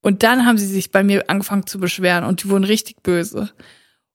Und 0.00 0.22
dann 0.22 0.46
haben 0.46 0.58
sie 0.58 0.66
sich 0.66 0.90
bei 0.90 1.02
mir 1.02 1.28
angefangen 1.28 1.66
zu 1.66 1.78
beschweren 1.78 2.24
und 2.24 2.42
die 2.42 2.50
wurden 2.50 2.64
richtig 2.64 3.02
böse. 3.02 3.50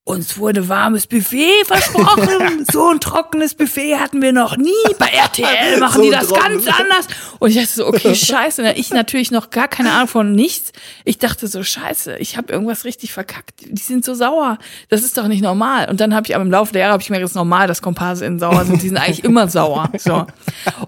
Uns 0.05 0.37
wurde 0.37 0.67
warmes 0.67 1.07
Buffet 1.07 1.63
versprochen. 1.65 2.65
so 2.71 2.89
ein 2.89 2.99
trockenes 2.99 3.55
Buffet 3.55 3.95
hatten 3.95 4.21
wir 4.21 4.33
noch 4.33 4.57
nie. 4.57 4.69
Bei 4.99 5.05
RTL 5.07 5.77
machen 5.79 5.95
So 5.95 6.03
die 6.03 6.09
das 6.11 6.27
trocken. 6.27 6.41
ganz 6.41 6.67
anders. 6.67 7.07
Und 7.39 7.51
ich 7.51 7.55
dachte 7.55 7.69
so, 7.69 7.87
okay, 7.87 8.13
scheiße. 8.13 8.73
Ich 8.73 8.89
natürlich 8.91 9.31
noch 9.31 9.49
gar 9.49 9.69
keine 9.69 9.93
Ahnung 9.93 10.09
von 10.09 10.33
nichts. 10.35 10.73
Ich 11.05 11.19
dachte 11.19 11.47
so, 11.47 11.63
scheiße, 11.63 12.17
ich 12.17 12.35
habe 12.35 12.51
irgendwas 12.51 12.83
richtig 12.83 13.13
verkackt. 13.13 13.61
Die 13.61 13.81
sind 13.81 14.03
so 14.03 14.13
sauer. 14.13 14.57
Das 14.89 15.03
ist 15.03 15.17
doch 15.17 15.29
nicht 15.29 15.41
normal. 15.41 15.89
Und 15.89 16.01
dann 16.01 16.13
habe 16.13 16.27
ich 16.27 16.35
aber 16.35 16.43
im 16.43 16.51
Laufe 16.51 16.73
der 16.73 16.81
Jahre 16.81 16.93
habe 16.93 17.01
ich 17.03 17.09
mir 17.09 17.21
das 17.21 17.31
ist 17.31 17.35
normal, 17.35 17.67
dass 17.67 17.81
KomparseInnen 17.81 18.39
sauer 18.39 18.65
sind. 18.65 18.81
Die 18.83 18.89
sind 18.89 18.97
eigentlich 18.97 19.23
immer 19.23 19.47
sauer. 19.47 19.89
So. 20.03 20.27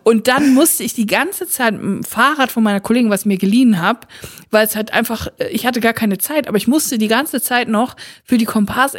Und 0.03 0.27
dann 0.27 0.53
musste 0.53 0.83
ich 0.83 0.93
die 0.93 1.05
ganze 1.05 1.47
Zeit 1.47 1.73
dem 1.73 2.03
Fahrrad 2.03 2.51
von 2.51 2.63
meiner 2.63 2.81
Kollegin, 2.81 3.09
was 3.09 3.21
ich 3.21 3.27
mir 3.27 3.37
geliehen 3.37 3.81
habe, 3.81 3.99
weil 4.51 4.65
es 4.65 4.75
halt 4.75 4.91
einfach, 4.91 5.29
ich 5.51 5.65
hatte 5.65 5.79
gar 5.79 5.93
keine 5.93 6.17
Zeit, 6.17 6.49
aber 6.49 6.57
ich 6.57 6.67
musste 6.67 6.97
die 6.97 7.07
ganze 7.07 7.41
Zeit 7.41 7.69
noch 7.69 7.95
für 8.25 8.37
die 8.37 8.43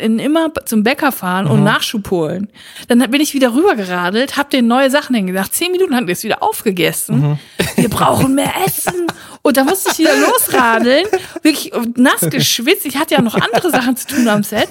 KomparseInnen 0.06 0.18
immer 0.18 0.52
zum 0.64 0.82
Bäcker 0.82 1.12
fahren 1.12 1.46
und 1.46 1.64
Nachschub 1.64 2.10
holen. 2.10 2.48
Dann 2.88 2.98
bin 3.10 3.20
ich 3.20 3.34
wieder 3.34 3.54
rübergeradelt, 3.54 4.36
hab 4.36 4.50
denen 4.50 4.68
neue 4.68 4.90
Sachen 4.90 5.14
hingesagt. 5.14 5.54
Zehn 5.54 5.72
Minuten 5.72 5.94
hatten 5.94 6.06
wir 6.06 6.12
es 6.12 6.24
wieder 6.24 6.42
aufgegessen. 6.42 7.38
Wir 7.76 7.88
brauchen 7.88 8.34
mehr 8.34 8.52
Essen. 8.64 9.06
Und 9.42 9.56
da 9.56 9.64
musste 9.64 9.90
ich 9.92 9.98
wieder 9.98 10.16
losradeln, 10.16 11.06
wirklich 11.42 11.72
nass 11.96 12.28
geschwitzt. 12.30 12.86
Ich 12.86 12.96
hatte 12.96 13.14
ja 13.14 13.22
noch 13.22 13.34
andere 13.34 13.70
Sachen 13.70 13.96
zu 13.96 14.08
tun 14.08 14.28
am 14.28 14.42
Set 14.42 14.68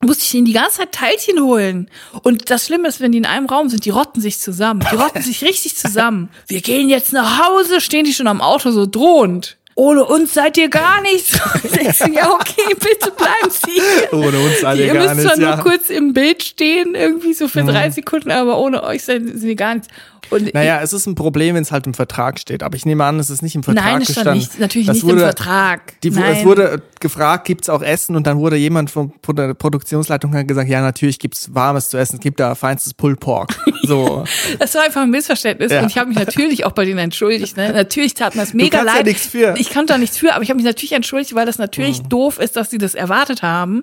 musste 0.00 0.24
ich 0.24 0.34
ihnen 0.34 0.44
die 0.44 0.52
ganze 0.52 0.78
Zeit 0.78 0.92
Teilchen 0.92 1.40
holen. 1.40 1.88
Und 2.22 2.50
das 2.50 2.66
Schlimme 2.66 2.88
ist, 2.88 3.00
wenn 3.00 3.12
die 3.12 3.16
in 3.16 3.24
einem 3.24 3.46
Raum 3.46 3.70
sind, 3.70 3.86
die 3.86 3.90
rotten 3.90 4.20
sich 4.20 4.38
zusammen. 4.38 4.84
Die 4.92 4.96
rotten 4.96 5.22
sich 5.22 5.42
richtig 5.42 5.78
zusammen. 5.78 6.28
Wir 6.46 6.60
gehen 6.60 6.90
jetzt 6.90 7.14
nach 7.14 7.42
Hause, 7.42 7.80
stehen 7.80 8.04
die 8.04 8.12
schon 8.12 8.26
am 8.26 8.42
Auto 8.42 8.70
so 8.70 8.84
drohend. 8.84 9.56
Ohne 9.76 10.04
uns 10.04 10.34
seid 10.34 10.56
ihr 10.56 10.68
gar 10.68 11.00
nichts. 11.02 11.38
Ich 11.64 11.70
denk 11.72 11.94
so, 11.94 12.06
ja, 12.06 12.30
okay, 12.30 12.74
bitte 12.78 13.10
bleiben 13.10 13.50
Sie. 13.50 14.14
Ohne 14.14 14.38
uns 14.38 14.60
seid 14.60 14.78
ihr 14.78 14.86
Ihr 14.86 14.94
gar 14.94 15.14
müsst 15.14 15.26
zwar 15.26 15.36
nichts, 15.36 15.38
ja. 15.38 15.56
Mhm. 15.56 15.62
nur 15.62 15.64
kurz 15.64 15.90
im 15.90 16.12
Bild 16.12 16.42
stehen, 16.42 16.94
irgendwie 16.94 17.34
so 17.34 17.48
für 17.48 17.64
drei 17.64 17.90
Sekunden, 17.90 18.30
aber 18.30 18.58
ohne 18.58 18.82
euch 18.84 19.02
sind 19.04 19.42
wir 19.42 19.54
gar 19.56 19.74
nichts. 19.74 19.88
Und 20.30 20.54
Naja, 20.54 20.80
es 20.82 20.92
ist 20.92 21.06
ein 21.06 21.14
Problem, 21.14 21.54
wenn 21.54 21.62
es 21.62 21.72
halt 21.72 21.86
im 21.86 21.94
Vertrag 21.94 22.38
steht. 22.38 22.62
Aber 22.62 22.76
ich 22.76 22.86
nehme 22.86 23.04
an, 23.04 23.18
es 23.18 23.30
ist 23.30 23.42
nicht 23.42 23.54
im 23.54 23.62
Vertrag 23.62 23.84
nein, 23.84 24.02
es 24.02 24.04
stand 24.12 24.16
gestanden. 24.16 24.38
nicht, 24.38 24.60
natürlich 24.60 24.86
Das 24.86 24.94
nicht 24.96 25.04
wurde, 25.04 25.14
im 25.16 25.20
Vertrag. 25.20 26.00
Die, 26.02 26.10
nein. 26.10 26.36
es 26.38 26.44
wurde 26.44 26.82
gefragt, 27.00 27.46
gibt's 27.46 27.68
auch 27.68 27.82
Essen? 27.82 28.16
Und 28.16 28.26
dann 28.26 28.38
wurde 28.38 28.56
jemand 28.56 28.90
von 28.90 29.12
der 29.32 29.54
Produktionsleitung 29.54 30.34
hat 30.34 30.48
gesagt, 30.48 30.68
ja, 30.68 30.80
natürlich 30.80 31.18
gibt's 31.18 31.54
warmes 31.54 31.88
zu 31.88 31.96
essen. 31.98 32.16
Es 32.16 32.20
gibt 32.20 32.40
da 32.40 32.54
feinstes 32.54 32.94
Pulled 32.94 33.20
Pork. 33.20 33.50
So. 33.86 34.24
Das 34.58 34.74
war 34.74 34.82
einfach 34.84 35.02
ein 35.02 35.10
Missverständnis 35.10 35.70
Ja. 35.70 35.82
und 35.82 35.90
ich 35.90 35.98
habe 35.98 36.08
mich 36.08 36.16
natürlich 36.18 36.64
auch 36.64 36.72
bei 36.72 36.86
denen 36.86 37.00
entschuldigt. 37.00 37.58
Ne? 37.58 37.70
Natürlich 37.70 38.14
tat 38.14 38.34
mir 38.34 38.40
das 38.40 38.54
mega 38.54 38.78
ja 38.78 38.82
leid. 38.82 39.04
nichts 39.04 39.26
für. 39.26 39.54
Ich 39.58 39.68
kann 39.68 39.86
da 39.86 39.98
nichts 39.98 40.16
für, 40.16 40.32
aber 40.34 40.42
ich 40.42 40.48
habe 40.48 40.56
mich 40.56 40.64
natürlich 40.64 40.92
entschuldigt, 40.92 41.34
weil 41.34 41.44
das 41.44 41.58
natürlich 41.58 42.02
Mhm. 42.02 42.08
doof 42.08 42.38
ist, 42.38 42.56
dass 42.56 42.70
sie 42.70 42.78
das 42.78 42.94
erwartet 42.94 43.42
haben 43.42 43.82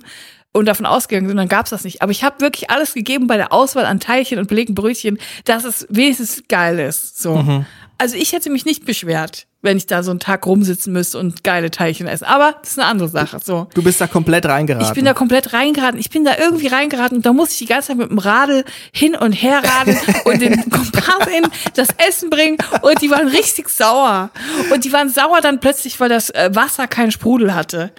und 0.53 0.65
davon 0.65 0.85
ausgegangen 0.85 1.27
sind, 1.27 1.37
dann 1.37 1.47
gab's 1.47 1.69
das 1.69 1.83
nicht. 1.83 2.01
Aber 2.01 2.11
ich 2.11 2.23
habe 2.23 2.41
wirklich 2.41 2.69
alles 2.69 2.93
gegeben 2.93 3.27
bei 3.27 3.37
der 3.37 3.53
Auswahl 3.53 3.85
an 3.85 3.99
Teilchen 3.99 4.39
und 4.39 4.47
belegten 4.47 4.75
Brötchen, 4.75 5.17
dass 5.45 5.63
es 5.63 5.87
wenigstens 5.89 6.43
geil 6.47 6.79
ist. 6.79 7.21
So. 7.21 7.37
Mhm. 7.37 7.65
Also 7.97 8.17
ich 8.17 8.33
hätte 8.33 8.49
mich 8.49 8.65
nicht 8.65 8.85
beschwert, 8.85 9.47
wenn 9.62 9.78
ich 9.78 9.86
da 9.86 10.04
so 10.04 10.12
einen 10.12 10.19
Tag 10.19 10.45
rumsitzen 10.45 10.91
müsste 10.91 11.19
und 11.19 11.43
geile 11.43 11.71
Teilchen 11.71 12.08
essen. 12.08 12.26
Aber 12.26 12.56
das 12.62 12.71
ist 12.71 12.80
eine 12.80 12.88
andere 12.88 13.10
Sache. 13.10 13.39
So. 13.43 13.67
Du 13.74 13.84
bist 13.84 14.02
da 14.02 14.08
komplett 14.08 14.45
reingeraten. 14.45 14.88
Ich 14.88 14.93
bin 14.93 15.06
da 15.06 15.13
komplett 15.13 15.54
reingeraten. 15.54 16.00
Ich 16.00 16.10
bin 16.10 16.26
da 16.26 16.38
irgendwie 16.38 16.67
reingeraten 16.67 17.17
und 17.17 17.26
da 17.26 17.34
musste 17.34 17.54
ich 17.54 17.60
die 17.60 17.65
ganze 17.67 17.89
Zeit 17.89 17.97
mit 17.97 18.10
dem 18.10 18.17
Radl 18.17 18.63
hin 18.91 19.15
und 19.15 19.34
her 19.34 19.62
radeln 19.63 20.00
und 20.26 20.41
den 20.41 20.69
Kompass 20.69 21.28
in 21.28 21.43
das 21.76 21.89
Essen 22.08 22.30
bringen 22.30 22.58
und 22.82 23.02
die 23.02 23.10
waren 23.12 23.28
richtig 23.28 23.69
sauer. 23.69 24.32
Und 24.74 24.86
die 24.86 24.93
waren 24.93 25.10
sauer 25.10 25.41
dann 25.41 25.60
plötzlich, 25.60 26.00
weil 26.00 26.10
das 26.10 26.30
äh, 26.32 26.50
Wasser 26.54 26.88
keinen 26.88 27.12
Sprudel 27.12 27.54
hatte. 27.54 27.91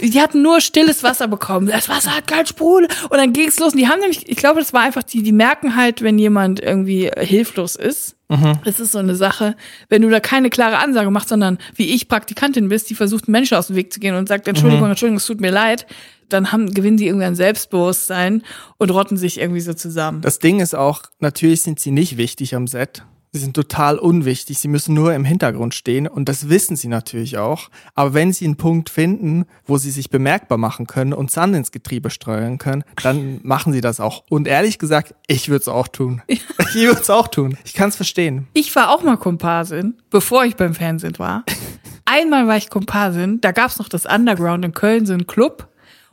Die 0.00 0.20
hatten 0.20 0.42
nur 0.42 0.60
stilles 0.60 1.02
Wasser 1.02 1.28
bekommen. 1.28 1.66
Das 1.66 1.88
Wasser 1.88 2.16
hat 2.16 2.26
keinen 2.26 2.46
Sprudel. 2.46 2.88
Und 3.08 3.18
dann 3.18 3.32
ging's 3.32 3.58
los. 3.58 3.72
Und 3.72 3.78
die 3.78 3.88
haben 3.88 4.00
nämlich, 4.00 4.28
ich 4.28 4.36
glaube, 4.36 4.60
das 4.60 4.72
war 4.72 4.82
einfach 4.82 5.02
die, 5.02 5.22
die 5.22 5.32
merken 5.32 5.76
halt, 5.76 6.02
wenn 6.02 6.18
jemand 6.18 6.60
irgendwie 6.60 7.06
äh, 7.06 7.24
hilflos 7.24 7.76
ist. 7.76 8.17
Das 8.64 8.78
ist 8.78 8.92
so 8.92 8.98
eine 8.98 9.14
Sache, 9.14 9.56
wenn 9.88 10.02
du 10.02 10.10
da 10.10 10.20
keine 10.20 10.50
klare 10.50 10.78
Ansage 10.78 11.10
machst, 11.10 11.30
sondern 11.30 11.58
wie 11.76 11.94
ich 11.94 12.08
Praktikantin 12.08 12.68
bist, 12.68 12.90
die 12.90 12.94
versucht, 12.94 13.26
Menschen 13.26 13.56
aus 13.56 13.68
dem 13.68 13.76
Weg 13.76 13.92
zu 13.92 14.00
gehen 14.00 14.14
und 14.14 14.28
sagt, 14.28 14.46
Entschuldigung, 14.46 14.88
Entschuldigung, 14.88 15.16
es 15.16 15.26
tut 15.26 15.40
mir 15.40 15.50
leid, 15.50 15.86
dann 16.28 16.52
haben, 16.52 16.72
gewinnen 16.74 16.98
sie 16.98 17.06
irgendwie 17.06 17.24
an 17.24 17.34
Selbstbewusstsein 17.34 18.42
und 18.76 18.90
rotten 18.90 19.16
sich 19.16 19.40
irgendwie 19.40 19.60
so 19.60 19.72
zusammen. 19.72 20.20
Das 20.20 20.38
Ding 20.38 20.60
ist 20.60 20.74
auch, 20.74 21.02
natürlich 21.20 21.62
sind 21.62 21.80
sie 21.80 21.90
nicht 21.90 22.18
wichtig 22.18 22.54
am 22.54 22.66
Set. 22.66 23.02
Sie 23.32 23.40
sind 23.40 23.54
total 23.54 23.98
unwichtig. 23.98 24.58
Sie 24.58 24.68
müssen 24.68 24.94
nur 24.94 25.12
im 25.12 25.24
Hintergrund 25.24 25.74
stehen 25.74 26.08
und 26.08 26.28
das 26.28 26.48
wissen 26.48 26.76
sie 26.76 26.88
natürlich 26.88 27.36
auch. 27.36 27.68
Aber 27.94 28.14
wenn 28.14 28.32
sie 28.32 28.46
einen 28.46 28.56
Punkt 28.56 28.88
finden, 28.88 29.44
wo 29.66 29.76
sie 29.76 29.90
sich 29.90 30.08
bemerkbar 30.08 30.56
machen 30.56 30.86
können 30.86 31.12
und 31.12 31.30
Sand 31.30 31.54
ins 31.54 31.70
Getriebe 31.70 32.08
steuern 32.08 32.58
können, 32.58 32.84
dann 33.02 33.40
machen 33.42 33.72
sie 33.72 33.82
das 33.82 34.00
auch. 34.00 34.24
Und 34.30 34.48
ehrlich 34.48 34.78
gesagt, 34.78 35.14
ich 35.26 35.48
würde 35.48 35.60
es 35.62 35.68
auch 35.68 35.88
tun. 35.88 36.22
Ich 36.26 36.42
würde 36.74 37.00
es 37.00 37.10
auch 37.10 37.28
tun. 37.28 37.58
Ich 37.64 37.74
kann 37.74 37.90
es 37.90 37.96
verstehen. 37.96 38.48
Ich 38.54 38.74
war 38.74 38.90
auch 38.90 39.02
mal 39.02 39.16
Komparsin, 39.16 39.94
bevor 40.10 40.44
ich 40.44 40.56
beim 40.56 40.74
Fernsehen 40.74 41.18
war. 41.18 41.44
Einmal 42.04 42.46
war 42.46 42.56
ich 42.56 42.70
Komparsin, 42.70 43.40
da 43.42 43.52
gab's 43.52 43.78
noch 43.78 43.88
das 43.88 44.06
Underground 44.06 44.64
in 44.64 44.72
Köln, 44.72 45.04
so 45.04 45.12
ein 45.12 45.26
Club. 45.26 45.68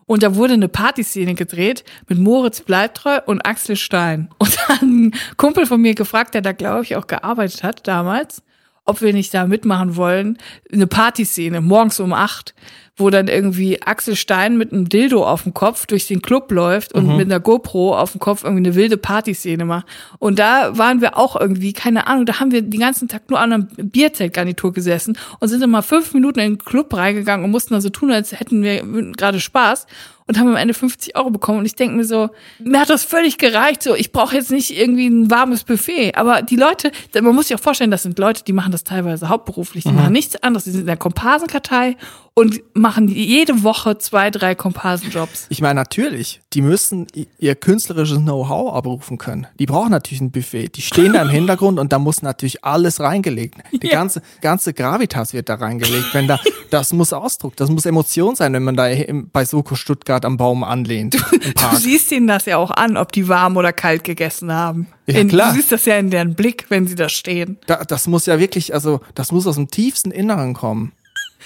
Und 0.07 0.21
da 0.21 0.35
wurde 0.35 0.53
eine 0.53 0.67
Partyszene 0.67 1.33
gedreht 1.33 1.83
mit 2.07 2.19
Moritz 2.19 2.61
Bleibtreu 2.61 3.19
und 3.25 3.41
Axel 3.45 3.75
Stein. 3.75 4.29
Und 4.37 4.57
dann 4.67 5.05
ein 5.05 5.15
Kumpel 5.37 5.65
von 5.65 5.81
mir 5.81 5.95
gefragt, 5.95 6.33
der 6.33 6.41
da, 6.41 6.51
glaube 6.51 6.83
ich, 6.83 6.95
auch 6.95 7.07
gearbeitet 7.07 7.63
hat 7.63 7.87
damals, 7.87 8.43
ob 8.85 9.01
wir 9.01 9.13
nicht 9.13 9.33
da 9.33 9.47
mitmachen 9.47 9.95
wollen. 9.95 10.37
Eine 10.71 10.85
Partyszene, 10.85 11.59
morgens 11.61 11.99
um 11.99 12.13
acht, 12.13 12.53
wo 12.97 13.09
dann 13.09 13.27
irgendwie 13.27 13.81
Axel 13.81 14.15
Stein 14.15 14.57
mit 14.57 14.71
einem 14.71 14.87
Dildo 14.87 15.25
auf 15.25 15.43
dem 15.43 15.53
Kopf 15.53 15.85
durch 15.85 16.07
den 16.07 16.21
Club 16.21 16.49
läuft 16.51 16.93
und 16.93 17.17
mit 17.17 17.27
einer 17.27 17.41
GoPro 17.41 17.97
auf 17.97 18.13
dem 18.13 18.19
Kopf 18.19 18.43
irgendwie 18.43 18.65
eine 18.65 18.75
wilde 18.75 18.95
Partyszene 18.97 19.65
macht. 19.65 19.85
Und 20.17 20.39
da 20.39 20.77
waren 20.77 21.01
wir 21.01 21.17
auch 21.17 21.35
irgendwie, 21.35 21.73
keine 21.73 22.07
Ahnung, 22.07 22.25
da 22.25 22.39
haben 22.39 22.51
wir 22.51 22.61
den 22.61 22.79
ganzen 22.79 23.09
Tag 23.09 23.29
nur 23.29 23.39
an 23.39 23.51
einer 23.51 23.67
Bierzeltgarnitur 23.75 24.71
gesessen 24.71 25.17
und 25.39 25.49
sind 25.49 25.61
dann 25.61 25.71
mal 25.71 25.81
fünf 25.81 26.13
Minuten 26.13 26.39
in 26.39 26.53
den 26.53 26.57
Club 26.57 26.93
reingegangen 26.95 27.43
und 27.43 27.51
mussten 27.51 27.73
da 27.73 27.81
so 27.81 27.89
tun, 27.89 28.11
als 28.11 28.31
hätten 28.39 28.63
wir 28.63 28.81
gerade 29.11 29.41
Spaß 29.41 29.87
und 30.27 30.39
haben 30.39 30.47
am 30.47 30.55
Ende 30.55 30.73
50 30.73 31.15
Euro 31.15 31.29
bekommen. 31.29 31.59
Und 31.59 31.65
ich 31.65 31.75
denke 31.75 31.95
mir 31.95 32.05
so, 32.05 32.29
mir 32.63 32.79
hat 32.79 32.89
das 32.89 33.03
völlig 33.03 33.37
gereicht. 33.37 33.83
So, 33.83 33.93
ich 33.93 34.11
brauche 34.11 34.35
jetzt 34.35 34.51
nicht 34.51 34.75
irgendwie 34.75 35.07
ein 35.07 35.29
warmes 35.29 35.63
Buffet. 35.63 36.15
Aber 36.15 36.41
die 36.41 36.55
Leute, 36.55 36.91
man 37.13 37.35
muss 37.35 37.49
sich 37.49 37.55
auch 37.55 37.61
vorstellen, 37.61 37.91
das 37.91 38.03
sind 38.03 38.17
Leute, 38.17 38.43
die 38.43 38.53
machen 38.53 38.71
das 38.71 38.83
teilweise 38.83 39.29
hauptberuflich. 39.29 39.83
Die 39.83 39.91
machen 39.91 40.13
nichts 40.13 40.41
anderes. 40.41 40.63
Die 40.63 40.71
sind 40.71 40.81
in 40.81 40.87
der 40.87 40.97
Komparsenkartei 40.97 41.95
und 42.37 42.61
machen 42.73 43.07
jede 43.07 43.63
Woche 43.63 43.97
zwei, 43.97 44.29
drei 44.29 44.55
Komparsenjobs. 44.55 45.45
Ich 45.47 45.61
meine, 45.61 45.75
natürlich, 45.75 46.41
die 46.51 46.61
müssen 46.61 47.07
ihr 47.39 47.55
künstlerisches 47.55 48.17
Know-how 48.17 48.75
abrufen 48.75 49.17
können. 49.17 49.47
Die 49.57 49.65
brauchen 49.65 49.91
natürlich 49.91 50.19
ein 50.19 50.31
Buffet. 50.31 50.67
Die 50.75 50.81
stehen 50.81 51.13
da 51.13 51.21
im 51.21 51.29
Hintergrund 51.35 51.79
und 51.79 51.93
da 51.93 51.99
muss 51.99 52.21
natürlich 52.21 52.65
alles 52.65 52.99
reingelegt. 52.99 53.55
Die 53.71 53.87
ja. 53.87 53.93
ganze, 53.93 54.21
ganze 54.41 54.73
Gravitas 54.73 55.33
wird 55.33 55.47
da 55.47 55.55
reingelegt. 55.55 56.13
Wenn 56.13 56.27
da, 56.27 56.37
das 56.71 56.91
muss 56.91 57.13
Ausdruck, 57.13 57.55
das 57.55 57.69
muss 57.69 57.85
Emotion 57.85 58.35
sein, 58.35 58.51
wenn 58.51 58.63
man 58.63 58.75
da 58.75 58.89
bei 59.31 59.45
Soko 59.45 59.75
Stuttgart 59.75 60.25
am 60.25 60.35
Baum 60.35 60.65
anlehnt. 60.65 61.13
Du, 61.13 61.19
du 61.39 61.75
siehst 61.77 62.11
ihnen 62.11 62.27
das 62.27 62.45
ja 62.45 62.57
auch 62.57 62.71
an, 62.71 62.97
ob 62.97 63.13
die 63.13 63.29
warm 63.29 63.55
oder 63.55 63.71
kalt 63.71 64.03
gegessen 64.03 64.51
haben. 64.51 64.87
Ja, 65.05 65.19
in, 65.19 65.29
klar. 65.29 65.51
Du 65.51 65.55
siehst 65.55 65.71
das 65.71 65.85
ja 65.85 65.95
in 65.95 66.09
deren 66.09 66.35
Blick, 66.35 66.65
wenn 66.67 66.85
sie 66.85 66.95
da 66.95 67.07
stehen. 67.07 67.59
Da, 67.65 67.85
das 67.85 68.07
muss 68.07 68.25
ja 68.25 68.39
wirklich, 68.39 68.73
also, 68.73 68.99
das 69.13 69.31
muss 69.31 69.47
aus 69.47 69.55
dem 69.55 69.69
tiefsten 69.69 70.11
Inneren 70.11 70.53
kommen. 70.53 70.91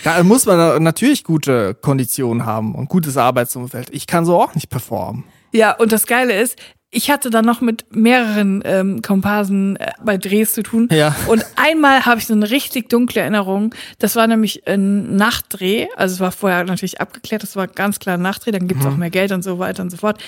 Da 0.04 0.24
muss 0.24 0.46
man 0.46 0.82
natürlich 0.84 1.24
gute 1.24 1.74
Konditionen 1.76 2.46
haben 2.46 2.76
und 2.76 2.90
gutes 2.90 3.18
Arbeitsumfeld. 3.18 3.90
Ich 3.92 4.08
kann 4.08 4.26
so 4.26 4.42
auch 4.42 4.56
nicht 4.56 4.70
performen. 4.70 5.26
Ja, 5.52 5.76
und 5.76 5.92
das 5.92 6.06
Geile 6.06 6.40
ist, 6.40 6.58
ich 6.92 7.12
hatte 7.12 7.30
dann 7.30 7.46
noch 7.46 7.62
mit 7.62 7.96
mehreren 7.96 8.62
ähm, 8.66 9.02
Komparsen 9.02 9.76
äh, 9.76 9.92
bei 10.04 10.18
Drehs 10.18 10.54
zu 10.54 10.64
tun. 10.64 10.88
Ja. 10.92 11.16
Und 11.28 11.46
einmal 11.56 12.06
habe 12.06 12.20
ich 12.20 12.28
so 12.28 12.34
eine 12.34 12.50
richtig 12.50 12.90
dunkle 12.90 13.22
Erinnerung. 13.22 13.76
Das 14.00 14.16
war 14.16 14.26
nämlich 14.26 14.68
ein 14.68 15.16
Nachtdreh. 15.16 15.88
Also 15.96 16.16
es 16.16 16.20
war 16.20 16.32
vorher 16.32 16.64
natürlich 16.64 17.00
abgeklärt, 17.00 17.44
das 17.44 17.56
war 17.56 17.68
ganz 17.68 18.00
klar 18.00 18.18
ein 18.18 18.22
Nachtdreh, 18.24 18.52
dann 18.52 18.68
gibt's 18.68 18.86
mhm. 18.86 18.92
auch 18.92 18.98
mehr 18.98 19.12
Geld 19.12 19.32
und 19.32 19.44
so 19.44 19.60
weiter 19.60 19.84
und 19.84 19.92
so 19.92 19.98
fort. 19.98 20.20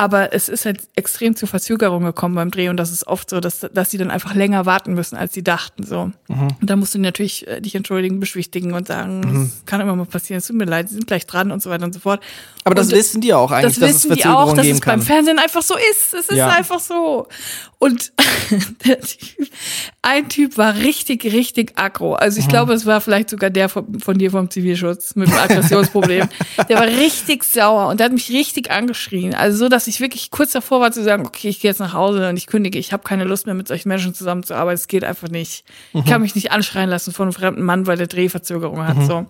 Aber 0.00 0.32
es 0.32 0.48
ist 0.48 0.64
halt 0.64 0.80
extrem 0.96 1.36
zu 1.36 1.46
Verzögerungen 1.46 2.06
gekommen 2.06 2.34
beim 2.34 2.50
Dreh 2.50 2.70
und 2.70 2.78
das 2.78 2.90
ist 2.90 3.06
oft 3.06 3.28
so, 3.28 3.38
dass, 3.38 3.60
dass 3.60 3.90
sie 3.90 3.98
dann 3.98 4.10
einfach 4.10 4.34
länger 4.34 4.64
warten 4.64 4.94
müssen, 4.94 5.14
als 5.14 5.34
sie 5.34 5.42
dachten. 5.44 5.84
So. 5.84 6.06
Mhm. 6.28 6.48
Und 6.58 6.70
da 6.70 6.76
musst 6.76 6.94
du 6.94 6.98
natürlich 6.98 7.46
äh, 7.46 7.60
dich 7.60 7.74
entschuldigen, 7.74 8.18
beschwichtigen 8.18 8.72
und 8.72 8.86
sagen, 8.86 9.20
mhm. 9.20 9.42
es 9.42 9.66
kann 9.66 9.78
immer 9.82 9.94
mal 9.94 10.06
passieren, 10.06 10.38
es 10.38 10.46
tut 10.46 10.56
mir 10.56 10.64
leid, 10.64 10.88
sie 10.88 10.94
sind 10.94 11.06
gleich 11.06 11.26
dran 11.26 11.50
und 11.52 11.62
so 11.62 11.68
weiter 11.68 11.84
und 11.84 11.92
so 11.92 12.00
fort. 12.00 12.22
Aber 12.64 12.74
das 12.74 12.86
und 12.86 12.92
wissen 12.94 13.20
die 13.20 13.34
auch 13.34 13.50
eigentlich, 13.50 13.78
das 13.78 13.90
dass 13.90 13.96
es 13.96 14.06
Verzögerungen 14.06 14.48
auch, 14.50 14.54
dass 14.54 14.62
geben 14.64 14.74
es 14.76 14.80
kann. 14.80 14.98
beim 15.00 15.06
Fernsehen 15.06 15.38
einfach 15.38 15.62
so 15.62 15.74
ist. 15.76 16.14
Es 16.14 16.28
ist 16.30 16.36
Ja. 16.36 16.48
einfach 16.48 16.80
so. 16.80 17.28
Und 17.78 18.12
typ, 18.82 19.48
ein 20.02 20.28
Typ 20.28 20.56
war 20.58 20.76
richtig, 20.76 21.24
richtig 21.24 21.72
aggro. 21.76 22.14
Also 22.14 22.38
Mhm. 22.38 22.42
ich 22.42 22.48
glaube, 22.48 22.72
es 22.74 22.86
war 22.86 23.00
vielleicht 23.00 23.30
sogar 23.30 23.50
der 23.50 23.68
von, 23.68 24.00
von 24.00 24.18
dir 24.18 24.30
vom 24.30 24.50
Zivilschutz 24.50 25.14
mit 25.16 25.28
dem 25.28 25.34
Aggressionsproblem. 25.38 26.28
der 26.68 26.76
war 26.78 26.86
richtig 26.86 27.44
sauer 27.44 27.88
und 27.88 28.00
der 28.00 28.06
hat 28.06 28.12
mich 28.12 28.30
richtig 28.30 28.70
angeschrien. 28.70 29.34
Also 29.34 29.58
so, 29.58 29.68
dass 29.68 29.86
ich 29.86 29.89
wirklich 29.98 30.30
kurz 30.30 30.52
davor 30.52 30.80
war 30.80 30.92
zu 30.92 31.02
sagen, 31.02 31.26
okay, 31.26 31.48
ich 31.48 31.58
gehe 31.58 31.70
jetzt 31.70 31.80
nach 31.80 31.94
Hause 31.94 32.28
und 32.28 32.36
ich 32.36 32.46
kündige. 32.46 32.78
Ich 32.78 32.92
habe 32.92 33.02
keine 33.02 33.24
Lust 33.24 33.46
mehr 33.46 33.56
mit 33.56 33.66
solchen 33.66 33.88
Menschen 33.88 34.14
zusammenzuarbeiten. 34.14 34.76
Es 34.76 34.86
geht 34.86 35.02
einfach 35.02 35.28
nicht. 35.28 35.64
Ich 35.92 36.04
kann 36.04 36.22
mich 36.22 36.36
nicht 36.36 36.52
anschreien 36.52 36.88
lassen 36.88 37.12
von 37.12 37.24
einem 37.24 37.32
fremden 37.32 37.62
Mann, 37.62 37.88
weil 37.88 37.96
der 37.96 38.06
Drehverzögerung 38.06 38.86
hat. 38.86 39.02
So. 39.02 39.26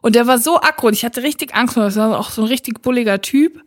Und 0.00 0.14
der 0.14 0.26
war 0.26 0.38
so 0.38 0.60
aggro 0.60 0.86
und 0.86 0.94
ich 0.94 1.04
hatte 1.04 1.22
richtig 1.22 1.54
Angst. 1.54 1.74
vor 1.74 1.82
ihm. 1.82 1.86
Das 1.88 1.96
war 1.96 2.18
auch 2.18 2.30
so 2.30 2.42
ein 2.42 2.48
richtig 2.48 2.80
bulliger 2.80 3.20
Typ. 3.20 3.60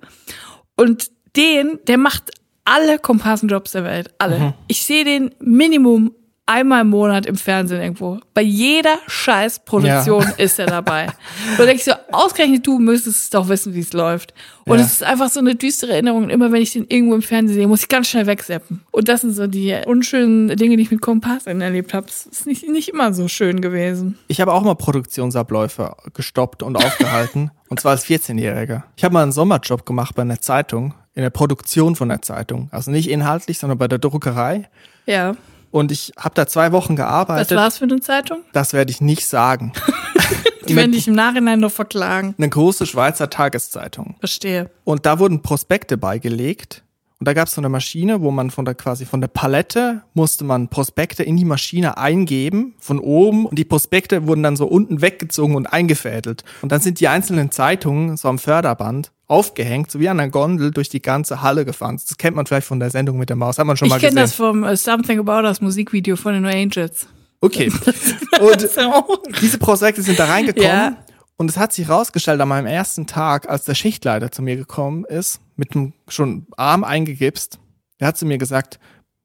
Und 0.75 1.11
den, 1.35 1.79
der 1.85 1.97
macht 1.99 2.31
alle 2.65 2.97
Komparsenjobs 2.97 3.73
der 3.73 3.83
Welt. 3.83 4.13
Alle. 4.17 4.53
Ich 4.67 4.83
sehe 4.85 5.03
den 5.03 5.35
Minimum 5.39 6.13
einmal 6.45 6.81
im 6.81 6.89
Monat 6.89 7.25
im 7.25 7.35
Fernsehen 7.35 7.81
irgendwo. 7.81 8.19
Bei 8.33 8.41
jeder 8.41 8.97
Scheißproduktion 9.07 10.23
Ja. 10.23 10.29
ist 10.37 10.59
er 10.59 10.65
dabei. 10.65 11.07
Und 11.51 11.59
denke 11.59 11.75
ich 11.75 11.83
so, 11.85 11.93
ausgerechnet 12.11 12.65
du 12.67 12.79
müsstest 12.79 13.23
es 13.23 13.29
doch 13.29 13.47
wissen, 13.47 13.73
wie 13.73 13.79
es 13.79 13.93
läuft. 13.93 14.33
Und 14.65 14.77
Ja. 14.79 14.85
es 14.85 14.93
ist 14.93 15.03
einfach 15.03 15.29
so 15.29 15.39
eine 15.39 15.55
düstere 15.55 15.93
Erinnerung. 15.93 16.23
Und 16.23 16.29
immer 16.29 16.51
wenn 16.51 16.61
ich 16.61 16.73
den 16.73 16.85
irgendwo 16.89 17.15
im 17.15 17.21
Fernsehen 17.21 17.55
sehe, 17.55 17.67
muss 17.67 17.81
ich 17.83 17.87
ganz 17.89 18.09
schnell 18.09 18.27
wegseppen. 18.27 18.81
Und 18.91 19.07
das 19.07 19.21
sind 19.21 19.31
so 19.33 19.47
die 19.47 19.75
unschönen 19.85 20.49
Dinge, 20.57 20.75
die 20.77 20.83
ich 20.83 20.91
mit 20.91 21.01
Komparsen 21.01 21.61
erlebt 21.61 21.93
habe. 21.93 22.07
Es 22.07 22.25
ist 22.25 22.45
nicht, 22.47 22.67
nicht 22.67 22.89
immer 22.89 23.13
so 23.13 23.27
schön 23.27 23.61
gewesen. 23.61 24.17
Ich 24.27 24.41
habe 24.41 24.51
auch 24.53 24.63
mal 24.63 24.75
Produktionsabläufe 24.75 25.95
gestoppt 26.13 26.63
und 26.63 26.75
aufgehalten. 26.75 27.51
und 27.69 27.79
zwar 27.79 27.91
als 27.91 28.05
14-Jähriger. 28.05 28.83
Ich 28.97 29.03
habe 29.03 29.13
mal 29.13 29.23
einen 29.23 29.31
Sommerjob 29.31 29.85
gemacht 29.85 30.15
bei 30.15 30.21
einer 30.23 30.41
Zeitung, 30.41 30.93
in 31.13 31.23
der 31.23 31.29
Produktion 31.29 31.95
von 31.95 32.09
der 32.09 32.21
Zeitung. 32.21 32.69
Also 32.71 32.89
nicht 32.91 33.09
inhaltlich, 33.09 33.59
sondern 33.59 33.77
bei 33.77 33.87
der 33.87 33.99
Druckerei. 33.99 34.69
Ja. 35.05 35.35
Und 35.71 35.91
ich 35.91 36.11
habe 36.17 36.35
da 36.35 36.47
zwei 36.47 36.71
Wochen 36.71 36.93
Was 36.93 36.97
gearbeitet. 36.97 37.57
war 37.57 37.67
es 37.67 37.77
für 37.77 37.85
eine 37.85 37.99
Zeitung? 38.01 38.41
Das 38.53 38.73
werde 38.73 38.91
ich 38.91 39.01
nicht 39.01 39.25
sagen. 39.25 39.73
Die 40.67 40.75
werden 40.75 40.91
dich 40.91 41.07
im 41.07 41.15
Nachhinein 41.15 41.59
noch 41.59 41.71
verklagen. 41.71 42.35
Eine 42.37 42.49
große 42.49 42.85
Schweizer 42.85 43.29
Tageszeitung. 43.29 44.15
Verstehe. 44.19 44.69
Und 44.83 45.05
da 45.05 45.19
wurden 45.19 45.41
Prospekte 45.41 45.97
beigelegt. 45.97 46.83
Und 47.19 47.27
da 47.27 47.33
gab 47.33 47.47
es 47.47 47.53
so 47.53 47.61
eine 47.61 47.69
Maschine, 47.69 48.21
wo 48.21 48.31
man 48.31 48.49
von 48.49 48.65
der 48.65 48.73
quasi 48.73 49.05
von 49.05 49.21
der 49.21 49.27
Palette 49.27 50.01
musste 50.13 50.43
man 50.43 50.69
Prospekte 50.69 51.21
in 51.23 51.37
die 51.37 51.45
Maschine 51.45 51.97
eingeben, 51.97 52.73
von 52.79 52.99
oben. 52.99 53.45
Und 53.45 53.59
die 53.59 53.63
Prospekte 53.63 54.25
wurden 54.27 54.41
dann 54.41 54.55
so 54.55 54.65
unten 54.65 55.01
weggezogen 55.01 55.55
und 55.55 55.67
eingefädelt. 55.67 56.43
Und 56.61 56.71
dann 56.71 56.81
sind 56.81 56.99
die 56.99 57.07
einzelnen 57.07 57.51
Zeitungen 57.51 58.17
so 58.17 58.27
am 58.27 58.39
Förderband 58.39 59.11
aufgehängt, 59.31 59.89
so 59.89 59.99
wie 59.99 60.09
an 60.09 60.19
einer 60.19 60.29
Gondel 60.29 60.71
durch 60.71 60.89
die 60.89 61.01
ganze 61.01 61.41
Halle 61.41 61.63
gefahren. 61.65 61.99
Das 62.05 62.17
kennt 62.17 62.35
man 62.35 62.45
vielleicht 62.45 62.67
von 62.67 62.79
der 62.79 62.89
Sendung 62.89 63.17
mit 63.17 63.29
der 63.29 63.37
Maus. 63.37 63.57
Hat 63.57 63.65
man 63.65 63.77
schon 63.77 63.87
Ich 63.87 63.89
mal 63.91 63.99
kenne 63.99 64.21
gesehen. 64.21 64.23
das 64.23 64.33
vom 64.35 64.63
äh, 64.63 64.75
Something 64.75 65.19
About 65.19 65.47
Us 65.47 65.61
Musikvideo 65.61 66.17
von 66.17 66.33
den 66.33 66.45
Angels. 66.45 67.07
Okay. 67.39 67.71
Und 68.41 69.41
diese 69.41 69.57
Prospekte 69.57 70.01
sind 70.01 70.19
da 70.19 70.25
reingekommen. 70.25 70.67
Ja. 70.69 70.97
Und 71.37 71.49
es 71.49 71.57
hat 71.57 71.73
sich 71.73 71.89
rausgestellt 71.89 72.39
an 72.39 72.49
meinem 72.49 72.67
ersten 72.67 73.07
Tag, 73.07 73.49
als 73.49 73.63
der 73.63 73.73
Schichtleiter 73.73 74.31
zu 74.31 74.43
mir 74.43 74.57
gekommen 74.57 75.05
ist, 75.05 75.39
mit 75.55 75.75
einem 75.75 75.93
schon 76.07 76.45
Arm 76.55 76.83
eingegipst. 76.83 77.57
Der 77.99 78.09
hat 78.09 78.17
zu 78.17 78.25
mir 78.25 78.37
gesagt, 78.37 78.79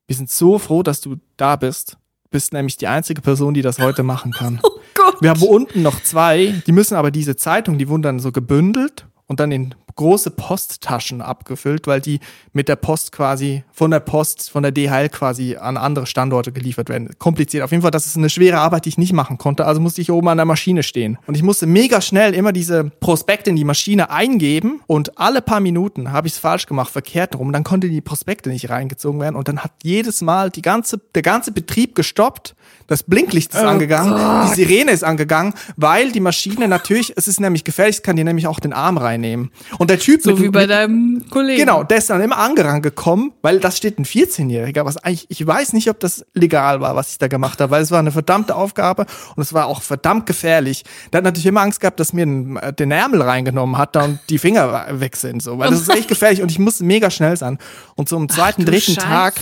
wir 0.07 0.16
sind 0.16 0.31
so 0.31 0.59
froh, 0.59 0.83
dass 0.83 1.01
du 1.01 1.16
da 1.37 1.57
bist. 1.57 1.99
Du 2.25 2.31
bist 2.31 2.53
nämlich 2.53 2.77
die 2.77 2.87
einzige 2.87 3.21
Person, 3.21 3.55
die 3.55 3.62
das 3.62 3.79
heute 3.79 4.03
machen 4.03 4.33
kann. 4.33 4.61
Oh 4.97 5.12
Gott. 5.12 5.21
Wir 5.21 5.31
haben 5.31 5.42
unten 5.42 5.83
noch 5.83 6.03
zwei, 6.03 6.62
die 6.66 6.73
müssen 6.73 6.95
aber 6.97 7.11
diese 7.11 7.37
Zeitung, 7.37 7.77
die 7.77 7.87
wurden 7.88 8.01
dann 8.03 8.19
so 8.19 8.33
gebündelt 8.33 9.07
und 9.27 9.40
dann 9.40 9.53
in 9.53 9.75
große 9.97 10.31
Posttaschen 10.31 11.21
abgefüllt, 11.21 11.87
weil 11.87 12.01
die 12.01 12.21
mit 12.53 12.69
der 12.69 12.77
Post 12.77 13.13
quasi, 13.13 13.65
von 13.73 13.91
der 13.91 14.01
Post, 14.01 14.51
von 14.51 14.63
der 14.63 14.73
DHL 14.73 15.09
quasi 15.09 15.57
an 15.57 15.77
andere 15.77 16.07
Standorte 16.07 16.53
geliefert 16.53 16.89
werden. 16.89 17.11
Kompliziert. 17.19 17.65
Auf 17.65 17.71
jeden 17.71 17.83
Fall, 17.83 17.91
das 17.91 18.07
ist 18.07 18.17
eine 18.17 18.31
schwere 18.31 18.59
Arbeit, 18.59 18.85
die 18.85 18.91
ich 18.91 18.99
nicht 18.99 19.13
machen 19.13 19.39
konnte. 19.39 19.65
Also 19.65 19.81
musste 19.81 20.01
ich 20.01 20.13
oben 20.13 20.29
an 20.29 20.37
der 20.37 20.47
Maschine 20.47 20.83
stehen. 20.83 21.19
Und 21.27 21.35
ich 21.35 21.43
musste 21.43 21.67
mega 21.67 22.01
schnell 22.01 22.35
immer 22.35 22.53
diese 22.53 22.85
Prospekte 23.01 23.51
in 23.51 23.57
die 23.57 23.65
Maschine 23.65 24.11
eingeben 24.11 24.81
und 24.87 25.19
alle 25.19 25.43
paar 25.43 25.61
Minuten 25.61 26.13
habe 26.13 26.29
ich 26.29 26.35
es 26.35 26.39
falsch 26.39 26.67
gemacht, 26.67 26.91
verkehrt 26.91 27.37
rum. 27.37 27.53
Dann 27.53 27.65
konnte 27.65 27.89
die 27.89 28.01
Prospekte 28.01 28.51
nicht 28.51 28.69
reingezogen 28.69 29.21
werden 29.21 29.37
und 29.37 29.49
dann 29.49 29.61
hat 29.61 29.73
jedes 29.83 30.21
Mal 30.21 30.51
die 30.51 30.63
ganze, 30.63 31.01
der 31.15 31.23
ganze 31.23 31.53
Betrieb 31.53 31.95
gestoppt. 31.95 32.55
Das 32.87 33.03
Blinklicht 33.03 33.53
ist 33.53 33.61
angegangen, 33.61 34.47
die 34.49 34.55
Sirene 34.55 34.93
ist 34.93 35.03
angegangen, 35.03 35.55
weil 35.77 36.13
die 36.13 36.21
Maschine 36.21 36.69
natürlich, 36.69 37.13
es 37.17 37.27
ist 37.27 37.41
nämlich 37.41 37.65
gefährlich, 37.65 37.97
es 37.97 38.03
kann 38.03 38.15
dir 38.15 38.25
nämlich 38.25 38.47
auch 38.47 38.61
den 38.61 38.73
Arm 38.73 38.97
reinnehmen. 38.97 39.51
Und 39.79 39.86
der 39.87 39.99
Typ 39.99 40.22
So 40.22 40.33
mit, 40.33 40.42
wie 40.42 40.49
bei 40.49 40.62
mit, 40.62 40.70
deinem 40.70 41.25
Kollegen. 41.31 41.61
Genau, 41.61 41.83
der 41.83 41.99
ist 41.99 42.11
dann 42.11 42.20
immer 42.20 42.38
angerannt 42.38 42.83
gekommen, 42.83 43.33
weil 43.42 43.61
das 43.61 43.77
steht 43.77 43.99
ein 43.99 44.05
14-Jähriger, 44.05 44.85
was 44.85 44.96
eigentlich, 44.99 45.27
ich 45.29 45.46
weiß 45.46 45.72
nicht, 45.72 45.88
ob 45.90 46.01
das 46.01 46.25
legal 46.35 46.81
war, 46.81 46.96
was 46.96 47.12
ich 47.12 47.18
da 47.18 47.29
gemacht 47.29 47.61
habe, 47.61 47.70
weil 47.70 47.83
es 47.83 47.90
war 47.90 47.99
eine 47.99 48.12
verdammte 48.12 48.55
Aufgabe 48.55 49.07
und 49.35 49.42
es 49.42 49.53
war 49.53 49.66
auch 49.66 49.83
verdammt 49.83 50.27
gefährlich. 50.27 50.85
Der 51.12 51.18
hat 51.18 51.25
natürlich 51.25 51.46
immer 51.46 51.62
Angst 51.62 51.81
gehabt, 51.81 52.01
dass 52.01 52.12
mir 52.12 52.27
den, 52.27 52.57
äh, 52.57 52.72
den 52.72 52.90
Ärmel 52.90 53.22
reingenommen 53.22 53.79
hat 53.79 53.96
und 53.96 54.18
die 54.31 54.38
Finger 54.38 54.87
weg 55.01 55.16
sind, 55.16 55.42
so, 55.42 55.59
weil 55.59 55.70
das 55.70 55.81
ist 55.81 55.88
echt 55.90 56.09
gefährlich 56.09 56.42
und 56.42 56.51
ich 56.51 56.59
musste 56.59 56.85
mega 56.85 57.11
schnell 57.11 57.37
sein. 57.37 57.59
Und 57.94 58.09
so 58.09 58.16
am 58.16 58.29
zweiten, 58.29 58.64
du 58.64 58.70
dritten 58.70 58.94
Scheiße. 58.94 59.07
Tag 59.07 59.35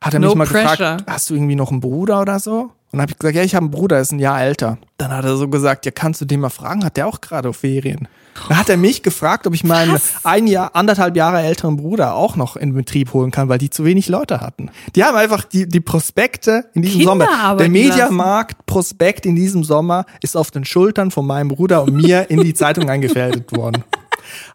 hat 0.00 0.14
er 0.14 0.20
No 0.20 0.28
mich 0.28 0.36
mal 0.36 0.46
pressure. 0.46 0.70
gefragt, 0.70 1.04
hast 1.06 1.30
du 1.30 1.34
irgendwie 1.34 1.54
noch 1.56 1.70
einen 1.70 1.80
Bruder 1.80 2.20
oder 2.20 2.38
so? 2.38 2.70
Und 2.92 2.98
dann 2.98 3.02
habe 3.04 3.12
ich 3.12 3.18
gesagt, 3.18 3.36
ja, 3.36 3.42
ich 3.42 3.54
habe 3.54 3.64
einen 3.64 3.70
Bruder, 3.70 3.96
der 3.96 4.02
ist 4.02 4.12
ein 4.12 4.18
Jahr 4.18 4.42
älter. 4.42 4.76
Dann 4.98 5.12
hat 5.12 5.24
er 5.24 5.36
so 5.36 5.48
gesagt, 5.48 5.86
ja, 5.86 5.92
kannst 5.92 6.20
du 6.20 6.26
den 6.26 6.40
mal 6.40 6.50
fragen? 6.50 6.84
Hat 6.84 6.98
der 6.98 7.06
auch 7.06 7.22
gerade 7.22 7.48
auf 7.48 7.56
Ferien? 7.56 8.06
Dann 8.48 8.58
hat 8.58 8.68
er 8.68 8.76
mich 8.76 9.02
gefragt, 9.02 9.46
ob 9.46 9.54
ich 9.54 9.64
meinen 9.64 9.94
Was? 9.94 10.12
ein 10.24 10.46
Jahr, 10.46 10.76
anderthalb 10.76 11.16
Jahre 11.16 11.40
älteren 11.40 11.78
Bruder 11.78 12.14
auch 12.14 12.36
noch 12.36 12.54
in 12.54 12.74
Betrieb 12.74 13.14
holen 13.14 13.30
kann, 13.30 13.48
weil 13.48 13.56
die 13.56 13.70
zu 13.70 13.86
wenig 13.86 14.10
Leute 14.10 14.42
hatten. 14.42 14.70
Die 14.94 15.04
haben 15.04 15.16
einfach 15.16 15.44
die, 15.44 15.66
die 15.66 15.80
Prospekte 15.80 16.66
in 16.74 16.82
diesem 16.82 17.00
Kinder 17.00 17.26
Sommer. 17.26 17.56
Der 17.56 17.70
Mediamarkt 17.70 18.66
Prospekt 18.66 19.24
in 19.24 19.36
diesem 19.36 19.64
Sommer 19.64 20.04
ist 20.20 20.36
auf 20.36 20.50
den 20.50 20.66
Schultern 20.66 21.10
von 21.10 21.26
meinem 21.26 21.48
Bruder 21.48 21.84
und 21.84 21.94
mir 21.94 22.28
in 22.28 22.42
die 22.42 22.52
Zeitung 22.52 22.90
eingefädelt 22.90 23.56
worden. 23.56 23.84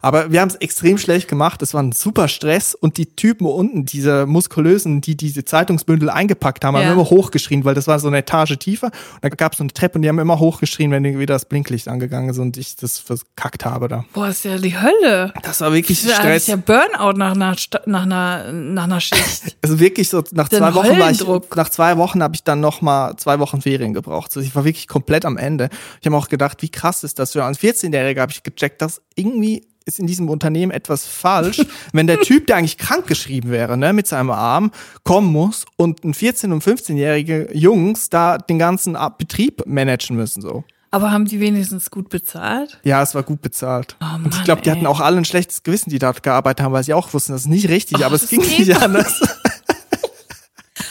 Aber 0.08 0.32
wir 0.32 0.40
haben 0.42 0.50
es 0.50 0.56
extrem 0.56 0.98
schlecht 0.98 1.28
gemacht. 1.28 1.62
Es 1.62 1.74
war 1.74 1.84
ein 1.84 1.92
super 1.92 2.28
Stress 2.28 2.74
und 2.76 2.98
die 2.98 3.08
Typen 3.16 3.46
unten, 3.46 3.86
diese 3.86 4.26
muskulösen, 4.26 5.02
die 5.02 5.18
diese 5.18 5.44
Zeitungsbündel 5.44 6.10
eingepackt 6.10 6.64
haben, 6.64 6.76
Ja. 6.78 6.86
haben 6.86 6.94
immer 6.94 7.10
hochgeschrien, 7.10 7.66
weil 7.66 7.76
das 7.76 7.88
war 7.88 8.00
so 8.00 8.08
eine 8.08 8.20
Etage 8.20 8.58
tiefer. 8.58 8.88
Und 8.88 9.24
da 9.24 9.30
gab 9.30 9.52
es 9.54 9.58
so 9.58 9.64
eine 9.64 9.74
Treppe 9.74 9.98
und 9.98 10.04
die 10.04 10.10
haben 10.10 10.20
immer 10.20 10.40
hochgeschrien, 10.40 10.92
wenn 10.92 11.04
irgendwie 11.04 11.26
das 11.26 11.46
Blinklicht 11.46 11.88
angegangen 11.88 12.30
ist 12.30 12.38
und 12.40 12.56
ich 12.58 12.76
das 12.78 13.00
verkackt 13.00 13.66
habe 13.66 13.88
da. 13.88 14.06
Boah, 14.14 14.30
ist 14.30 14.46
ja 14.46 14.58
die 14.58 14.80
Hölle. 14.80 15.34
Das 15.44 15.62
war 15.62 15.74
wirklich 15.74 16.02
Das 16.02 16.12
ist 16.12 16.16
Stress. 16.18 16.48
ja 16.48 16.56
Burnout 16.56 17.18
nach 17.18 17.34
einer, 17.36 17.56
nach 17.86 18.04
einer, 18.04 18.52
nach 18.54 18.84
einer 18.86 19.02
Schicht. 19.02 19.56
Also 19.62 19.80
wirklich 19.82 20.08
so 20.08 20.24
nach 20.32 20.48
Den 20.48 20.60
zwei 20.60 20.74
Wochen 20.76 20.98
war 21.00 21.12
ich, 21.12 21.24
nach 21.56 21.70
zwei 21.70 21.98
Wochen 21.98 22.24
habe 22.24 22.36
ich 22.36 22.44
dann 22.44 22.62
noch 22.62 22.82
mal 22.82 23.18
zwei 23.18 23.40
Wochen 23.40 23.62
Ferien 23.62 23.94
gebraucht. 23.94 24.28
Also 24.30 24.40
ich 24.40 24.56
war 24.56 24.64
wirklich 24.64 24.88
komplett 24.88 25.26
am 25.26 25.36
Ende. 25.38 25.68
Ich 26.00 26.06
habe 26.06 26.16
auch 26.16 26.30
gedacht, 26.30 26.62
wie 26.62 26.70
krass 26.70 27.04
ist 27.04 27.20
das? 27.20 27.34
Für 27.34 27.44
als 27.44 27.60
14-Jähriger 27.60 28.22
habe 28.22 28.32
ich 28.32 28.44
gecheckt, 28.44 28.82
dass 28.82 29.02
irgendwie 29.16 29.68
ist 29.88 30.00
in 30.00 30.08
diesem 30.08 30.30
Unternehmen 30.30 30.72
etwas 30.72 31.06
falsch, 31.06 31.66
wenn 31.94 32.08
der 32.08 32.22
Typ, 32.22 32.48
der 32.48 32.58
eigentlich 32.58 32.78
krank 32.78 33.08
geschrieben 33.08 33.50
wäre, 33.50 33.78
ne, 33.78 33.94
mit 33.94 34.08
seinem 34.08 34.30
Arm, 34.30 34.72
kommen 35.04 35.32
muss 35.32 35.66
und 35.78 36.04
ein 36.04 36.14
14- 36.14 36.52
und 36.52 36.64
15-jährige 36.64 37.50
Jungs 37.54 38.10
da 38.10 38.38
den 38.38 38.60
ganzen 38.60 38.98
Betrieb 39.18 39.64
managen 39.66 40.16
müssen 40.16 40.42
so. 40.42 40.64
Aber 40.90 41.12
haben 41.12 41.26
die 41.26 41.40
wenigstens 41.40 41.92
gut 41.92 42.10
bezahlt? 42.10 42.80
Ja, 42.84 43.02
es 43.02 43.14
war 43.14 43.24
gut 43.24 43.42
bezahlt. 43.42 43.98
Oh 44.02 44.06
und 44.16 44.28
ich 44.28 44.36
Mann, 44.36 44.44
glaube, 44.46 44.62
die 44.62 44.70
ey. 44.70 44.76
hatten 44.76 44.88
auch 44.88 45.02
alle 45.02 45.18
ein 45.18 45.26
schlechtes 45.26 45.64
Gewissen, 45.64 45.90
die 45.90 46.00
dort 46.00 46.24
gearbeitet 46.24 46.64
haben, 46.64 46.72
weil 46.72 46.84
sie 46.84 46.94
auch 46.94 47.14
wussten, 47.14 47.34
das 47.34 47.42
ist 47.42 47.48
nicht 47.48 47.68
richtig, 47.68 48.06
aber 48.06 48.16
es 48.16 48.30
ging 48.30 48.42
nicht 48.42 48.76
anders. 48.82 49.20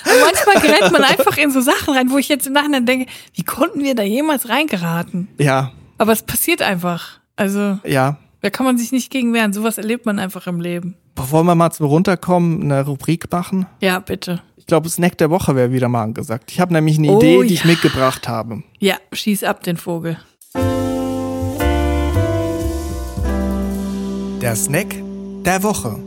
Manchmal 0.04 0.60
gerät 0.60 0.92
man 0.92 1.02
einfach 1.02 1.36
in 1.36 1.50
so 1.50 1.60
Sachen 1.60 1.94
rein, 1.94 2.10
wo 2.10 2.18
ich 2.18 2.28
jetzt 2.28 2.46
im 2.46 2.52
Nachhinein 2.52 2.86
denke, 2.86 3.10
wie 3.34 3.42
konnten 3.42 3.82
wir 3.82 3.94
da 3.94 4.02
jemals 4.02 4.48
reingeraten? 4.48 5.28
Ja, 5.38 5.72
Aber 5.98 6.12
es 6.12 6.22
passiert 6.22 6.62
einfach. 6.62 7.20
Also, 7.36 7.78
ja. 7.84 8.18
Da 8.46 8.50
kann 8.50 8.64
man 8.64 8.78
sich 8.78 8.92
nicht 8.92 9.10
gegen 9.10 9.32
wehren. 9.34 9.52
Sowas 9.52 9.76
erlebt 9.76 10.06
man 10.06 10.20
einfach 10.20 10.46
im 10.46 10.60
Leben. 10.60 10.94
Bevor 11.16 11.42
wir 11.42 11.56
mal 11.56 11.72
zum 11.72 11.86
Runterkommen 11.86 12.62
eine 12.62 12.86
Rubrik 12.86 13.28
machen. 13.32 13.66
Ja, 13.80 13.98
bitte. 13.98 14.40
Ich 14.56 14.66
glaube, 14.66 14.88
Snack 14.88 15.18
der 15.18 15.30
Woche 15.30 15.56
wäre 15.56 15.72
wieder 15.72 15.88
mal 15.88 16.04
angesagt. 16.04 16.52
Ich 16.52 16.60
habe 16.60 16.72
nämlich 16.72 16.96
eine 16.96 17.10
Oh, 17.10 17.18
Idee, 17.18 17.42
die 17.44 17.54
ich 17.54 17.64
ja. 17.64 17.70
mitgebracht 17.70 18.28
habe. 18.28 18.62
Ja, 18.78 18.98
schieß 19.12 19.42
ab 19.42 19.64
den 19.64 19.76
Vogel. 19.76 20.16
Der 24.40 24.54
Snack 24.54 24.94
der 25.44 25.64
Woche. 25.64 25.98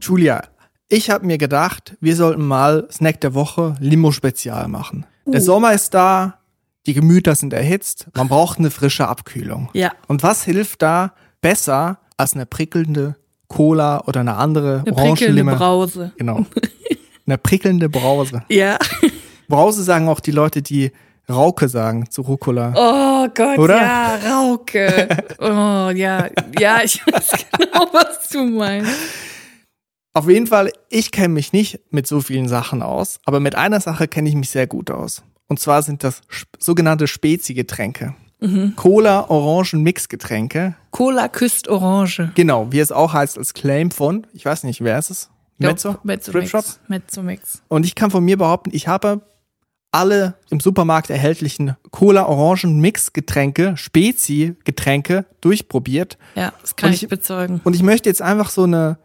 Julia, 0.00 0.40
ich 0.88 1.10
habe 1.10 1.26
mir 1.26 1.36
gedacht, 1.36 1.98
wir 2.00 2.16
sollten 2.16 2.46
mal 2.48 2.88
Snack 2.90 3.20
der 3.20 3.34
Woche 3.34 3.74
Limo-Spezial 3.78 4.68
machen. 4.68 5.04
Der 5.26 5.42
Sommer 5.42 5.74
ist 5.74 5.92
da, 5.92 6.38
die 6.86 6.94
Gemüter 6.94 7.34
sind 7.34 7.52
erhitzt, 7.52 8.08
man 8.14 8.28
braucht 8.28 8.58
eine 8.58 8.70
frische 8.70 9.06
Abkühlung. 9.08 9.68
Ja. 9.74 9.92
Und 10.08 10.22
was 10.22 10.44
hilft 10.44 10.82
da 10.82 11.12
besser 11.40 11.98
als 12.16 12.34
eine 12.34 12.46
prickelnde 12.46 13.16
Cola 13.48 14.02
oder 14.06 14.20
eine 14.20 14.36
andere 14.36 14.82
Eine 14.86 14.94
prickelnde? 14.94 15.44
Brause. 15.44 16.12
Genau. 16.16 16.46
Eine 17.26 17.38
prickelnde 17.38 17.88
Brause. 17.88 18.42
Ja. 18.48 18.76
Brause 19.46 19.84
sagen 19.84 20.08
auch 20.08 20.18
die 20.18 20.32
Leute, 20.32 20.62
die 20.62 20.90
Rauke 21.28 21.68
sagen 21.68 22.10
zu 22.10 22.22
Rucola. 22.22 22.72
Oh 22.74 23.28
Gott, 23.32 23.58
Oder? 23.58 23.76
ja, 23.76 24.16
Rauke. 24.16 25.08
Oh, 25.38 25.90
ja, 25.94 26.28
ja, 26.58 26.80
ich 26.82 27.06
weiß 27.06 27.46
genau, 27.56 27.86
was 27.92 28.28
du 28.30 28.44
meinst. 28.44 28.90
Auf 30.12 30.28
jeden 30.28 30.48
Fall, 30.48 30.72
ich 30.88 31.12
kenne 31.12 31.28
mich 31.28 31.52
nicht 31.52 31.78
mit 31.90 32.06
so 32.08 32.20
vielen 32.20 32.48
Sachen 32.48 32.82
aus, 32.82 33.20
aber 33.24 33.38
mit 33.38 33.54
einer 33.54 33.80
Sache 33.80 34.08
kenne 34.08 34.28
ich 34.28 34.34
mich 34.34 34.50
sehr 34.50 34.66
gut 34.66 34.90
aus. 34.90 35.22
Und 35.50 35.58
zwar 35.58 35.82
sind 35.82 36.04
das 36.04 36.22
sogenannte 36.60 37.08
Spezi-Getränke. 37.08 38.14
Cola, 38.76 39.28
Orangen, 39.28 39.82
Mixgetränke. 39.82 40.76
Cola 40.92 41.28
küsst 41.28 41.68
Orange. 41.68 42.30
Genau, 42.36 42.70
wie 42.72 42.78
es 42.78 42.90
auch 42.92 43.12
heißt 43.12 43.36
als 43.36 43.52
Claim 43.52 43.90
von, 43.90 44.26
ich 44.32 44.46
weiß 44.46 44.62
nicht, 44.64 44.82
wer 44.82 44.96
ist 44.98 45.10
es? 45.10 45.28
Mezzo? 45.58 45.96
Mezzo 46.04 46.30
Strip 46.30 46.48
Shop? 46.48 46.64
Mezzo 46.88 47.22
Mix. 47.22 47.62
Und 47.68 47.84
ich 47.84 47.94
kann 47.96 48.10
von 48.10 48.24
mir 48.24 48.38
behaupten, 48.38 48.70
ich 48.72 48.88
habe 48.88 49.20
alle 49.92 50.36
im 50.50 50.60
Supermarkt 50.60 51.10
erhältlichen 51.10 51.76
Cola, 51.90 52.26
Orangen, 52.26 52.80
Mixgetränke, 52.80 53.76
Spezi-Getränke 53.76 55.26
durchprobiert. 55.40 56.16
Ja, 56.36 56.52
das 56.62 56.76
kann 56.76 56.92
ich, 56.92 57.02
ich- 57.02 57.08
bezeugen. 57.08 57.60
Und 57.64 57.74
ich 57.74 57.82
möchte 57.82 58.08
jetzt 58.08 58.22
einfach 58.22 58.50
so 58.50 58.62
eine 58.62 58.98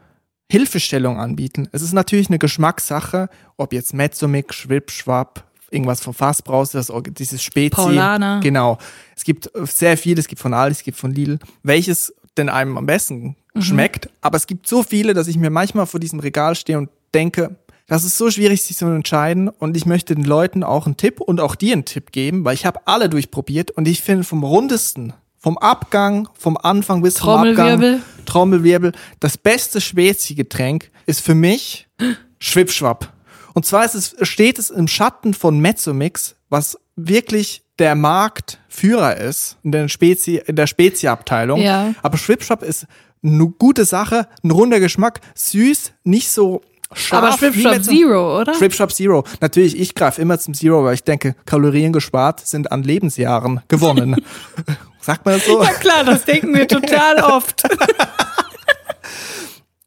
Hilfestellung 0.50 1.20
anbieten. 1.20 1.68
Es 1.72 1.82
ist 1.82 1.94
natürlich 1.94 2.30
eine 2.30 2.38
Geschmackssache, 2.40 3.30
ob 3.58 3.74
jetzt 3.74 3.94
Mezzomix, 3.96 4.56
Schwip, 4.56 4.92
Schwab, 4.92 5.44
irgendwas 5.72 6.02
von 6.02 6.14
Fassbraus, 6.14 6.72
das, 6.72 6.92
dieses 7.18 7.44
Spezi. 7.44 7.70
Paulaner. 7.76 8.40
Genau. 8.42 8.78
Es 9.16 9.24
gibt 9.24 9.50
sehr 9.64 9.98
viele, 9.98 10.20
es 10.20 10.28
gibt 10.28 10.42
von 10.42 10.54
Aldi, 10.54 10.74
es 10.74 10.84
gibt 10.84 10.98
von 10.98 11.12
Lidl. 11.12 11.40
Welches 11.64 12.14
denn 12.38 12.50
einem 12.50 12.78
am 12.78 12.86
besten 12.86 13.36
Mhm. 13.56 13.62
schmeckt. 13.62 14.10
Aber 14.22 14.38
es 14.38 14.48
gibt 14.48 14.68
so 14.68 14.84
viele, 14.84 15.14
dass 15.14 15.28
ich 15.28 15.38
mir 15.38 15.50
manchmal 15.50 15.86
vor 15.86 16.00
diesem 16.00 16.20
Regal 16.20 16.56
stehe 16.56 16.78
und 16.78 16.90
denke, 17.14 17.56
das 17.88 18.04
ist 18.04 18.18
so 18.18 18.30
schwierig, 18.30 18.62
sich 18.62 18.76
zu 18.78 18.86
entscheiden. 18.86 19.48
Und 19.48 19.78
ich 19.78 19.86
möchte 19.86 20.16
den 20.16 20.26
Leuten 20.26 20.64
auch 20.64 20.86
einen 20.86 20.98
Tipp 20.98 21.22
und 21.22 21.40
auch 21.40 21.56
dir 21.56 21.74
einen 21.74 21.86
Tipp 21.86 22.12
geben, 22.12 22.44
weil 22.44 22.54
ich 22.56 22.66
habe 22.66 22.80
alle 22.86 23.10
durchprobiert 23.10 23.72
und 23.72 23.88
ich 23.88 24.02
finde 24.02 24.24
vom 24.24 24.44
rundesten, 24.44 25.14
vom 25.38 25.58
Abgang, 25.58 26.28
vom 26.34 26.58
Anfang 26.58 27.02
bis 27.02 27.14
zum 27.16 27.26
Trommelwirbel. 27.28 27.94
Abgang, 27.96 28.26
Trommelwirbel, 28.26 28.92
das 29.20 29.38
beste 29.38 29.80
Spezi-Getränk 29.80 30.92
ist 31.06 31.22
für 31.22 31.36
mich 31.36 31.88
Schwipschwapp. 32.40 33.14
Und 33.56 33.66
zwar 33.66 33.86
ist 33.86 33.96
es, 33.96 34.16
steht 34.22 34.60
es 34.60 34.70
im 34.70 34.88
Schatten 34.88 35.34
von 35.34 35.60
Mezzomix, 35.60 36.36
was 36.50 36.78
wirklich 36.96 37.64
der 37.80 37.96
Marktführer 37.96 39.18
ist 39.18 39.58
in 39.64 39.72
der 39.72 39.88
Spezi, 39.88 40.42
in 40.46 40.56
der 40.56 40.68
Spezi-Abteilung. 40.68 41.60
Ja. 41.62 41.94
Aber 42.04 42.18
Schwipschwapp 42.18 42.64
ist 42.64 42.86
eine 43.24 43.48
gute 43.48 43.86
Sache, 43.86 44.28
ein 44.44 44.52
runder 44.52 44.80
Geschmack, 44.80 45.20
süß, 45.36 45.94
nicht 46.04 46.30
so 46.30 46.62
scharf. 46.94 47.24
Aber 47.24 47.38
Schwip 47.38 47.56
wie 47.56 47.64
Shop 47.64 47.72
Mezzo- 47.74 47.92
Zero, 47.92 48.40
oder? 48.42 48.54
Schwip 48.54 48.74
Shop 48.74 48.92
Zero. 48.94 49.24
Natürlich, 49.42 49.80
ich 49.80 49.96
greife 49.96 50.22
immer 50.22 50.38
zum 50.38 50.54
Zero, 50.54 50.84
weil 50.84 50.94
ich 50.94 51.04
denke, 51.04 51.36
Kalorien 51.46 51.92
gespart 51.92 52.46
sind 52.46 52.72
an 52.72 52.84
Lebensjahren 52.84 53.62
gewonnen. 53.68 54.18
Sagt 55.02 55.26
man 55.26 55.36
das 55.36 55.46
so? 55.46 55.64
Ja 55.64 55.72
klar, 55.74 56.04
das 56.04 56.24
denken 56.26 56.54
wir 56.54 56.68
total 56.68 57.18
oft. 57.24 57.64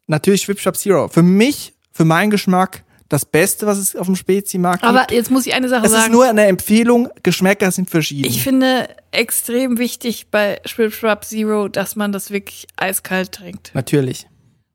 Natürlich 0.07 0.41
Schwip 0.41 0.59
Shop 0.59 0.75
Zero. 0.75 1.07
Für 1.07 1.23
mich, 1.23 1.73
für 1.91 2.05
meinen 2.05 2.31
Geschmack, 2.31 2.83
das 3.09 3.25
Beste, 3.25 3.65
was 3.65 3.77
es 3.79 3.95
auf 3.95 4.05
dem 4.05 4.15
Spezi-Markt 4.15 4.81
gibt. 4.83 4.89
Aber 4.89 5.11
jetzt 5.11 5.31
muss 5.31 5.45
ich 5.47 5.53
eine 5.53 5.67
Sache 5.67 5.85
Es 5.85 5.91
ist 5.91 5.97
sagen. 5.99 6.11
nur 6.13 6.25
eine 6.25 6.45
Empfehlung, 6.45 7.09
Geschmäcker 7.23 7.71
sind 7.71 7.89
verschieden. 7.89 8.27
Ich 8.27 8.43
finde 8.43 8.87
extrem 9.11 9.77
wichtig 9.79 10.27
bei 10.29 10.61
Schwip 10.65 10.93
Schwap 10.93 11.25
Zero, 11.25 11.67
dass 11.67 11.95
man 11.95 12.11
das 12.11 12.29
wirklich 12.31 12.67
eiskalt 12.77 13.31
trinkt. 13.31 13.71
Natürlich. 13.73 14.27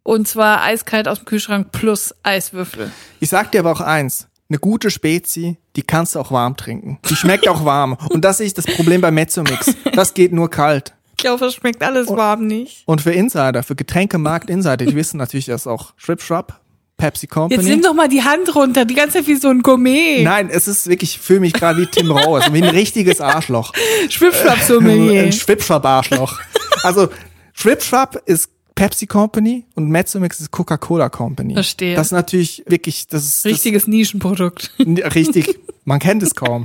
Und 0.03 0.28
zwar 0.28 0.62
eiskalt 0.62 1.09
aus 1.09 1.20
dem 1.20 1.24
Kühlschrank 1.26 1.72
plus 1.72 2.14
Eiswürfel. 2.24 2.91
Ich 3.20 3.30
sag 3.30 3.53
dir 3.53 3.61
aber 3.61 3.72
auch 3.72 3.80
eins. 3.80 4.26
Eine 4.51 4.59
gute 4.59 4.91
Spezi, 4.91 5.57
die 5.76 5.82
kannst 5.82 6.14
du 6.14 6.20
auch 6.20 6.30
warm 6.30 6.57
trinken. 6.57 6.99
Die 7.09 7.16
schmeckt 7.16 7.49
auch 7.49 7.64
warm. 7.64 7.97
Und 8.11 8.22
das 8.24 8.41
ist 8.41 8.59
das 8.59 8.66
Problem 8.66 9.01
bei 9.01 9.11
Mezzomix. 9.11 9.74
Das 9.95 10.12
geht 10.12 10.32
nur 10.32 10.51
kalt. 10.51 10.93
Ich 11.16 11.22
glaube, 11.24 11.47
es 11.47 11.55
schmeckt 11.55 11.82
alles 11.82 12.09
warm 12.09 12.47
nicht. 12.47 12.82
Und 12.87 13.01
für 13.01 13.12
Insider, 13.12 13.62
für 13.62 13.74
Getränkemarkt-Insider, 13.76 14.85
die 14.85 14.95
wissen 14.95 15.16
natürlich, 15.16 15.47
dass 15.47 15.66
auch 15.66 15.95
Schwip 15.97 16.20
Schwab, 16.20 16.61
Pepsi 16.97 17.26
Company. 17.26 17.61
Jetzt 17.61 17.68
nimm 17.68 17.82
doch 17.82 17.95
mal 17.95 18.09
die 18.09 18.22
Hand 18.22 18.55
runter, 18.55 18.84
die 18.84 18.95
ganze 18.95 19.18
Zeit 19.18 19.26
wie 19.26 19.34
so 19.34 19.49
ein 19.49 19.62
Gourmet. 19.62 20.22
Nein, 20.22 20.49
es 20.51 20.68
ist 20.68 20.86
wirklich, 20.88 21.16
ich 21.16 21.20
fühle 21.20 21.40
mich 21.40 21.53
gerade 21.53 21.80
wie 21.80 21.86
Tim 21.86 22.11
Rauers, 22.11 22.53
wie 22.53 22.62
ein 22.62 22.70
richtiges 22.70 23.20
Arschloch. 23.20 23.72
Schwipschwapp 24.09 24.59
Ein 24.61 24.66
Sommelier. 24.66 25.32
Schwipschwab-Arschloch. 25.32 26.40
Also, 26.82 27.09
Schwipschwab 27.53 28.22
ist 28.26 28.49
Pepsi 28.74 29.07
Company 29.07 29.64
und 29.74 29.88
Mezzomix 29.88 30.40
ist 30.40 30.51
Coca-Cola 30.51 31.09
Company. 31.09 31.55
Verstehe. 31.55 31.95
Das 31.95 32.09
ist 32.09 32.12
natürlich 32.12 32.62
wirklich, 32.66 33.07
das 33.07 33.24
ist 33.24 33.45
Richtiges 33.45 33.86
Nischenprodukt. 33.86 34.72
Das, 34.78 35.14
richtig, 35.14 35.59
man 35.84 36.01
kennt 36.01 36.22
es 36.22 36.34
kaum. 36.34 36.64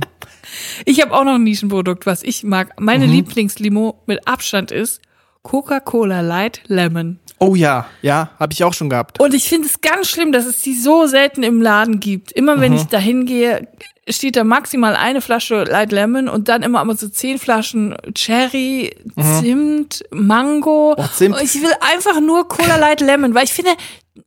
Ich 0.84 1.00
habe 1.00 1.12
auch 1.12 1.24
noch 1.24 1.34
ein 1.34 1.44
Nischenprodukt, 1.44 2.06
was 2.06 2.22
ich 2.22 2.42
mag. 2.42 2.80
Meine 2.80 3.06
Lieblingslimo 3.06 4.02
mit 4.06 4.26
Abstand 4.26 4.72
ist 4.72 5.00
Coca-Cola 5.42 6.20
Light 6.20 6.62
Lemon. 6.66 7.20
Oh 7.42 7.54
ja, 7.54 7.86
ja, 8.02 8.30
habe 8.38 8.52
ich 8.52 8.62
auch 8.64 8.74
schon 8.74 8.90
gehabt. 8.90 9.18
Und 9.18 9.32
ich 9.32 9.48
finde 9.48 9.66
es 9.66 9.80
ganz 9.80 10.08
schlimm, 10.08 10.30
dass 10.30 10.44
es 10.44 10.60
die 10.60 10.74
so 10.74 11.06
selten 11.06 11.42
im 11.42 11.62
Laden 11.62 11.98
gibt. 11.98 12.32
Immer 12.32 12.56
Mhm. 12.56 12.60
wenn 12.60 12.72
ich 12.74 12.84
da 12.84 12.98
hingehe, 12.98 13.66
steht 14.08 14.36
da 14.36 14.44
maximal 14.44 14.94
eine 14.94 15.20
Flasche 15.22 15.64
Light 15.64 15.90
Lemon 15.92 16.28
und 16.28 16.48
dann 16.48 16.62
immer 16.62 16.80
aber 16.80 16.94
so 16.96 17.08
zehn 17.08 17.38
Flaschen 17.38 17.96
Cherry, 18.14 18.94
Zimt, 19.40 20.02
Mango. 20.10 20.94
Oh, 20.98 21.04
Zimt. 21.14 21.36
Und 21.36 21.42
ich 21.42 21.54
will 21.62 21.72
einfach 21.80 22.20
nur 22.20 22.46
Cola 22.48 22.76
Light 22.76 23.00
Lemon, 23.00 23.34
weil 23.34 23.44
ich 23.44 23.52
finde, 23.54 23.70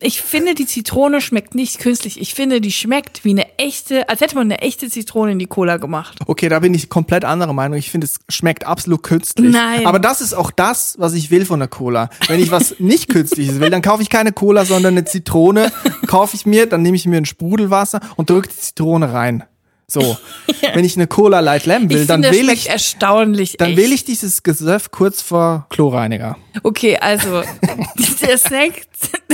ich 0.03 0.21
finde, 0.21 0.53
die 0.53 0.65
Zitrone 0.65 1.21
schmeckt 1.21 1.55
nicht 1.55 1.79
künstlich. 1.79 2.19
Ich 2.19 2.33
finde, 2.33 2.61
die 2.61 2.71
schmeckt 2.71 3.23
wie 3.23 3.31
eine 3.31 3.57
echte, 3.57 4.09
als 4.09 4.21
hätte 4.21 4.35
man 4.35 4.51
eine 4.51 4.61
echte 4.61 4.89
Zitrone 4.89 5.31
in 5.31 5.39
die 5.39 5.45
Cola 5.45 5.77
gemacht. 5.77 6.19
Okay, 6.25 6.49
da 6.49 6.59
bin 6.59 6.73
ich 6.73 6.89
komplett 6.89 7.25
anderer 7.25 7.53
Meinung. 7.53 7.77
Ich 7.77 7.89
finde, 7.89 8.05
es 8.05 8.19
schmeckt 8.29 8.65
absolut 8.65 9.03
künstlich. 9.03 9.51
Nein. 9.51 9.85
Aber 9.85 9.99
das 9.99 10.21
ist 10.21 10.33
auch 10.33 10.51
das, 10.51 10.95
was 10.97 11.13
ich 11.13 11.31
will 11.31 11.45
von 11.45 11.59
der 11.59 11.69
Cola. 11.69 12.09
Wenn 12.27 12.41
ich 12.41 12.51
was 12.51 12.75
nicht 12.79 13.09
künstliches 13.09 13.59
will, 13.59 13.69
dann 13.69 13.81
kaufe 13.81 14.03
ich 14.03 14.09
keine 14.09 14.33
Cola, 14.33 14.65
sondern 14.65 14.95
eine 14.95 15.05
Zitrone. 15.05 15.71
Kaufe 16.07 16.35
ich 16.35 16.45
mir, 16.45 16.65
dann 16.65 16.81
nehme 16.81 16.97
ich 16.97 17.05
mir 17.05 17.17
ein 17.17 17.25
Sprudelwasser 17.25 18.01
und 18.15 18.29
drücke 18.29 18.49
die 18.49 18.57
Zitrone 18.57 19.13
rein. 19.13 19.43
So. 19.87 20.17
Wenn 20.73 20.85
ich 20.85 20.95
eine 20.95 21.07
Cola 21.07 21.39
Light 21.39 21.65
Lemon 21.65 21.89
will, 21.89 22.01
ich 22.01 22.07
dann 22.07 22.23
finde, 22.23 22.39
schmeckt 22.39 22.59
ich, 22.59 22.69
erstaunlich 22.69 23.57
dann 23.57 23.77
echt. 23.77 23.91
ich 23.93 24.05
dieses 24.05 24.43
Gesöff 24.43 24.91
kurz 24.91 25.21
vor 25.21 25.67
Chlorreiniger. 25.69 26.37
Okay, 26.63 26.97
also 26.97 27.43
der 28.21 28.37
Snack, 28.37 28.83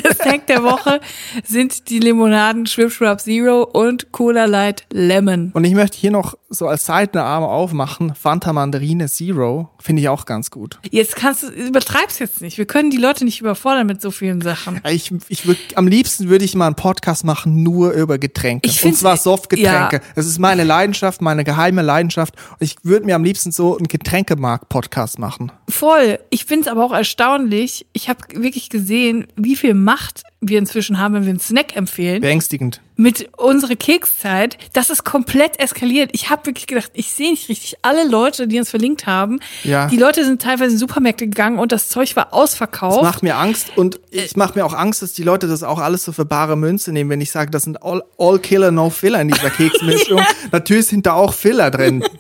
der 0.04 0.16
Snack 0.16 0.48
der 0.48 0.64
Woche 0.64 1.02
sind 1.46 1.90
die 1.90 2.00
Limonaden 2.00 2.66
Schwip 2.66 2.92
Schwap 2.92 3.22
Zero 3.22 3.64
und 3.64 4.12
Cola 4.12 4.46
Light 4.46 4.86
Lemon. 4.92 5.52
Und 5.54 5.64
ich 5.66 5.74
möchte 5.74 5.98
hier 5.98 6.12
noch 6.12 6.36
so 6.50 6.68
als 6.68 6.86
Seitenarm 6.86 7.44
aufmachen, 7.44 8.16
Fanta 8.16 8.54
Mandarine 8.54 9.08
Zero, 9.08 9.70
finde 9.80 10.02
ich 10.02 10.10
auch 10.10 10.26
ganz 10.26 10.50
gut. 10.50 10.80
Jetzt 10.90 11.16
kannst 11.16 11.44
du, 11.44 11.48
übertreib's 11.48 12.20
jetzt 12.20 12.42
nicht. 12.42 12.58
Wir 12.58 12.66
können 12.66 12.90
die 12.90 12.98
Leute 12.98 13.24
nicht 13.26 13.40
überfordern 13.42 13.86
mit 13.86 14.02
so 14.02 14.12
vielen 14.12 14.42
Sachen. 14.42 14.82
Ich, 14.90 15.12
ich 15.28 15.46
würd, 15.46 15.58
am 15.76 15.88
liebsten 15.88 16.30
würde 16.30 16.46
ich 16.46 16.56
mal 16.56 16.68
einen 16.68 16.76
Podcast 16.76 17.24
machen, 17.24 17.62
nur 17.64 17.92
über 17.92 18.18
Getränke. 18.18 18.68
Ich 18.68 18.84
und 18.84 18.96
zwar 18.96 19.18
Softgetränke. 19.18 19.98
ja. 19.98 20.02
Das 20.16 20.26
ist 20.26 20.39
meine 20.40 20.64
Leidenschaft, 20.64 21.22
meine 21.22 21.44
geheime 21.44 21.82
Leidenschaft. 21.82 22.34
Ich 22.60 22.76
würde 22.84 23.06
mir 23.06 23.16
am 23.16 23.24
liebsten 23.24 23.52
so 23.52 23.78
einen 23.78 23.88
Getränkemarkt-Podcast 23.88 25.20
machen. 25.20 25.52
Voll. 25.70 26.20
Ich 26.30 26.46
find's 26.46 26.68
aber 26.68 26.84
auch 26.84 26.94
erstaunlich. 26.94 27.86
Ich 27.94 28.10
habe 28.10 28.20
wirklich 28.34 28.70
gesehen, 28.70 29.28
wie 29.36 29.56
viel 29.56 29.74
Macht 29.74 30.24
wir 30.42 30.58
inzwischen 30.58 31.00
haben, 31.00 31.14
wenn 31.16 31.24
wir 31.24 31.32
einen 31.32 31.40
Snack 31.40 31.76
empfehlen. 31.76 32.22
Beängstigend. 32.22 32.80
Mit 32.96 33.30
unserer 33.38 33.76
Kekszeit, 33.76 34.58
das 34.74 34.90
ist 34.90 35.04
komplett 35.04 35.60
eskaliert. 35.60 36.12
Ich 36.14 36.30
habe 36.30 36.46
wirklich 36.46 36.66
gedacht, 36.68 36.92
ich 36.94 37.12
sehe 37.12 37.32
nicht 37.32 37.50
richtig 37.50 37.76
alle 37.82 38.08
Leute, 38.08 38.48
die 38.48 38.58
uns 38.60 38.70
verlinkt 38.70 39.06
haben. 39.06 39.40
Ja. 39.64 39.88
Die 39.88 39.98
Leute 39.98 40.24
sind 40.24 40.42
teilweise 40.42 40.72
in 40.74 40.78
Supermärkte 40.78 41.26
gegangen 41.26 41.60
und 41.60 41.72
das 41.72 41.90
Zeug 41.90 42.16
war 42.16 42.26
Das 42.26 42.34
ausverkauft. 42.34 43.02
macht 43.04 43.24
mir 43.24 43.36
Angst 43.38 43.78
und 43.78 44.00
ich 44.12 44.36
mache 44.38 44.58
mir 44.58 44.66
auch 44.66 44.74
Angst, 44.74 45.02
dass 45.02 45.14
die 45.14 45.24
Leute 45.24 45.48
das 45.48 45.64
auch 45.64 45.80
alles 45.80 46.04
so 46.06 46.12
für 46.14 46.26
bare 46.26 46.56
Münze 46.56 46.92
nehmen, 46.94 47.10
wenn 47.10 47.22
ich 47.22 47.32
sage, 47.32 47.52
das 47.52 47.64
sind 47.64 47.82
all, 47.84 48.02
all 48.18 48.40
Killer, 48.40 48.72
no 48.72 48.90
Filler 48.90 49.22
in 49.22 49.28
dieser 49.30 49.50
Keksmischung. 49.50 50.22
Natürlich 50.52 50.88
sind 50.88 51.06
da 51.06 51.14
auch 51.14 51.34
Filler 51.34 51.70
drin. 51.72 52.04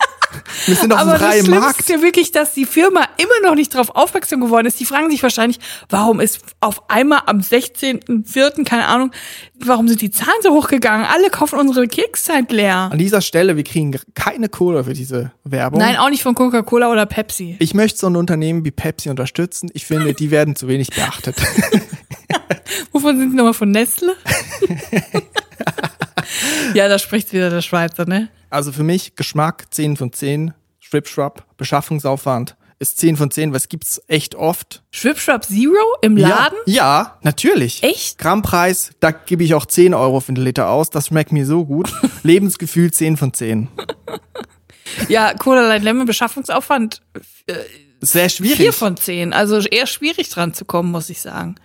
Wir 0.66 0.76
sind 0.76 0.94
auf 0.94 1.00
dem 1.00 1.10
Aber 1.10 1.18
das 1.18 1.28
freien 1.28 1.46
Schlimmste 1.46 1.62
Markt. 1.62 1.80
ist 1.80 1.90
ja 1.90 2.02
wirklich, 2.02 2.32
dass 2.32 2.54
die 2.54 2.66
Firma 2.66 3.08
immer 3.18 3.48
noch 3.50 3.56
nicht 3.56 3.74
darauf 3.74 3.96
aufmerksam 3.96 4.42
geworden 4.42 4.68
ist. 4.68 4.80
Die 4.80 4.86
fragen 4.86 5.10
sich 5.10 5.24
wahrscheinlich, 5.24 5.60
warum 5.90 6.20
ist 6.20 6.40
auf 6.60 6.90
einmal 6.90 7.22
am 7.26 7.40
16.04., 7.40 8.66
keine 8.66 8.88
Ahnung, 8.88 9.12
warum 9.60 9.88
sind 9.88 10.02
die 10.02 10.12
Zahlen 10.12 10.30
so 10.42 10.52
hochgegangen? 10.52 11.06
Alle 11.06 11.30
kaufen 11.30 11.60
unsere 11.60 11.88
Kekszeit 11.88 12.52
leer. 12.52 12.90
An 12.92 12.98
dieser 12.98 13.22
Stelle, 13.22 13.56
wir 13.56 13.64
kriegen 13.64 13.98
keine 14.14 14.50
Kohle 14.50 14.84
für 14.84 14.94
diese 14.94 15.32
Werbung. 15.44 15.80
Nein, 15.80 15.98
auch 15.98 16.10
nicht 16.10 16.24
von 16.24 16.36
Coca-Cola 16.36 16.92
oder 16.92 17.06
Pepsi. 17.06 17.56
Ich 17.60 17.74
möchte 17.74 18.00
so 18.00 18.08
ein 18.08 18.16
Unternehmen 18.16 18.66
wie 18.66 18.72
Pepsi 18.72 19.10
unterstützen. 19.10 19.70
Ich 19.74 19.86
finde, 19.86 20.14
die 20.14 20.32
werden 20.32 20.56
zu 20.56 20.68
wenig 20.68 20.90
beachtet. 20.90 21.36
Wovon 22.92 23.18
sind 23.18 23.32
die 23.32 23.36
nochmal 23.36 23.54
von 23.54 23.72
Nestle? 23.72 24.16
ja, 26.74 26.88
da 26.88 26.99
spricht 26.99 27.34
wieder 27.34 27.49
der 27.49 27.62
Schweizer, 27.62 28.05
ne? 28.05 28.30
Also 28.49 28.72
für 28.72 28.84
mich 28.84 29.16
Geschmack 29.16 29.66
10 29.72 29.97
von 29.97 30.12
10, 30.12 30.53
Strip 30.80 31.07
Shrub, 31.07 31.45
Beschaffungsaufwand 31.57 32.55
ist 32.80 32.97
10 32.97 33.18
von 33.18 33.30
10, 33.30 33.53
was 33.53 33.68
gibt's 33.68 34.01
echt 34.07 34.36
oft. 34.36 34.84
Schwipschwap 34.91 35.43
Zero 35.43 35.97
im 36.01 36.16
Laden? 36.16 36.57
Ja, 36.66 36.74
ja, 36.74 37.18
natürlich. 37.24 37.84
Echt? 37.84 38.18
Grammpreis, 38.18 38.91
da 39.01 39.12
gebe 39.12 39.43
ich 39.43 39.53
auch 39.53 39.66
10 39.66 39.93
Euro 39.93 40.22
für 40.22 40.32
den 40.32 40.43
Liter 40.43 40.70
aus. 40.70 40.89
Das 40.89 41.07
schmeckt 41.07 41.34
mir 41.34 41.45
so 41.45 41.66
gut. 41.66 41.91
Lebensgefühl 42.24 42.91
10 42.91 43.18
von 43.18 43.34
10. 43.34 43.68
Ja, 45.07 45.34
Cola 45.34 45.68
Light 45.68 45.84
Lemon 45.84 46.05
Beschaffungsaufwand 46.05 47.01
Sehr 48.01 48.30
schwierig. 48.30 48.57
vier 48.57 48.74
von 48.74 48.97
zehn. 48.97 49.34
Also 49.34 49.60
eher 49.60 49.86
schwierig 49.86 50.30
dran 50.30 50.53
zu 50.53 50.66
kommen, 50.66 50.91
muss 50.91 51.10
ich 51.10 51.22
sagen. 51.22 51.55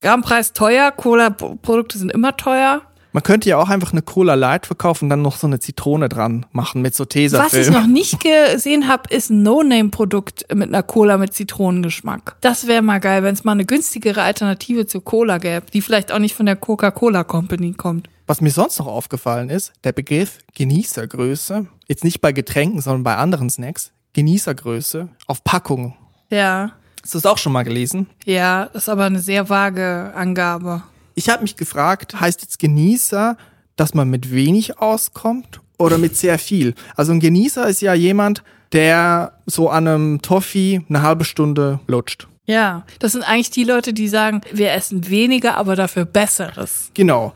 Grammpreis 0.00 0.52
teuer, 0.52 0.92
Cola-Produkte 0.92 1.98
sind 1.98 2.12
immer 2.12 2.36
teuer. 2.36 2.82
Man 3.18 3.24
könnte 3.24 3.48
ja 3.48 3.58
auch 3.58 3.68
einfach 3.68 3.90
eine 3.90 4.02
Cola 4.02 4.34
Light 4.34 4.66
verkaufen 4.66 5.06
und 5.06 5.10
dann 5.10 5.22
noch 5.22 5.38
so 5.38 5.48
eine 5.48 5.58
Zitrone 5.58 6.08
dran 6.08 6.46
machen 6.52 6.82
mit 6.82 6.94
so 6.94 7.02
Was 7.02 7.16
ich 7.16 7.30
Tesafilm. 7.32 7.72
noch 7.72 7.86
nicht 7.88 8.20
gesehen 8.20 8.86
habe, 8.86 9.12
ist 9.12 9.30
ein 9.30 9.42
No-Name-Produkt 9.42 10.46
mit 10.54 10.68
einer 10.68 10.84
Cola 10.84 11.16
mit 11.18 11.34
Zitronengeschmack. 11.34 12.36
Das 12.42 12.68
wäre 12.68 12.80
mal 12.80 13.00
geil, 13.00 13.24
wenn 13.24 13.34
es 13.34 13.42
mal 13.42 13.50
eine 13.50 13.64
günstigere 13.64 14.22
Alternative 14.22 14.86
zur 14.86 15.02
Cola 15.02 15.38
gäbe, 15.38 15.66
die 15.72 15.80
vielleicht 15.82 16.12
auch 16.12 16.20
nicht 16.20 16.36
von 16.36 16.46
der 16.46 16.54
Coca-Cola 16.54 17.24
Company 17.24 17.72
kommt. 17.72 18.08
Was 18.28 18.40
mir 18.40 18.52
sonst 18.52 18.78
noch 18.78 18.86
aufgefallen 18.86 19.50
ist, 19.50 19.72
der 19.82 19.90
Begriff 19.90 20.38
Genießergröße, 20.54 21.66
jetzt 21.88 22.04
nicht 22.04 22.20
bei 22.20 22.30
Getränken, 22.30 22.80
sondern 22.80 23.02
bei 23.02 23.16
anderen 23.16 23.50
Snacks, 23.50 23.90
Genießergröße 24.12 25.08
auf 25.26 25.42
Packungen. 25.42 25.94
Ja, 26.30 26.70
Hast 27.02 27.14
du 27.14 27.18
das 27.18 27.26
auch 27.26 27.38
schon 27.38 27.52
mal 27.52 27.64
gelesen? 27.64 28.06
ja, 28.24 28.66
das 28.72 28.84
ist 28.84 28.88
aber 28.88 29.06
eine 29.06 29.18
sehr 29.18 29.48
vage 29.48 30.12
Angabe. 30.14 30.84
Ich 31.18 31.28
habe 31.28 31.42
mich 31.42 31.56
gefragt, 31.56 32.20
heißt 32.20 32.42
jetzt 32.42 32.60
Genießer, 32.60 33.36
dass 33.74 33.92
man 33.92 34.08
mit 34.08 34.30
wenig 34.30 34.78
auskommt 34.78 35.60
oder 35.76 35.98
mit 35.98 36.16
sehr 36.16 36.38
viel? 36.38 36.76
Also 36.94 37.10
ein 37.10 37.18
Genießer 37.18 37.66
ist 37.66 37.82
ja 37.82 37.92
jemand, 37.92 38.44
der 38.70 39.32
so 39.44 39.68
an 39.68 39.88
einem 39.88 40.22
Toffee 40.22 40.82
eine 40.88 41.02
halbe 41.02 41.24
Stunde 41.24 41.80
lutscht. 41.88 42.28
Ja, 42.44 42.86
das 43.00 43.12
sind 43.12 43.24
eigentlich 43.24 43.50
die 43.50 43.64
Leute, 43.64 43.92
die 43.92 44.06
sagen, 44.06 44.42
wir 44.52 44.70
essen 44.70 45.08
weniger, 45.08 45.56
aber 45.56 45.74
dafür 45.74 46.04
Besseres. 46.04 46.92
Genau. 46.94 47.34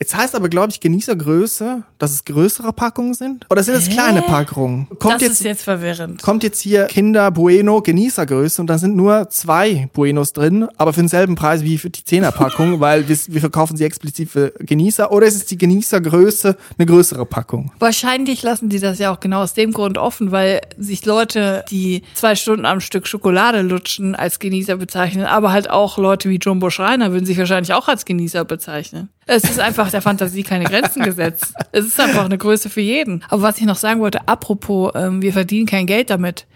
Jetzt 0.00 0.16
heißt 0.16 0.34
aber, 0.34 0.48
glaube 0.48 0.70
ich, 0.70 0.80
Genießergröße, 0.80 1.84
dass 1.98 2.10
es 2.10 2.24
größere 2.24 2.72
Packungen 2.72 3.14
sind? 3.14 3.46
Oder 3.48 3.62
sind 3.62 3.76
es 3.76 3.88
kleine 3.88 4.22
Packungen? 4.22 4.88
Kommt 4.98 5.14
das 5.14 5.22
jetzt, 5.22 5.32
ist 5.32 5.44
jetzt 5.44 5.62
verwirrend. 5.62 6.20
kommt 6.20 6.42
jetzt 6.42 6.60
hier 6.60 6.86
Kinder 6.86 7.30
Bueno 7.30 7.80
Genießergröße 7.80 8.60
und 8.60 8.66
da 8.66 8.76
sind 8.76 8.96
nur 8.96 9.30
zwei 9.30 9.88
Buenos 9.92 10.32
drin, 10.32 10.66
aber 10.78 10.92
für 10.92 11.00
denselben 11.00 11.36
Preis 11.36 11.62
wie 11.62 11.78
für 11.78 11.90
die 11.90 12.02
Zehnerpackung, 12.02 12.80
weil 12.80 13.08
wir, 13.08 13.16
wir 13.28 13.40
verkaufen 13.40 13.76
sie 13.76 13.84
explizit 13.84 14.30
für 14.30 14.52
Genießer. 14.58 15.12
Oder 15.12 15.26
ist 15.26 15.36
es 15.36 15.46
die 15.46 15.58
Genießergröße 15.58 16.56
eine 16.76 16.86
größere 16.86 17.24
Packung? 17.24 17.70
Wahrscheinlich 17.78 18.42
lassen 18.42 18.68
die 18.68 18.80
das 18.80 18.98
ja 18.98 19.14
auch 19.14 19.20
genau 19.20 19.42
aus 19.42 19.54
dem 19.54 19.72
Grund 19.72 19.96
offen, 19.96 20.32
weil 20.32 20.60
sich 20.76 21.06
Leute, 21.06 21.64
die 21.70 22.02
zwei 22.14 22.34
Stunden 22.34 22.66
am 22.66 22.80
Stück 22.80 23.06
Schokolade 23.06 23.62
lutschen, 23.62 24.16
als 24.16 24.40
Genießer 24.40 24.76
bezeichnen, 24.76 25.24
aber 25.24 25.52
halt 25.52 25.70
auch 25.70 25.98
Leute 25.98 26.28
wie 26.28 26.38
Jumbo 26.38 26.68
Schreiner 26.70 27.12
würden 27.12 27.26
sich 27.26 27.38
wahrscheinlich 27.38 27.72
auch 27.72 27.86
als 27.86 28.04
Genießer 28.04 28.44
bezeichnen. 28.44 29.08
Es 29.26 29.44
ist 29.44 29.60
einfach 29.60 29.90
der 29.90 30.02
Fantasie 30.02 30.42
keine 30.42 30.64
Grenzen 30.64 31.02
gesetzt. 31.02 31.54
Es 31.72 31.86
ist 31.86 32.00
einfach 32.00 32.24
eine 32.24 32.38
Größe 32.38 32.68
für 32.68 32.80
jeden. 32.80 33.24
Aber 33.28 33.42
was 33.42 33.58
ich 33.58 33.64
noch 33.64 33.76
sagen 33.76 34.00
wollte, 34.00 34.28
apropos, 34.28 34.92
ähm, 34.94 35.22
wir 35.22 35.32
verdienen 35.32 35.66
kein 35.66 35.86
Geld 35.86 36.10
damit. 36.10 36.46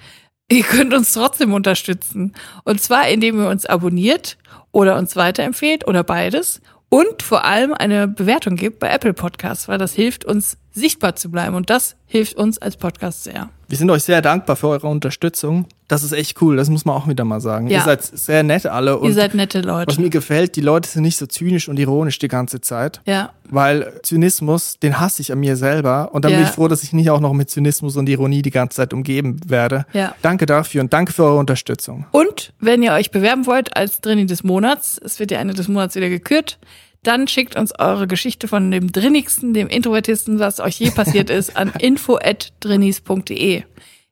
Ihr 0.51 0.63
könnt 0.63 0.95
uns 0.95 1.13
trotzdem 1.13 1.53
unterstützen. 1.53 2.35
Und 2.65 2.81
zwar, 2.81 3.09
indem 3.09 3.39
ihr 3.41 3.49
uns 3.49 3.67
abonniert 3.67 4.39
oder 4.73 4.97
uns 4.97 5.17
weiterempfehlt 5.17 5.87
oder 5.87 6.05
beides. 6.05 6.61
Und 6.89 7.23
vor 7.23 7.45
allem 7.45 7.75
eine 7.75 8.09
Bewertung 8.09 8.57
gibt 8.57 8.79
bei 8.79 8.89
Apple 8.89 9.13
Podcasts, 9.13 9.69
weil 9.69 9.79
das 9.79 9.93
hilft 9.93 10.25
uns 10.25 10.57
sichtbar 10.79 11.17
zu 11.17 11.31
bleiben. 11.31 11.55
Und 11.55 11.69
das 11.71 11.97
hilft 12.07 12.37
uns 12.37 12.59
als 12.59 12.77
Podcast 12.77 13.25
sehr. 13.25 13.51
Wir 13.69 13.77
sind 13.77 13.91
euch 13.91 14.03
sehr 14.05 14.23
dankbar 14.23 14.57
für 14.57 14.69
eure 14.69 14.87
Unterstützung. 14.87 15.67
Das 15.89 16.03
ist 16.03 16.13
echt 16.13 16.41
cool, 16.41 16.57
das 16.57 16.71
muss 16.71 16.85
man 16.87 16.97
auch 16.97 17.07
wieder 17.09 17.25
mal 17.25 17.41
sagen. 17.41 17.69
Ja. 17.69 17.79
Ihr 17.81 17.85
seid 17.85 18.03
sehr 18.03 18.43
nett 18.43 18.65
alle 18.67 18.93
Ihr 18.93 19.01
und 19.03 19.13
seid 19.13 19.35
nette 19.35 19.59
was 19.61 19.67
Leute. 19.67 20.01
mir 20.01 20.09
gefällt, 20.11 20.57
die 20.57 20.61
Leute 20.63 20.89
sind 20.89 21.03
nicht 21.03 21.19
so 21.19 21.27
zynisch 21.27 21.69
und 21.69 21.79
ironisch 21.79 22.19
die 22.19 22.29
ganze 22.29 22.61
Zeit. 22.63 23.01
Ja. 23.07 23.31
Weil 23.51 23.93
Zynismus, 24.03 24.79
den 24.83 24.99
hasse 25.01 25.21
ich 25.23 25.33
an 25.33 25.41
mir 25.41 25.57
selber. 25.57 26.11
Und 26.13 26.25
dann 26.25 26.33
bin 26.33 26.41
Ja. 26.43 26.47
ich 26.47 26.53
froh, 26.53 26.69
dass 26.69 26.83
ich 26.83 26.93
nicht 26.95 27.11
auch 27.11 27.21
noch 27.21 27.33
mit 27.35 27.51
Zynismus 27.51 27.97
und 27.97 28.09
Ironie 28.09 28.41
die 28.43 28.51
ganze 28.51 28.77
Zeit 28.77 28.93
umgeben 28.95 29.39
werde. 29.47 29.85
Ja. 29.93 30.15
Danke 30.23 30.47
dafür 30.47 30.81
und 30.83 30.93
danke 30.95 31.13
für 31.13 31.25
eure 31.25 31.39
Unterstützung. 31.39 32.07
Und 32.11 32.53
wenn 32.61 32.83
ihr 32.83 32.93
euch 32.93 33.11
bewerben 33.11 33.47
wollt 33.47 33.77
als 33.77 34.01
Drini 34.01 34.25
des 34.27 34.45
Monats, 34.45 34.99
es 35.03 35.19
wird 35.21 35.31
ja 35.31 35.39
Ende 35.39 35.53
des 35.55 35.69
Monats 35.69 35.95
wieder 35.95 36.09
gekürt, 36.09 36.59
dann 37.03 37.29
schickt 37.29 37.57
uns 37.57 37.73
eure 37.79 38.07
Geschichte 38.07 38.49
von 38.49 38.71
dem 38.71 38.93
Drinnigsten, 38.93 39.55
dem 39.55 39.69
Introvertisten, 39.69 40.39
was 40.39 40.61
euch 40.61 40.79
je 40.79 40.91
passiert 40.91 41.31
ist, 41.31 41.57
an 41.57 41.73
info@drinnies.de. 41.79 43.63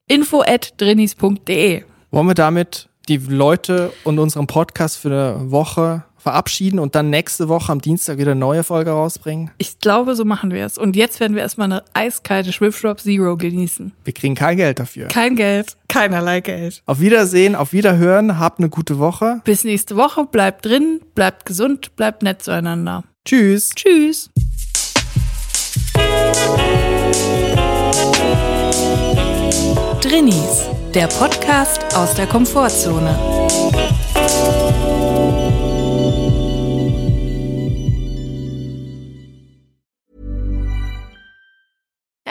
info@drinnies.de. 0.07 1.82
Wollen 2.11 2.26
wir 2.26 2.34
damit 2.34 2.89
die 3.09 3.18
Leute 3.18 3.93
und 4.05 4.18
unseren 4.18 4.47
Podcast 4.47 4.97
für 4.97 5.09
eine 5.09 5.51
Woche 5.51 6.05
verabschieden 6.27 6.81
und 6.81 6.97
dann 6.97 7.09
nächste 7.09 7.49
Woche 7.49 7.70
am 7.70 7.81
Dienstag 7.81 8.18
wieder 8.18 8.33
eine 8.33 8.41
neue 8.41 8.64
Folge 8.64 8.91
rausbringen? 8.91 9.53
Ich 9.59 9.79
glaube, 9.79 10.16
so 10.16 10.24
machen 10.24 10.51
wir 10.51 10.66
es. 10.66 10.77
Und 10.77 10.97
jetzt 10.97 11.20
werden 11.20 11.37
wir 11.37 11.43
erstmal 11.43 11.70
eine 11.70 11.85
eiskalte 11.95 12.53
Schwipschwap 12.53 12.99
Zero 12.99 13.37
genießen. 13.37 13.93
Wir 14.03 14.12
kriegen 14.12 14.35
kein 14.35 14.57
Geld 14.57 14.81
dafür. 14.81 15.07
Kein 15.07 15.37
Geld, 15.37 15.77
keinerlei 15.89 16.41
Geld. 16.41 16.83
Auf 16.85 16.99
Wiedersehen, 16.99 17.55
auf 17.55 17.72
Wiederhören, 17.72 18.41
habt 18.41 18.59
eine 18.59 18.68
gute 18.68 18.99
Woche. 18.99 19.41
Bis 19.45 19.62
nächste 19.62 19.95
Woche. 19.95 20.24
Bleibt 20.27 20.66
drin, 20.66 21.01
bleibt 21.14 21.47
gesund, 21.47 21.95
bleibt 21.95 22.24
nett 22.24 22.43
zueinander. 22.43 23.05
Tschüss. 23.24 23.70
Tschüss. 23.77 24.29
Drinnies, 30.01 30.66
der 30.93 31.07
Podcast 31.07 31.97
aus 31.97 32.14
der 32.14 32.27
Komfortzone. 32.27 33.16